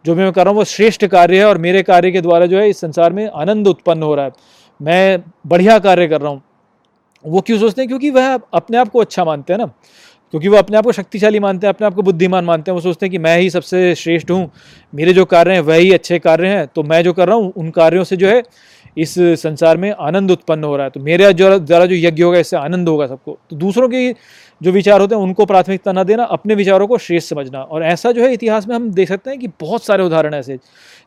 जो 0.05 0.15
मैं 0.15 0.31
कर 0.33 0.45
रहा 0.45 0.51
हूँ, 0.51 0.59
वो 0.59 0.65
श्रेष्ठ 0.67 1.05
कार्य 1.07 1.39
है 1.39 1.45
और 1.45 1.59
मेरे 1.59 1.83
कार्य 1.83 2.11
के 2.11 2.21
द्वारा 2.21 2.47
जो 2.47 2.59
है, 2.59 2.69
इस 2.69 2.81
संसार 2.81 3.13
में 3.13 3.29
आनंद 3.29 3.69
उत्पन्न 3.69 4.03
हो 4.03 4.15
रहा 4.15 4.25
है। 4.25 4.31
मैं 4.83 5.25
बढ़िया 5.47 5.79
कार्य 5.79 6.09
कर 6.09 6.21
रहा 6.21 6.31
हूँ। 6.31 6.43
वो 7.27 7.41
क्यों 7.41 7.59
सोचते 7.59 7.83
हैं? 7.83 7.89
क्योंकि 7.89 8.11
वह 8.11 8.39
अपने 8.55 8.77
आप 8.77 8.89
को 8.89 9.01
अच्छा 9.01 9.25
मानते 9.25 9.53
हैं 9.53 9.59
ना। 9.59 9.67
क्योंकि 10.31 10.49
वो 10.49 10.57
अपने 10.57 10.77
आप 10.77 10.85
को 10.85 10.93
शक्तिशाली 10.93 11.41
मानते 11.41 11.67
हैं, 11.67 11.75
अपने 11.75 11.87
आप 11.87 11.95
को 11.95 12.03
बुद्धिमान 12.03 12.45
मानते 12.45 12.71
हैं। 12.71 12.75
वो 12.75 12.81
सोचते 12.81 13.07
हैं 13.07 13.11
कि 13.11 13.19
मैं 13.19 13.39
ही 13.39 13.51
सबसे 13.51 13.95
श्रेष्ठ 13.95 14.31
हूँ। 14.31 14.51
मेरे 14.95 15.13
जो 15.13 15.25
कार्य 15.25 15.53
हैं, 15.53 15.61
वही 15.61 15.93
अच्छे 15.93 16.19
कार्य 16.19 16.49
हैं। 16.49 16.67
तो 16.67 16.83
मैं 16.83 17.05
जो 17.05 17.13
कर 17.13 17.29
रहा 17.29 17.37
हूँ, 17.37 17.53
उन 17.57 17.71
कार्यों 17.71 18.05
से 18.05 18.17
जो 18.17 18.29
है, 18.29 18.43
इस 18.99 19.15
संसार 19.19 19.77
में 19.77 19.95
आनंद 20.01 20.31
उत्पन्न 20.31 20.65
हो 20.65 20.77
रहा 20.77 20.85
है। 20.85 20.91
तो 20.91 21.01
मेरा 21.01 21.33
ज़रा 21.33 21.87
जो 21.87 21.95
यज्ञ 21.95 22.23
होगा, 22.23 22.39
इससे 22.39 22.57
आनंद 22.57 22.89
होगा 22.89 23.07
सबको। 23.07 23.39
तो 23.51 23.57
दूसरों 23.57 23.89
के 23.89 24.15
जो 24.63 24.73
विचार 24.73 25.01
होते 25.01 25.15
हैं, 25.15 25.23
उनको 25.23 25.47
प्राथमिकता 25.47 25.93
न 25.93 26.05
देना, 26.05 26.25
अपने 26.25 26.55
विचारों 26.55 26.87
को 26.87 26.99
श्रेष्ठ 26.99 27.29
समझना। 27.29 27.63
और 27.63 27.83
ऐसा 27.83 28.13
जो 28.13 28.23
है, 28.23 28.33
इतिहास 28.33 28.69
में 28.69 28.77
हम 28.77 28.91
देख 28.91 29.09
सकते 29.09 29.31
हैं 29.31 29.39
कि 29.39 29.49
बहुत 29.49 29.85
सारे 29.85 30.05
उदाहरण 30.05 30.35
ऐसे, 30.35 30.59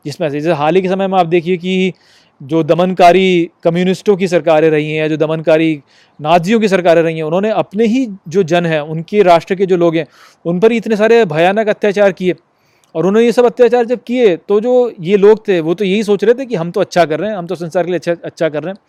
जिसमें 0.05 0.27
ऐसे 0.27 0.39
जैसे 0.41 0.53
हाल 0.53 0.75
ही 0.75 0.81
के 0.81 0.87
समय 0.87 1.07
में 1.07 1.19
आप 1.19 1.25
देखिए 1.25 1.57
कि 1.57 1.93
जो 2.41 2.61
दमनकारी 2.63 3.49
कम्युनिस्टों 3.63 4.15
की 4.17 4.27
सरकारें 4.27 4.69
रही 4.69 4.91
हैं 4.91 4.99
या 4.99 5.07
जो 5.07 5.17
दमनकारी 5.17 5.81
नाजियों 6.19 6.59
की 6.59 6.67
सरकारें 6.67 7.01
रही 7.01 7.15
हैं, 7.15 7.23
उन्होंने 7.23 7.49
अपने 7.51 7.85
ही 7.85 8.07
जो 8.27 8.43
जन 8.43 8.65
हैं, 8.65 8.79
उनके 8.81 9.21
राष्ट्र 9.23 9.55
के 9.55 9.65
जो 9.65 9.77
लोग 9.77 9.95
हैं, 9.95 10.05
उन 10.45 10.59
पर 10.59 10.71
ही 10.71 10.77
इतने 10.77 10.95
सारे 10.95 11.23
भयानक 11.25 11.69
अत्याचार 11.69 12.11
किए 12.11 12.35
और 12.95 13.05
उन्होंने 13.05 13.25
ये 13.25 13.31
सब 13.31 13.45
अत्याचार 13.45 13.85
जब 13.85 14.03
किए 14.03 14.35
तो 14.39 14.59
जो 14.61 14.91
ये 15.01 15.17
लोग 15.17 15.47
थे, 15.47 15.59
वो 15.61 15.73
तो 15.73 15.85
यही 15.85 16.03
सोच 16.03 16.23
रहे 16.23 16.33
थे 16.33 16.45
कि 16.45 16.55
हम 16.55 16.71
तो 16.71 16.81
अच्छा 16.81 17.05
कर 17.05 17.19
रहे 17.19 17.29
हैं, 17.29 17.37
हम 17.37 17.47
तो 17.47 17.55
संसार 17.55 17.83
के 17.83 17.91
लिए 17.91 17.99
अच्छा 17.99 18.15
अच्छा 18.23 18.49
कर 18.49 18.63
रहे 18.63 18.73
हैं। 18.73 18.79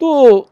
तो 0.00 0.48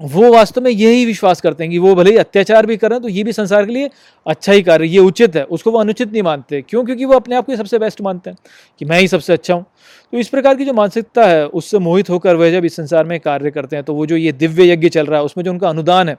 वो 0.00 0.32
वास्तव 0.32 0.60
में 0.60 0.70
यही 0.70 1.04
विश्वास 1.06 1.40
करते 1.40 1.64
हैं 1.64 1.70
कि 1.70 1.78
वो 1.78 1.94
भले 1.94 2.10
ही 2.10 2.16
अत्याचार 2.16 2.66
भी 2.66 2.76
कर 2.76 2.90
रहे 2.90 2.96
हैं 2.96 3.02
तो 3.02 3.08
ये 3.08 3.24
भी 3.24 3.32
संसार 3.32 3.66
के 3.66 3.72
लिए 3.72 3.90
अच्छा 4.26 4.52
ही 4.52 4.62
कार्य, 4.62 4.86
ये 4.86 4.98
उचित 4.98 5.36
है। 5.36 5.42
उसको 5.44 5.70
वो 5.70 5.78
अनुचित 5.78 6.12
नहीं 6.12 6.22
मानते। 6.22 6.60
क्यों? 6.62 6.84
क्योंकि 6.84 7.04
वो 7.04 7.14
अपने 7.14 7.36
आप 7.36 7.46
को 7.46 7.56
सबसे 7.56 7.78
बेस्ट 7.78 8.00
मानते 8.00 8.30
हैं 8.30 8.38
कि 8.80 8.84
मैं 8.84 9.00
ही 9.00 9.08
सबसे 9.08 9.32
अच्छा 9.32 9.54
हूँ। 9.54 9.64
तो 10.12 10.18
इस 10.18 10.28
प्रकार 10.28 10.56
की 10.56 10.64
जो 10.64 10.72
मानसिकता 10.72 11.26
है, 11.26 11.46
उससे 11.46 11.78
मोहित 11.78 12.10
होकर 12.10 12.36
वह 12.36 12.50
जब 12.50 12.64
इस 12.64 12.76
संसार 12.76 13.04
में 13.04 13.18
कार्य 13.20 13.50
करते 13.50 13.76
हैं 13.76 13.84
तो 13.84 13.94
वो 13.94 14.06
जो 14.06 14.16
ये 14.16 14.32
दिव्य 14.34 14.72
यज्ञ 14.72 14.88
चल 14.88 15.06
रहा 15.06 15.18
है, 15.18 15.24
उसमें 15.24 15.44
जो 15.44 15.50
उनका 15.50 15.68
अनुदान 15.68 16.08
है 16.08 16.16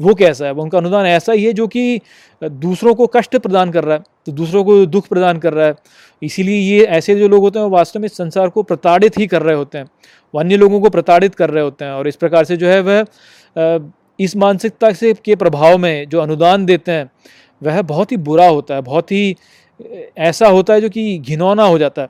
वो 0.00 0.14
कैसा 0.14 0.46
है? 0.46 0.52
उनका 0.52 0.78
अनुदान 0.78 1.06
ऐसा 1.06 1.32
ही 1.32 1.44
है 1.44 1.52
जो 1.52 1.66
कि 1.68 2.00
दूसरों 2.42 2.94
को 2.94 3.06
कष्ट 3.06 3.36
प्रदान 3.36 3.70
कर 3.70 3.84
रहा 3.84 3.96
है 3.96 4.02
तो 4.26 4.32
दूसरों 4.32 4.64
को 4.64 4.84
दुख 4.86 5.08
प्रदान 5.08 5.38
कर 5.38 5.52
रहा 5.52 5.66
है। 5.66 5.74
इसीलिए 6.22 6.56
ये 6.56 6.84
ऐसे 6.86 7.14
जो 7.14 7.28
लोग 7.28 7.42
होते 7.42 7.58
हैं, 7.58 7.66
वो 7.66 7.70
वास्तव 7.70 8.00
में 8.00 8.08
संसार 8.08 8.48
को 8.48 8.62
प्रताड़ित 8.62 9.18
ही 9.18 9.26
कर 9.26 9.42
रहे 9.42 9.56
होते 9.56 9.78
हैं 9.78 9.90
अन्य 10.34 10.56
लोगों 10.56 10.80
को 10.80 10.90
प्रताड़ित 10.90 11.34
कर 11.34 11.50
रहे 11.50 11.62
होते 11.64 11.84
हैं 11.84 11.92
और 11.92 12.08
इस 12.08 12.16
प्रकार 12.16 12.44
से 12.44 12.56
जो 12.56 12.68
है 12.68 12.80
वह 12.80 13.90
इस 14.18 14.36
मानसिकता 14.36 14.92
से 14.92 15.12
के 15.14 15.36
प्रभाव 15.36 15.76
में 15.78 16.08
जो 16.08 16.20
अनुदान 16.20 16.64
देते 16.66 16.92
हैं, 16.92 17.10
वह 17.62 17.80
बहुत 17.82 18.12
ही 18.12 18.16
बुरा 18.18 18.46
होता 18.48 18.74
है, 18.74 18.80
बहुत 18.82 19.12
ही 19.12 19.36
ऐसा 20.18 20.48
होता 20.48 20.74
है 20.74 20.80
जो 20.80 20.88
कि 20.88 21.18
घिनौना 21.18 21.64
हो 21.64 21.78
जाता 21.78 22.02
है। 22.02 22.08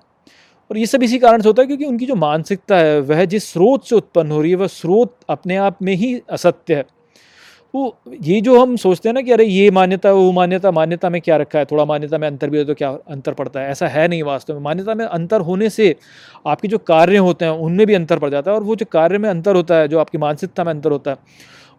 और 0.71 0.79
ये 0.79 0.87
सब 0.87 1.03
इसी 1.03 1.19
कारण 1.19 1.43
से 1.43 1.49
होता 1.49 1.63
है 1.63 1.67
क्योंकि 1.67 1.85
उनकी 1.85 2.07
जो 2.07 2.15
मानसिकता 2.15 2.77
है, 2.77 3.01
वह 3.01 3.25
जिस 3.25 3.53
स्रोत 3.53 3.87
से 3.87 3.97
उत्पन्न 3.97 4.31
हो 4.31 4.41
रही 4.43 4.51
है, 4.51 4.57
वह 4.57 4.67
स्रोत 4.67 5.17
अपने 5.29 5.57
आप 5.59 5.83
में 5.83 5.95
ही 5.95 6.21
असत्य 6.31 6.75
है। 6.75 6.85
तो 7.75 7.97
ये 8.23 8.41
जो 8.41 8.61
हम 8.61 8.75
सोचते 8.77 9.09
हैं 9.09 9.15
ना 9.15 9.21
कि 9.23 9.33
अरे 9.33 9.45
ये 9.45 9.71
मान्यता, 9.71 10.13
वो 10.13 10.31
मान्यता 10.33 10.71
मान्यता 10.71 11.09
में 11.11 11.21
क्या 11.21 11.37
रखा 11.37 11.59
है? 11.59 11.65
थोड़ा 11.65 11.85
मान्यता 11.85 12.19
में 12.19 12.27
अंतर 12.29 12.51
भी 12.51 12.59
हो 12.59 12.65
तो 12.65 12.75
क्या 12.75 12.89
अंतर 13.09 13.33
पड़ता 13.33 13.61
है? 13.61 13.71
ऐसा 13.71 13.89
है 13.89 14.07
नहीं 14.09 14.23
वास्तव 14.23 14.55
में। 14.55 14.61
मान्यता 14.61 14.95
में 14.95 15.05
अंतर 15.05 15.41
होने 15.41 15.71
से 15.71 15.95
आपके 16.47 16.69
जो 16.69 16.79
कार्य 16.79 17.17
होते 17.19 17.45
हैं, 17.45 17.53
उनमें 17.53 17.87
भी 17.87 17.95
अंतर 17.95 18.19
पड़ 18.19 18.31
जाता 18.31 18.51
है 18.51 18.57
और 18.57 18.63
वो 18.65 18.77
जो 18.77 18.87
कार्य 18.93 19.19
में 19.19 19.29
अंतर 19.31 19.57
होता 19.57 19.77
है, 19.77 19.89
जो 19.89 19.99
आपकी 19.99 20.19
मानसिकता 20.19 20.65
में 20.65 20.73
अंतर 20.73 20.91
होता 20.91 21.11
है, 21.11 21.17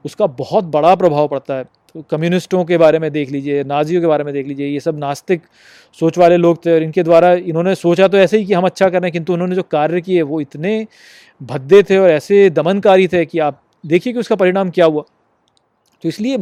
उसका 0.06 0.28
बहुत 0.28 0.66
बड़ा 0.68 0.96
प्रभाव 0.96 1.28
पड़ता 1.28 1.54
है। 1.54 1.64
तो 1.64 2.02
कम्युनिस्टों 2.12 2.64
के 2.66 2.78
बारे 2.78 3.00
में 3.00 3.12
देख 3.12 3.32
लीजिए, 3.32 3.64
नाजियों 3.64 4.02
के 4.02 4.08
बारे 4.08 4.24
में 4.24 4.34
देख 4.34 4.48
लीजिए, 4.48 4.68
ये 4.68 4.80
सब 4.80 5.00
नास्तिक 5.00 5.42
सोच 6.00 6.18
वाले 6.18 6.38
लोग 6.38 6.66
थे 6.66 6.74
और 6.74 6.84
इनके 6.84 7.04
द्वारा 7.04 7.34
इन्होंने 7.34 7.76
सोचा 7.76 8.08
तो 8.08 8.18
ऐसे 8.18 8.38
ही 8.38 8.46
कि 8.46 8.54
हम 8.54 8.66
अच्छा 8.66 8.90
कर 8.90 8.94
रहे 8.94 9.08
हैं, 9.08 9.12
किंतु 9.12 9.34
उन्होंने 9.34 9.56
जो 9.56 9.64
कार्य 9.64 10.02
किए 10.02 10.22
वो 10.22 10.42
इतने 10.42 10.86
भद्दे 11.42 11.82
थे 11.84 11.98
और 11.98 12.10
ऐसे 12.10 12.50
दमनकारी 12.50 13.08
थे 13.08 13.26
कि 13.26 13.40
आप 13.40 13.62
देखिए 13.86 14.14
कि 14.14 14.20
उसका 14.20 14.36
परिणाम 14.36 14.70
क्या 14.70 14.86
हुआ। 14.86 15.04
तो 16.04 16.10
इसलिए 16.10 16.38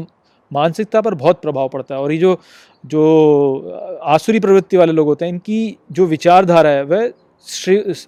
मानसिकता 0.51 1.01
पर 1.01 1.13
बहुत 1.13 1.41
प्रभाव 1.41 1.67
पड़ता 1.69 1.95
है। 1.95 2.01
और 2.01 2.11
ये 2.11 2.17
जो 2.17 2.39
जो, 2.83 3.99
आसुरी 4.03 4.39
प्रवृत्ति 4.39 4.77
वाले 4.77 4.91
लोग 4.91 5.07
होते 5.07 5.25
हैं, 5.25 5.31
इनकी 5.33 5.77
जो 5.91 6.05
विचारधारा 6.05 6.69
है, 6.69 6.83
वह 6.83 7.11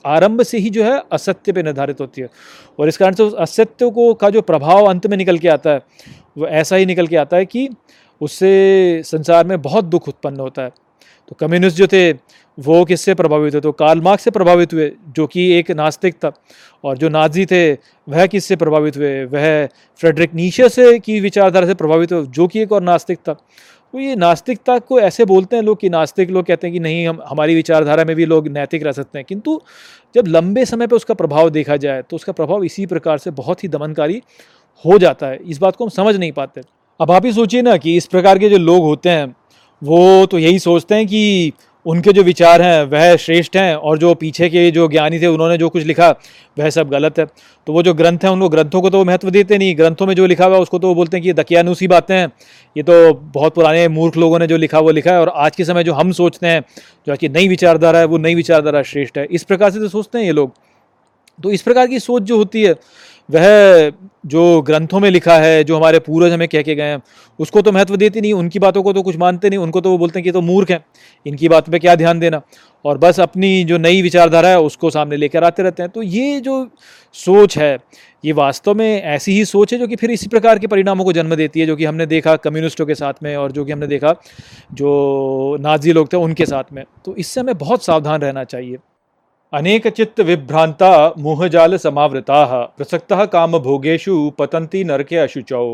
आरंभ 0.05 0.41
से 0.41 0.57
ही 0.57 0.69
जो 0.69 0.83
है 0.83 1.01
असत्य 1.11 1.51
पे 1.51 1.63
निर्धारित 1.63 2.01
होती 2.01 2.21
है। 2.21 2.29
और 2.79 2.87
इस 2.87 2.97
कारण 2.97 3.13
से 3.13 3.23
उस 3.23 3.33
असत्य 3.33 3.89
को, 3.89 4.13
का 4.13 4.29
जो 4.29 4.41
प्रभाव 4.41 4.85
अंत 4.85 5.07
में 5.07 5.17
निकल 5.17 5.37
के 5.37 5.47
आता 5.47 5.69
है 5.69 5.81
वो 6.37 6.47
ऐसा 6.47 6.75
ही 6.75 6.85
निकल 6.85 7.07
के 7.07 7.15
आता 7.15 7.37
है 7.37 7.45
कि 7.45 7.67
उससे 8.21 9.01
संसार 9.05 9.47
में 9.47 9.61
बहुत 9.61 9.85
दुख 9.85 10.07
उत्पन्न 10.07 10.39
होता 10.39 10.61
है। 10.61 10.71
तो 11.31 11.35
कम्युनिस्ट 11.39 11.77
जो 11.77 11.87
थे, 11.87 12.11
वो 12.59 12.85
किससे 12.85 13.13
प्रभावित 13.13 13.53
हुए? 13.53 13.61
तो 13.61 13.71
कार्ल 13.71 14.01
मार्क्स 14.01 14.23
से 14.23 14.31
प्रभावित 14.31 14.73
हुए, 14.73 14.91
जो 15.09 15.27
कि 15.27 15.51
एक 15.51 15.71
नास्तिक 15.71 16.13
था। 16.13 16.31
और 16.83 16.97
जो 16.97 17.09
नाजी 17.09 17.45
थे, 17.45 17.73
वह 18.09 18.27
किससे 18.27 18.55
प्रभावित 18.55 18.97
हुए? 18.97 19.25
वह 19.25 19.67
फ्रेडरिक 19.97 20.33
नीशे 20.33 20.69
से 20.69 20.99
की 20.99 21.19
विचारधारा 21.19 21.67
से 21.67 21.73
प्रभावित 21.73 22.11
हुए, 22.11 22.25
जो 22.25 22.47
कि 22.47 22.59
एक 22.59 22.71
और 22.71 22.81
नास्तिक 22.81 23.17
था। 23.17 23.33
तो 23.91 23.99
ये 23.99 24.15
नास्तिकता 24.15 24.79
को 24.79 24.99
ऐसे 24.99 25.25
बोलते 25.25 25.55
हैं 25.55 25.63
लोग 25.63 25.79
कि 25.79 25.89
नास्तिक 25.89 26.29
लोग 26.29 26.45
कहते 26.45 26.67
हैं 26.67 26.73
कि 26.73 26.79
नहीं, 26.79 27.07
हम, 27.07 27.19
हमारी 27.27 27.55
विचारधारा 27.55 28.05
में 28.05 28.15
भी 28.15 28.25
लोग 28.25 28.47
नैतिक 28.47 28.83
रह 28.83 28.91
सकते 28.91 29.19
हैं। 29.19 29.25
किंतु 29.29 29.61
जब 30.15 30.27
लंबे 30.27 30.65
समय 30.65 30.87
पर 30.87 30.95
उसका 30.95 31.13
प्रभाव 31.13 31.49
देखा 31.49 31.77
जाए 31.77 32.01
तो 32.01 32.15
उसका 32.15 32.33
प्रभाव 32.33 32.63
इसी 32.63 32.85
प्रकार 32.85 33.17
से 33.17 33.31
बहुत 33.31 33.63
ही 33.63 33.69
दमनकारी 33.69 34.21
हो 34.85 34.97
जाता 34.97 35.27
है। 35.27 35.39
इस 35.47 35.57
बात 35.57 35.75
को 35.75 35.83
हम 35.83 35.89
समझ 35.89 36.15
नहीं 36.15 36.31
पाते। 36.31 36.61
अब 37.01 37.11
आप 37.11 37.25
ही 37.25 37.33
सोचिए 37.33 37.61
ना 37.61 37.77
कि 37.77 37.97
इस 37.97 38.05
प्रकार 38.05 38.39
के 38.39 38.49
जो 38.49 38.57
लोग 38.57 38.83
होते 38.83 39.09
हैं 39.09 39.35
वो 39.81 40.25
तो 40.25 40.39
यही 40.39 40.59
सोचते 40.59 40.95
हैं 40.95 41.07
कि 41.07 41.51
उनके 41.85 42.11
जो 42.13 42.23
विचार 42.23 42.61
हैं, 42.61 42.83
वह 42.83 43.15
श्रेष्ठ 43.15 43.55
हैं 43.57 43.75
और 43.75 43.97
जो 43.97 44.13
पीछे 44.13 44.49
के 44.49 44.69
जो 44.71 44.87
ज्ञानी 44.87 45.19
थे, 45.19 45.27
उन्होंने 45.27 45.57
जो 45.57 45.69
कुछ 45.69 45.83
लिखा, 45.83 46.09
वह 46.59 46.69
सब 46.69 46.89
गलत 46.89 47.19
है। 47.19 47.25
तो 47.67 47.73
वो 47.73 47.83
जो 47.83 47.93
ग्रंथ 47.93 48.19
हैं 48.23 48.31
उनको 48.31 48.49
ग्रंथों 48.49 48.81
को 48.81 48.89
तो 48.89 49.03
महत्व 49.05 49.29
देते 49.29 49.57
नहीं। 49.57 49.77
ग्रंथों 49.77 50.05
में 50.05 50.13
जो 50.15 50.25
लिखा 50.25 50.45
हुआ 50.45 50.57
उसको 50.57 50.79
तो 50.79 50.87
वो 50.87 50.95
बोलते 50.95 51.17
हैं 51.17 51.21
कि 51.21 51.29
ये 51.29 51.33
दकियानुसी 51.33 51.87
बातें 51.87 52.15
हैं। 52.15 52.27
ये 52.75 52.83
तो 52.83 53.13
बहुत 53.13 53.55
पुराने 53.55 53.87
मूर्ख 53.87 54.17
लोगों 54.17 54.39
ने 54.39 54.47
जो 54.47 54.57
लिखा 54.57 54.79
वो 54.79 54.91
लिखा 54.91 55.11
है 55.11 55.19
और 55.19 55.29
आज 55.29 55.55
के 55.55 55.65
समय 55.65 55.83
जो 55.83 55.93
हम 55.93 56.11
सोचते 56.11 56.47
हैं, 56.47 56.61
जो 57.07 57.13
आज 57.13 57.19
की 57.19 57.29
नई 57.29 57.47
विचारधारा 57.47 57.99
है, 57.99 58.05
वो 58.05 58.17
नई 58.17 58.35
विचारधारा 58.35 58.83
श्रेष्ठ 58.83 59.17
है। 59.17 59.27
इस 59.31 59.43
प्रकार 59.43 59.71
से 59.71 59.79
तो 59.79 59.87
सोचते 59.87 60.17
हैं 60.17 60.25
ये 60.25 60.31
लोग। 60.31 60.53
तो 61.43 61.51
इस 61.51 61.61
प्रकार 61.61 61.87
की 61.87 61.99
सोच 61.99 62.23
जो 62.23 62.37
होती 62.37 62.63
है 62.63 62.75
वह 63.31 63.91
जो 64.25 64.61
ग्रंथों 64.61 64.99
में 64.99 65.09
लिखा 65.09 65.37
है, 65.37 65.63
जो 65.63 65.77
हमारे 65.77 65.99
पूर्वज 65.99 66.31
हमें 66.31 66.47
कह 66.47 66.61
के 66.61 66.75
गए 66.75 66.83
हैं, 66.83 67.01
उसको 67.39 67.61
तो 67.61 67.71
महत्व 67.71 67.95
देती 67.95 68.21
नहीं, 68.21 68.33
उनकी 68.33 68.59
बातों 68.59 68.83
को 68.83 68.93
तो 68.93 69.01
कुछ 69.01 69.17
मानते 69.17 69.49
नहीं, 69.49 69.59
उनको 69.59 69.81
तो 69.81 69.89
वो 69.89 69.97
बोलते 69.97 70.19
हैं 70.19 70.23
कि 70.23 70.31
तो 70.31 70.41
मूर्ख 70.41 70.71
हैं, 70.71 70.85
इनकी 71.25 71.49
बात 71.49 71.69
पे 71.69 71.79
क्या 71.79 71.95
ध्यान 71.95 72.19
देना। 72.19 72.41
और 72.85 72.97
बस 72.97 73.19
अपनी 73.19 73.63
जो 73.63 73.77
नई 73.77 74.01
विचारधारा 74.01 74.49
है, 74.49 74.59
उसको 74.59 74.89
सामने 74.89 75.17
लेकर 75.17 75.43
आते 75.43 75.63
रहते 75.63 75.83
हैं। 75.83 75.91
तो 75.91 76.01
ये 76.01 76.39
जो 76.39 76.69
सोच 77.13 77.57
है, 77.57 77.79
ये 78.25 78.31
वास्तव 78.31 78.73
में 78.73 79.03
ऐसी 79.03 79.31
ही 79.31 79.45
सोच 79.45 79.73
है, 79.73 79.79
जो 79.79 79.87
कि 79.87 79.95
फिर 79.95 80.11
इसी 80.11 80.27
प्रकार 80.27 80.59
के 80.59 80.67
परिणामों 80.67 81.05
को 81.05 81.13
जन्म 81.13 81.35
देती 81.35 81.59
है, 81.59 81.65
जो 81.65 81.75
कि 81.75 81.85
हमने 81.85 82.05
देखा 82.05 82.35
कम्युनिस्टों 82.35 82.85
के 82.85 82.95
साथ 82.95 83.13
में, 83.23 83.35
और 83.37 83.51
जो 83.51 83.65
कि 83.65 83.71
हमने 83.71 83.87
देखा 83.87 84.15
जो 84.73 85.57
नाजी 85.59 85.93
लोग 85.93 86.13
थे, 86.13 86.17
उनके 86.17 86.45
साथ 86.45 86.73
में। 86.73 86.83
तो 87.05 87.15
इससे 87.15 87.41
हमें 87.41 87.57
बहुत 87.57 87.83
सावधान 87.83 88.21
रहना 88.21 88.43
चाहिए। 88.43 88.77
अनेक 89.53 89.87
चित्त 89.87 90.19
विभ्रांता 90.19 90.89
मोहजाल 91.19 91.75
समावृता 91.77 92.43
प्रसक्त 92.77 93.13
काम 93.31 93.57
भोगेशु 93.57 94.13
पतंती 94.37 94.83
नरके 94.83 95.17
अशुचौ 95.17 95.65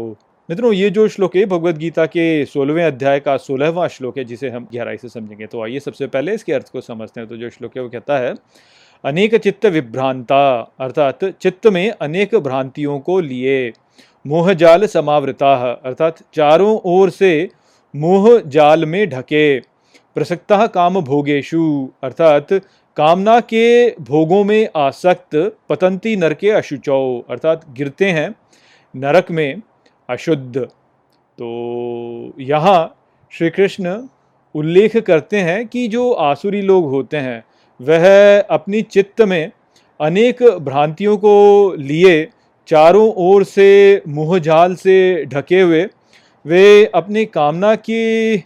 मित्रों, 0.50 0.72
ये 0.74 0.90
जो 0.90 1.08
श्लोक 1.08 1.36
है 1.36 1.46
भगवत 1.46 1.76
गीता 1.78 2.06
के 2.06 2.46
सोलहवें 2.46 2.84
अध्याय 2.84 3.20
का 3.20 3.36
सोलहवां 3.38 3.88
श्लोक 3.88 4.18
है, 4.18 4.24
जिसे 4.24 4.50
हम 4.50 4.68
गहराई 4.74 4.98
से 4.98 5.10
समझेंगे 5.10 5.46
तो 5.46 5.62
आइए 5.64 5.80
सबसे 5.80 6.08
पहले 6.08 6.34
इसके 6.34 6.54
अर्थ 6.54 6.72
को 6.72 6.82
समझते 6.82 7.20
हैं। 7.20 7.30
तो 7.30 7.38
जो 7.38 7.50
श्लोक 7.50 7.78
है, 7.78 7.84
वो 7.84 7.90
कहता 7.90 8.18
है 8.18 8.34
अनेक 9.04 9.36
चित्त 9.36 9.66
विभ्रांता 9.68 10.74
अर्थात 10.80 11.26
चित्त 11.42 11.68
में 11.68 11.90
अनेक 11.92 12.36
भ्रांतियों 12.38 13.00
को 13.02 13.20
लिए 13.20 13.72
मोहजाल 14.26 14.86
समावृता 14.88 15.54
अर्थात 15.86 16.24
चारों 16.34 16.78
ओर 16.88 17.10
से 17.12 17.50
मोह 17.94 18.40
जाल 18.48 18.86
में 18.86 19.08
ढके। 19.10 19.60
प्रसक्ता 20.16 20.66
काम 20.70 21.00
भोगेशु 21.04 21.64
अर्थात 22.04 22.54
कामना 22.98 23.40
के 23.40 23.90
भोगों 24.02 24.44
में 24.44 24.68
आसक्त 24.76 25.36
पतंती 25.70 26.16
नर 26.16 26.34
के 26.34 26.50
अशुचौ 26.50 27.02
अर्थात 27.30 27.66
गिरते 27.70 28.06
हैं 28.06 28.30
नरक 28.96 29.30
में 29.32 29.62
अशुद्ध। 30.10 30.58
तो 30.58 32.34
यहाँ 32.40 32.80
श्री 33.34 33.50
कृष्ण 33.50 33.96
उल्लेख 34.56 34.98
करते 34.98 35.40
हैं 35.40 35.68
कि 35.68 35.88
जो 35.88 36.12
आसुरी 36.12 36.62
लोग 36.62 36.90
होते 36.90 37.18
हैं, 37.18 37.44
वह 37.80 38.40
अपनी 38.40 38.82
चित्त 38.82 39.22
में 39.22 39.52
अनेक 40.00 40.44
भ्रांतियों 40.62 41.18
को 41.18 41.76
लिए 41.80 42.28
चारों 42.68 43.08
ओर 43.28 43.44
से 43.44 44.02
मुहजाल 44.08 44.76
से 44.76 45.26
ढके 45.26 45.62
हुए, 45.62 45.86
वे 46.46 46.86
अपने 46.86 47.26
कामना 47.28 47.76
के 47.76 48.38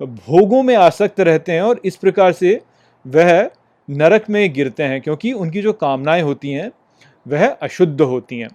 भोगों 0.00 0.62
में 0.62 0.74
आसक्त 0.76 1.20
रहते 1.20 1.52
हैं 1.52 1.62
और 1.62 1.80
इस 1.84 1.96
प्रकार 1.96 2.32
से 2.32 2.60
वह 3.04 3.48
नरक 3.88 4.24
में 4.30 4.52
गिरते 4.52 4.82
हैं, 4.82 5.00
क्योंकि 5.00 5.32
उनकी 5.32 5.62
जो 5.62 5.72
कामनाएँ 5.72 6.22
होती 6.22 6.50
हैं, 6.50 6.70
वह 7.28 7.46
अशुद्ध 7.46 8.00
होती 8.00 8.38
हैं। 8.38 8.48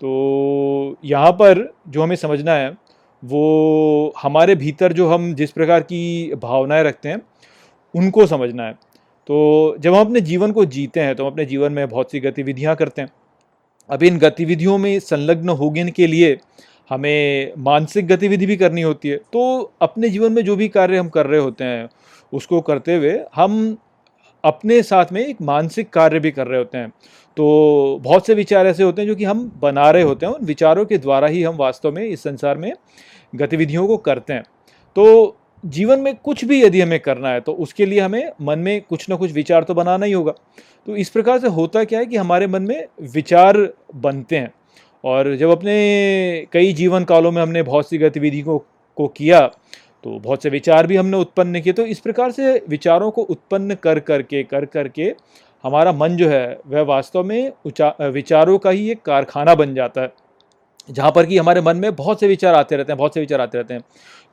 तो 0.00 0.96
यहाँ 1.04 1.32
पर 1.32 1.74
जो 1.88 2.02
हमें 2.02 2.16
समझना 2.16 2.52
है, 2.52 2.76
वो 3.24 4.14
हमारे 4.22 4.54
भीतर 4.54 4.92
जो 4.92 5.08
हम 5.08 5.34
जिस 5.34 5.50
प्रकार 5.50 5.80
की 5.80 6.34
भावनाएँ 6.34 6.84
रखते 6.84 7.08
हैं, 7.08 7.22
उनको 7.94 8.26
समझना 8.26 8.62
है। 8.62 8.72
तो 9.26 9.76
जब 9.80 9.94
हम 9.94 10.00
अपने 10.00 10.20
जीवन 10.20 10.52
को 10.52 10.64
जीते 10.64 11.00
हैं 11.00 11.14
तो 11.16 11.24
हम 11.26 11.32
अपने 11.32 11.44
जीवन 11.44 11.72
में 11.72 11.88
बहुत 11.88 12.10
सी 12.10 12.20
गतिविधियाँ 12.20 12.76
करते 12.76 13.02
हैं। 13.02 13.08
अब 13.90 14.02
इन 14.02 14.18
गतिविधियों 14.18 14.78
में 14.78 14.98
संलग्न 15.00 15.48
होने 15.48 15.90
के 15.90 16.06
लिए 16.06 16.38
हमें 16.90 17.52
मानसिक 17.58 18.06
गतिविधि 18.06 18.46
भी 18.46 18.56
करनी 18.56 18.82
होती 18.82 19.08
है। 19.08 19.16
तो 19.16 19.72
अपने 19.82 20.08
जीवन 20.08 20.32
में 20.32 20.44
जो 20.44 20.56
भी 20.56 20.68
कार्य 20.68 20.98
हम 20.98 21.08
कर 21.08 21.26
रहे 21.26 21.40
होते 21.40 21.64
हैं, 21.64 21.88
उसको 22.32 22.60
करते 22.60 22.96
हुए 22.96 23.20
हम 23.34 23.76
अपने 24.46 24.82
साथ 24.82 25.12
में 25.12 25.20
एक 25.26 25.42
मानसिक 25.42 25.90
कार्य 25.90 26.20
भी 26.20 26.30
कर 26.30 26.46
रहे 26.46 26.58
होते 26.58 26.78
हैं। 26.78 26.88
तो 27.36 27.98
बहुत 28.02 28.26
से 28.26 28.34
विचार 28.34 28.66
ऐसे 28.66 28.82
होते 28.82 29.02
हैं 29.02 29.08
जो 29.08 29.14
कि 29.14 29.24
हम 29.24 29.50
बना 29.62 29.90
रहे 29.90 30.02
होते 30.02 30.26
हैं, 30.26 30.32
उन 30.32 30.44
विचारों 30.46 30.84
के 30.84 30.98
द्वारा 30.98 31.28
ही 31.28 31.42
हम 31.42 31.56
वास्तव 31.56 31.92
में 31.92 32.04
इस 32.04 32.22
संसार 32.22 32.58
में 32.58 32.72
गतिविधियों 33.34 33.86
को 33.88 33.96
करते 33.98 34.32
हैं। 34.32 34.42
तो 34.96 35.36
जीवन 35.64 36.00
में 36.00 36.14
कुछ 36.14 36.44
भी 36.44 36.62
यदि 36.62 36.80
हमें 36.80 36.98
करना 37.00 37.28
है 37.28 37.40
तो 37.40 37.52
उसके 37.52 37.86
लिए 37.86 38.00
हमें 38.00 38.30
मन 38.42 38.58
में 38.58 38.80
कुछ 38.80 39.08
ना 39.10 39.16
कुछ 39.16 39.32
विचार 39.32 39.64
तो 39.64 39.74
बनाना 39.74 40.06
ही 40.06 40.12
होगा। 40.12 40.32
तो 40.86 40.96
इस 40.96 41.10
प्रकार 41.10 41.38
से 41.38 41.48
होता 41.48 41.84
क्या 41.84 41.98
है 41.98 42.06
कि 42.06 42.16
हमारे 42.16 42.46
मन 42.46 42.62
में 42.62 42.86
विचार 43.12 43.56
बनते 43.94 44.38
हैं। 44.38 44.52
और 45.04 45.34
जब 45.36 45.50
अपने 45.50 46.46
कई 46.52 46.72
जीवन 46.72 47.04
कालों 47.04 47.32
में 47.32 47.42
हमने 47.42 47.62
बहुत 47.62 47.88
सी 47.88 47.98
गतिविधियों 47.98 48.44
को 48.46 48.58
को 48.98 49.06
किया 49.08 49.40
तो 50.06 50.18
बहुत 50.18 50.42
से 50.42 50.50
विचार 50.50 50.86
भी 50.86 50.96
हमने 50.96 51.16
उत्पन्न 51.16 51.60
किए। 51.60 51.72
तो 51.72 51.84
इस 51.84 52.00
प्रकार 52.00 52.30
से 52.30 52.52
विचारों 52.68 53.10
को 53.10 53.22
उत्पन्न 53.24 53.74
कर 53.74 53.98
करके 54.00 54.42
कर 54.42 54.64
करके 54.64 55.14
हमारा 55.64 55.92
मन 55.92 56.16
जो 56.16 56.28
है, 56.28 56.58
वह 56.66 56.82
वास्तव 56.82 57.24
में 57.24 57.52
विचारों 58.10 58.58
का 58.58 58.70
ही 58.70 58.90
एक 58.90 59.00
कारखाना 59.02 59.54
बन 59.54 59.74
जाता 59.74 60.02
है, 60.02 60.12
जहाँ 60.88 61.10
पर 61.12 61.26
कि 61.26 61.38
हमारे 61.38 61.60
मन 61.60 61.76
में 61.76 61.94
बहुत 61.96 62.20
से 62.20 62.28
विचार 62.28 62.54
आते 62.54 62.76
रहते 62.76 62.92
हैं, 62.92 62.98
बहुत 62.98 63.14
से 63.14 63.20
विचार 63.20 63.40
आते 63.40 63.58
रहते 63.58 63.74
हैं। 63.74 63.82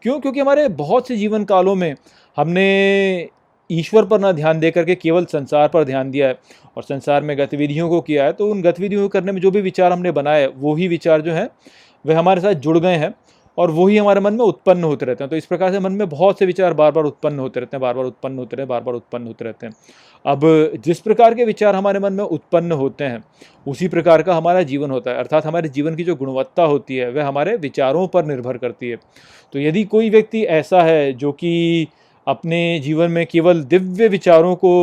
क्यों? 0.01 0.19
क्योंकि 0.19 0.39
हमारे 0.39 0.67
बहुत 0.75 1.07
से 1.07 1.17
जीवन 1.17 1.43
कालों 1.45 1.75
में 1.75 1.95
हमने 2.38 3.29
ईश्वर 3.69 4.05
पर 4.05 4.19
ना 4.19 4.31
ध्यान 4.31 4.59
दे 4.59 4.71
करके 4.71 4.95
केवल 4.95 5.25
संसार 5.25 5.67
पर 5.67 5.83
ध्यान 5.83 6.12
दिया 6.12 6.27
है 6.27 6.38
और 6.77 6.83
संसार 6.83 7.23
में 7.23 7.38
गतिविधियों 7.38 7.89
को 7.89 8.01
किया 8.01 8.25
है 8.25 8.33
तो 8.33 8.49
उन 8.51 8.62
गतिविधियों 8.62 9.01
को 9.01 9.09
करने 9.09 9.31
में 9.31 9.41
जो 9.41 9.51
भी 9.51 9.62
विचार 9.62 9.91
हमने 9.91 10.12
बनाए 10.12 10.47
वो 10.47 10.75
ही 10.75 10.88
विचार 10.88 11.21
जो 11.21 11.33
हैं, 11.33 11.49
वह 12.05 12.19
हमारे 12.19 12.41
साथ 12.41 12.53
जुड़ 12.55 12.77
गए 12.79 12.95
हैं। 12.95 13.13
और 13.57 13.71
वही 13.71 13.97
हमारे 13.97 14.19
मन 14.19 14.33
में 14.33 14.45
उत्पन्न 14.45 14.83
होते 14.83 15.05
रहते 15.05 15.23
हैं। 15.23 15.29
तो 15.29 15.35
इस 15.35 15.45
प्रकार 15.45 15.71
से 15.71 15.79
मन 15.79 15.91
में 15.91 16.07
बहुत 16.09 16.39
से 16.39 16.45
विचार 16.45 16.73
बार 16.73 16.91
बार 16.91 17.03
उत्पन्न 17.03 17.39
होते 17.39 17.59
रहते 17.59 17.77
हैं 17.77 17.81
बार 17.81 17.93
बार 17.93 18.05
उत्पन्न 18.05 18.37
होते 18.37 18.55
रहते 18.55 18.61
हैं 18.61 18.69
बार 18.69 18.81
बार 18.81 18.95
उत्पन्न 18.95 19.27
होते 19.27 19.45
रहते 19.45 19.65
हैं। 19.65 19.73
अब 20.25 20.41
जिस 20.85 20.99
प्रकार 20.99 21.33
के 21.33 21.45
विचार 21.45 21.75
हमारे 21.75 21.99
मन 21.99 22.13
में 22.13 22.23
उत्पन्न 22.23 22.71
होते 22.71 23.03
हैं, 23.03 23.23
उसी 23.67 23.87
प्रकार 23.87 24.21
का 24.21 24.35
हमारा 24.35 24.61
जीवन 24.63 24.91
होता 24.91 25.11
है। 25.11 25.17
अर्थात 25.17 25.45
हमारे 25.45 25.69
जीवन 25.69 25.95
की 25.95 26.03
जो 26.03 26.15
गुणवत्ता 26.15 26.63
होती 26.63 26.95
है, 26.95 27.09
वह 27.11 27.27
हमारे 27.27 27.55
विचारों 27.57 28.07
पर 28.07 28.25
निर्भर 28.25 28.57
करती 28.57 28.89
है। 28.89 28.97
तो 29.53 29.59
यदि 29.59 29.83
कोई 29.83 30.09
व्यक्ति 30.09 30.43
ऐसा 30.43 30.81
है, 30.81 31.13
जो 31.13 31.31
कि 31.31 31.87
अपने 32.27 32.79
जीवन 32.79 33.11
में 33.11 33.25
केवल 33.25 33.63
दिव्य 33.63 34.07
विचारों 34.07 34.55
को 34.55 34.73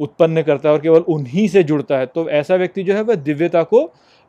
उत्पन्न 0.00 0.42
करता 0.42 0.68
है 0.68 0.74
और 0.74 0.80
केवल 0.80 1.00
उन्हीं 1.08 1.46
से 1.48 1.62
जुड़ता 1.62 1.98
है 1.98 2.06
तो 2.06 2.28
ऐसा 2.30 2.54
व्यक्ति 2.54 2.82
जो 2.82 2.94
है, 2.94 3.02
वह 3.02 3.14
दिव्यता 3.14 3.62
को 3.62 3.84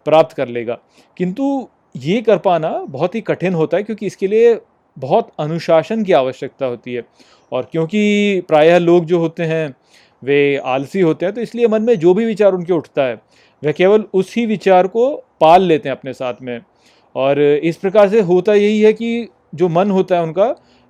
प्राप्त 0.06 0.36
कर 0.36 0.48
लेगा। 0.48 0.78
किंतु 1.18 1.68
ये 1.96 2.22
कर 2.22 2.38
पाना 2.38 2.70
बहुत 2.90 3.16
ही 3.16 3.22
कठिन 3.22 3.54
होता 3.54 3.78
है 3.78 3.84
क्योंकि 3.84 4.06
इसके 4.06 4.28
लिए 4.28 4.60
बहुत 4.98 5.32
अनुशासन 5.40 6.04
की 6.04 6.14
आवश्यकता 6.14 6.66
होती 6.66 6.94
है। 6.94 7.04
और 7.52 7.68
क्योंकि 7.72 8.42
प्रायः 8.48 8.78
लोग 8.78 9.06
जो 9.06 9.20
होते 9.20 9.44
हैं, 9.44 9.74
वे 10.24 10.58
आलसी 10.58 11.02
होते 11.02 11.26
हैं 11.26 11.36
तो 11.36 11.42
इसलिए 11.42 11.68
मन 11.68 11.82
में 11.82 11.96
जो 12.00 12.14
भी 12.14 12.26
विचार 12.26 12.54
उनके 12.54 12.74
उठता 12.74 13.04
है 13.04 13.16
वह 13.64 13.72
केवल 13.72 14.04
उसी 14.14 14.46
विचार 14.46 14.88
को 14.88 15.10
पाल 15.42 15.62
लेते 15.62 15.90
हैं 15.90 15.96
अपने 15.96 16.14
साथ 16.14 16.34
में। 16.42 16.60
और 17.16 17.42
इस 17.42 17.78
प्रकार 17.78 18.10
से 18.10 18.22
होता 18.22 18.54
यही 18.54 18.82
है 18.82 18.94
कि 18.94 19.28
जो 19.56 19.70
मन 19.70 19.92
होता 19.92 20.16
है 20.16 20.24
उनका, 20.24 20.46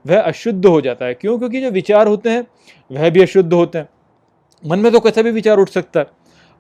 वह 0.06 0.20
अशुद्ध 0.20 0.66
हो 0.66 0.82
जाता 0.82 1.06
है। 1.06 1.14
क्यों? 1.14 1.38
क्योंकि 1.40 1.62
जो 1.62 1.70
विचार 1.72 2.08
होते 2.08 2.30
हैं, 2.30 2.46
वह 2.92 3.10
भी 3.10 3.22
अशुद्ध 3.22 3.54
होते 3.54 3.78
हैं। 3.78 3.90
मन 4.64 4.80
में 4.80 4.92
तो 4.92 5.00
कैसा 5.00 5.22
भी 5.22 5.32
विचार 5.32 5.58
उठ 5.58 5.70
सकता 5.70 6.00
है। 6.00 6.06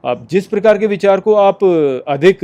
अब 0.03 0.27
जिस 0.31 0.47
प्रकार 0.47 0.77
के 0.77 0.87
विचार 0.87 1.19
को 1.19 1.33
आप 1.33 1.63
अधिक 2.07 2.39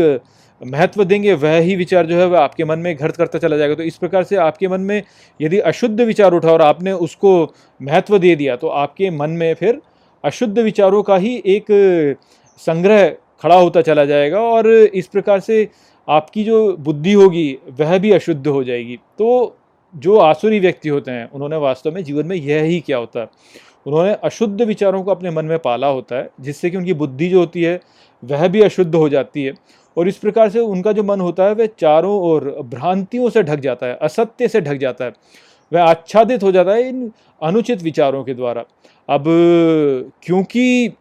महत्व 0.61 1.03
देंगे, 1.03 1.33
वह 1.33 1.57
ही 1.57 1.75
विचार 1.75 2.05
जो 2.05 2.17
है 2.17 2.25
वह 2.25 2.39
आपके 2.39 2.65
मन 2.65 2.79
में 2.79 2.95
घर्त 2.95 3.15
करता 3.15 3.39
चला 3.39 3.57
जाएगा। 3.57 3.75
तो 3.75 3.83
इस 3.83 3.97
प्रकार 3.97 4.23
से 4.23 4.35
आपके 4.35 4.67
मन 4.67 4.81
में 4.81 5.01
यदि 5.39 5.59
अशुद्ध 5.61 5.99
विचार 6.01 6.33
उठा 6.33 6.51
और 6.51 6.61
आपने 6.61 6.91
उसको 6.91 7.31
महत्व 7.79 8.17
दे 8.17 8.35
दिया 8.35 8.55
तो 8.55 8.67
आपके 8.67 9.09
मन 9.09 9.29
में 9.31 9.53
फिर 9.53 9.81
अशुद्ध 10.23 10.57
विचारों 10.59 11.03
का 11.03 11.15
ही 11.17 11.35
एक 11.45 11.65
संग्रह 12.61 13.07
खड़ा 13.41 13.55
होता 13.55 13.81
चला 13.81 14.05
जाएगा 14.05 14.39
और 14.41 14.67
इस 14.69 15.07
प्रकार 15.07 15.39
से 15.39 15.67
आपकी 16.07 16.43
जो 16.43 16.75
बुद्धि 16.77 17.13
होगी, 17.13 17.57
वह 17.79 17.97
भी 17.97 18.11
अशुद्ध 18.11 18.47
हो 18.47 18.63
जाएगी। 18.63 18.95
तो 19.17 19.57
जो 19.93 20.17
आसुरी 20.17 20.59
व्यक्ति 20.59 20.89
होते 20.89 21.11
हैं, 21.11 21.29
उन्होंने 21.31 21.57
वास्तव 21.57 21.91
में 21.91 22.03
जीवन 22.03 22.25
में 22.25 22.35
यह 22.35 22.63
ही 22.63 22.79
क्या 22.79 22.97
होता 22.97 23.19
है। 23.19 23.27
उन्होंने 23.85 24.13
अशुद्ध 24.23 24.61
विचारों 24.61 25.03
को 25.03 25.11
अपने 25.11 25.31
मन 25.31 25.45
में 25.45 25.57
पाला 25.59 25.87
होता 25.87 26.15
है, 26.15 26.29
जिससे 26.41 26.69
कि 26.69 26.77
उनकी 26.77 26.93
बुद्धि 26.93 27.29
जो 27.29 27.39
होती 27.39 27.63
है, 27.63 27.79
वह 28.23 28.47
भी 28.47 28.61
अशुद्ध 28.61 28.95
हो 28.95 29.09
जाती 29.09 29.43
है। 29.43 29.53
और 29.97 30.07
इस 30.07 30.17
प्रकार 30.17 30.49
से 30.49 30.59
उनका 30.59 30.91
जो 30.91 31.03
मन 31.03 31.21
होता 31.21 31.43
है, 31.43 31.53
वह 31.53 31.65
चारों 31.79 32.19
ओर 32.21 32.43
भ्रांतियों 32.65 33.29
से 33.29 33.43
ढक 33.43 33.59
जाता 33.59 33.87
है, 33.87 33.97
असत्य 34.01 34.47
से 34.47 34.61
ढक 34.61 34.77
जाता 34.77 35.05
है। 35.05 35.13
वह 35.71 35.83
आच्छादित 35.83 36.43
हो 36.43 36.51
जाता 36.51 36.71
है 36.71 36.87
इन 36.89 37.11
अनुचित 37.41 37.81
विचारों 37.83 38.23
के 38.23 38.33
द्वारा। 38.33 38.63
अब 39.09 39.23
क्योंकि 40.23 40.93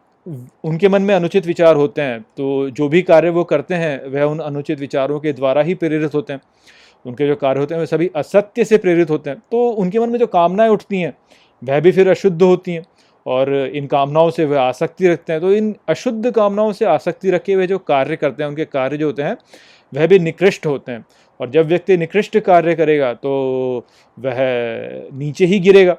उनके 0.65 0.89
मन 0.89 1.01
में 1.01 1.13
अनुचित 1.15 1.45
विचार 1.45 1.75
होते 1.75 2.01
हैं 2.01 2.19
तो 2.37 2.69
जो 2.69 2.87
भी 2.89 3.01
कार्य 3.01 3.29
वो 3.29 3.43
करते 3.43 3.75
हैं, 3.75 4.05
वह 4.05 4.23
उन 4.23 4.39
अनुचित 4.39 4.79
विचारों 4.79 5.19
के 5.19 5.33
द्वारा 5.33 5.61
ही 5.61 5.73
प्रेरित 5.75 6.15
होते 6.15 6.33
हैं। 6.33 6.41
उनके 7.05 7.27
जो 7.27 7.35
कार्य 7.35 7.59
होते 7.59 7.73
हैं 7.73 7.79
वे 7.79 7.85
सभी 7.87 8.09
असत्य 8.15 8.65
से 8.65 8.77
प्रेरित 8.77 9.09
होते 9.09 9.29
हैं। 9.29 9.39
तो 9.51 9.67
उनके 9.69 9.99
मन 9.99 10.09
में 10.09 10.19
जो 10.19 10.27
कामनाएँ 10.27 10.69
उठती 10.69 11.01
हैं, 11.01 11.13
वह 11.61 11.79
भी 11.79 11.91
फिर 11.91 12.09
अशुद्ध 12.09 12.41
होती 12.41 12.73
हैं। 12.73 12.83
और 13.27 13.53
इन 13.75 13.87
कामनाओं 13.87 14.29
से 14.29 14.45
वह 14.45 14.59
आसक्ति 14.61 15.07
रखते 15.07 15.33
हैं। 15.33 15.41
तो 15.41 15.51
इन 15.53 15.75
अशुद्ध 15.89 16.31
कामनाओं 16.31 16.71
से 16.73 16.85
आसक्ति 16.85 17.31
रखे 17.31 17.53
हुए 17.53 17.67
जो 17.67 17.77
कार्य 17.77 18.15
करते 18.15 18.43
हैं, 18.43 18.49
उनके 18.49 18.65
कार्य 18.65 18.97
जो 18.97 19.05
होते 19.05 19.23
हैं, 19.23 19.37
वह 19.93 20.07
भी 20.07 20.19
निकृष्ट 20.19 20.65
होते 20.65 20.91
हैं। 20.91 21.05
और 21.39 21.49
जब 21.49 21.67
व्यक्ति 21.67 21.97
निकृष्ट 21.97 22.37
कार्य 22.39 22.75
करेगा 22.75 23.13
तो 23.13 23.31
वह 24.17 24.35
नीचे 25.13 25.45
ही 25.45 25.59
गिरेगा, 25.59 25.95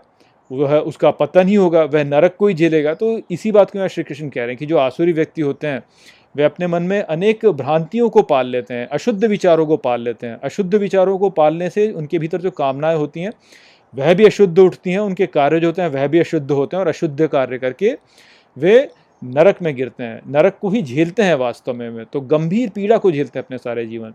वह 0.51 0.77
उसका 0.79 1.11
पतन 1.11 1.49
ही 1.49 1.55
होगा, 1.55 1.83
वह 1.85 2.05
नरक 2.05 2.37
को 2.39 2.47
ही 2.47 2.55
झेलेगा। 2.55 2.95
तो 2.95 3.21
इसी 3.31 3.53
बात 3.53 3.71
को 3.71 3.79
यहाँ 3.79 3.89
श्री 3.89 4.05
कृष्ण 4.05 4.29
कह 4.29 4.41
रहे 4.41 4.49
हैं 4.49 4.57
कि 4.57 4.67
जो 4.67 4.79
आसुरी 4.79 5.13
व्यक्ति 5.13 5.43
होते 5.43 5.67
हैं, 5.67 5.83
वे 6.37 6.45
अपने 6.45 6.67
मन 6.67 6.83
में 6.83 7.01
अनेक 7.01 7.45
भ्रांतियों 7.47 8.09
को 8.11 8.23
पाल 8.23 8.47
लेते 8.47 8.75
हैं, 8.75 8.87
अशुद्ध 8.89 9.25
विचारों 9.25 9.67
को 9.67 9.77
पाल 9.77 10.01
लेते 10.01 10.27
हैं। 10.27 10.39
अशुद्ध 10.45 10.75
विचारों 10.75 11.19
को 11.19 11.31
पालने 11.31 11.71
से 11.71 11.91
उनके 11.93 12.19
भीतर 12.19 12.41
जो 12.41 12.51
कामनाएँ 12.51 12.97
होती 12.97 13.21
हैं 13.21 13.33
वह 13.95 14.15
भी 14.15 14.25
अशुद्ध 14.27 14.59
उठती 14.59 14.91
हैं 14.91 14.99
उनके 14.99 15.27
कार्य 15.29 15.61
जो 15.61 15.67
होते 15.67 15.83
हैं 15.83 15.89
वह 15.89 16.07
भी 16.07 16.19
अशुद्ध 16.19 16.51
होते 16.51 16.77
हैं 16.77 16.81
और 16.81 16.89
अशुद्ध 16.89 17.27
कार्य 17.27 17.59
करके 17.59 17.97
वे 18.57 18.91
नरक 19.23 19.63
में 19.63 19.75
गिरते 19.77 20.05
हैं। 20.05 20.21
नरक 20.27 20.59
को 20.61 20.69
ही 20.71 20.83
झेलते 20.83 21.23
हैं 21.23 21.35
वास्तव 21.35 21.75
में, 21.75 21.91
में 21.91 22.05
तो 22.05 22.21
गंभीर 22.23 22.69
पीड़ा 22.71 22.97
को 22.99 23.11
झेलते 23.13 23.39
हैं 23.39 23.45
अपने 23.45 23.59
सारे 23.59 23.87
जीवन। 23.87 24.15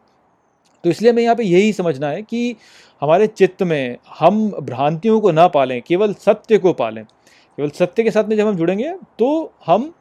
तो 0.84 0.90
इसलिए 0.90 1.12
हमें 1.12 1.24
यहाँ 1.24 1.36
पे 1.36 1.44
यही 1.44 1.74
समझना 1.74 2.08
है 2.08 2.22
कि 2.22 2.56
हमारे 3.02 3.28
चित्त 3.28 3.64
में 3.64 3.98
हम 4.20 4.50
भ्रांतियों 4.62 5.20
को 5.22 5.32
ना 5.32 5.48
पालें 5.48 5.82
केवल 5.82 6.14
सत्य 6.16 6.58
को 6.58 6.74
पालें। 6.74 7.04
केवल 7.04 7.70
सत्य 7.70 8.04
के 8.04 8.12
साथ 8.12 8.24
में 8.24 8.36
जब 8.38 8.48
हम 8.48 8.56
जुड़ेंगे 8.56 8.94
तो 9.20 9.54
हम 9.66 9.94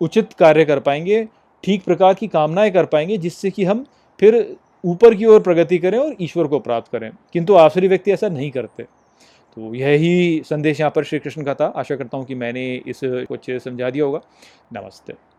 उचित 0.00 0.32
कार्य 0.32 0.64
कर 0.64 0.78
पाएँगे 0.80 1.26
ठीक 1.64 1.84
प्रकार 1.84 2.14
की 2.14 2.26
कामनाएँ 2.28 2.70
कर 2.70 2.84
पाएँगे 2.84 3.18
जिससे 3.18 3.50
कि 3.50 3.64
हम 3.64 3.84
फिर 4.18 4.34
ऊपर 4.84 5.14
की 5.14 5.24
ओर 5.24 5.40
प्रगति 5.40 5.78
करें 5.78 5.98
और 5.98 6.16
ईश्वर 6.20 6.46
को 6.46 6.58
प्राप्त 6.58 6.92
करें। 6.92 7.10
किंतु 7.32 7.54
आसुरी 7.54 7.88
व्यक्ति 7.88 8.12
ऐसा 8.12 8.28
नहीं 8.28 8.50
करते। 8.50 8.82
तो 8.82 9.74
यही 9.74 10.42
संदेश 10.44 10.80
यहाँ 10.80 10.92
पर 10.96 11.04
श्री 11.04 11.18
कृष्ण 11.18 11.42
का 11.42 11.54
था। 11.54 11.66
आशा 11.66 11.96
करता 11.96 12.16
हूँ 12.16 12.24
कि 12.26 12.34
मैंने 12.34 12.82
इस 12.86 13.00
कुछ 13.04 13.50
समझा 13.50 13.90
दिया 13.90 14.04
होगा। 14.04 14.20
नमस्ते। 14.72 15.33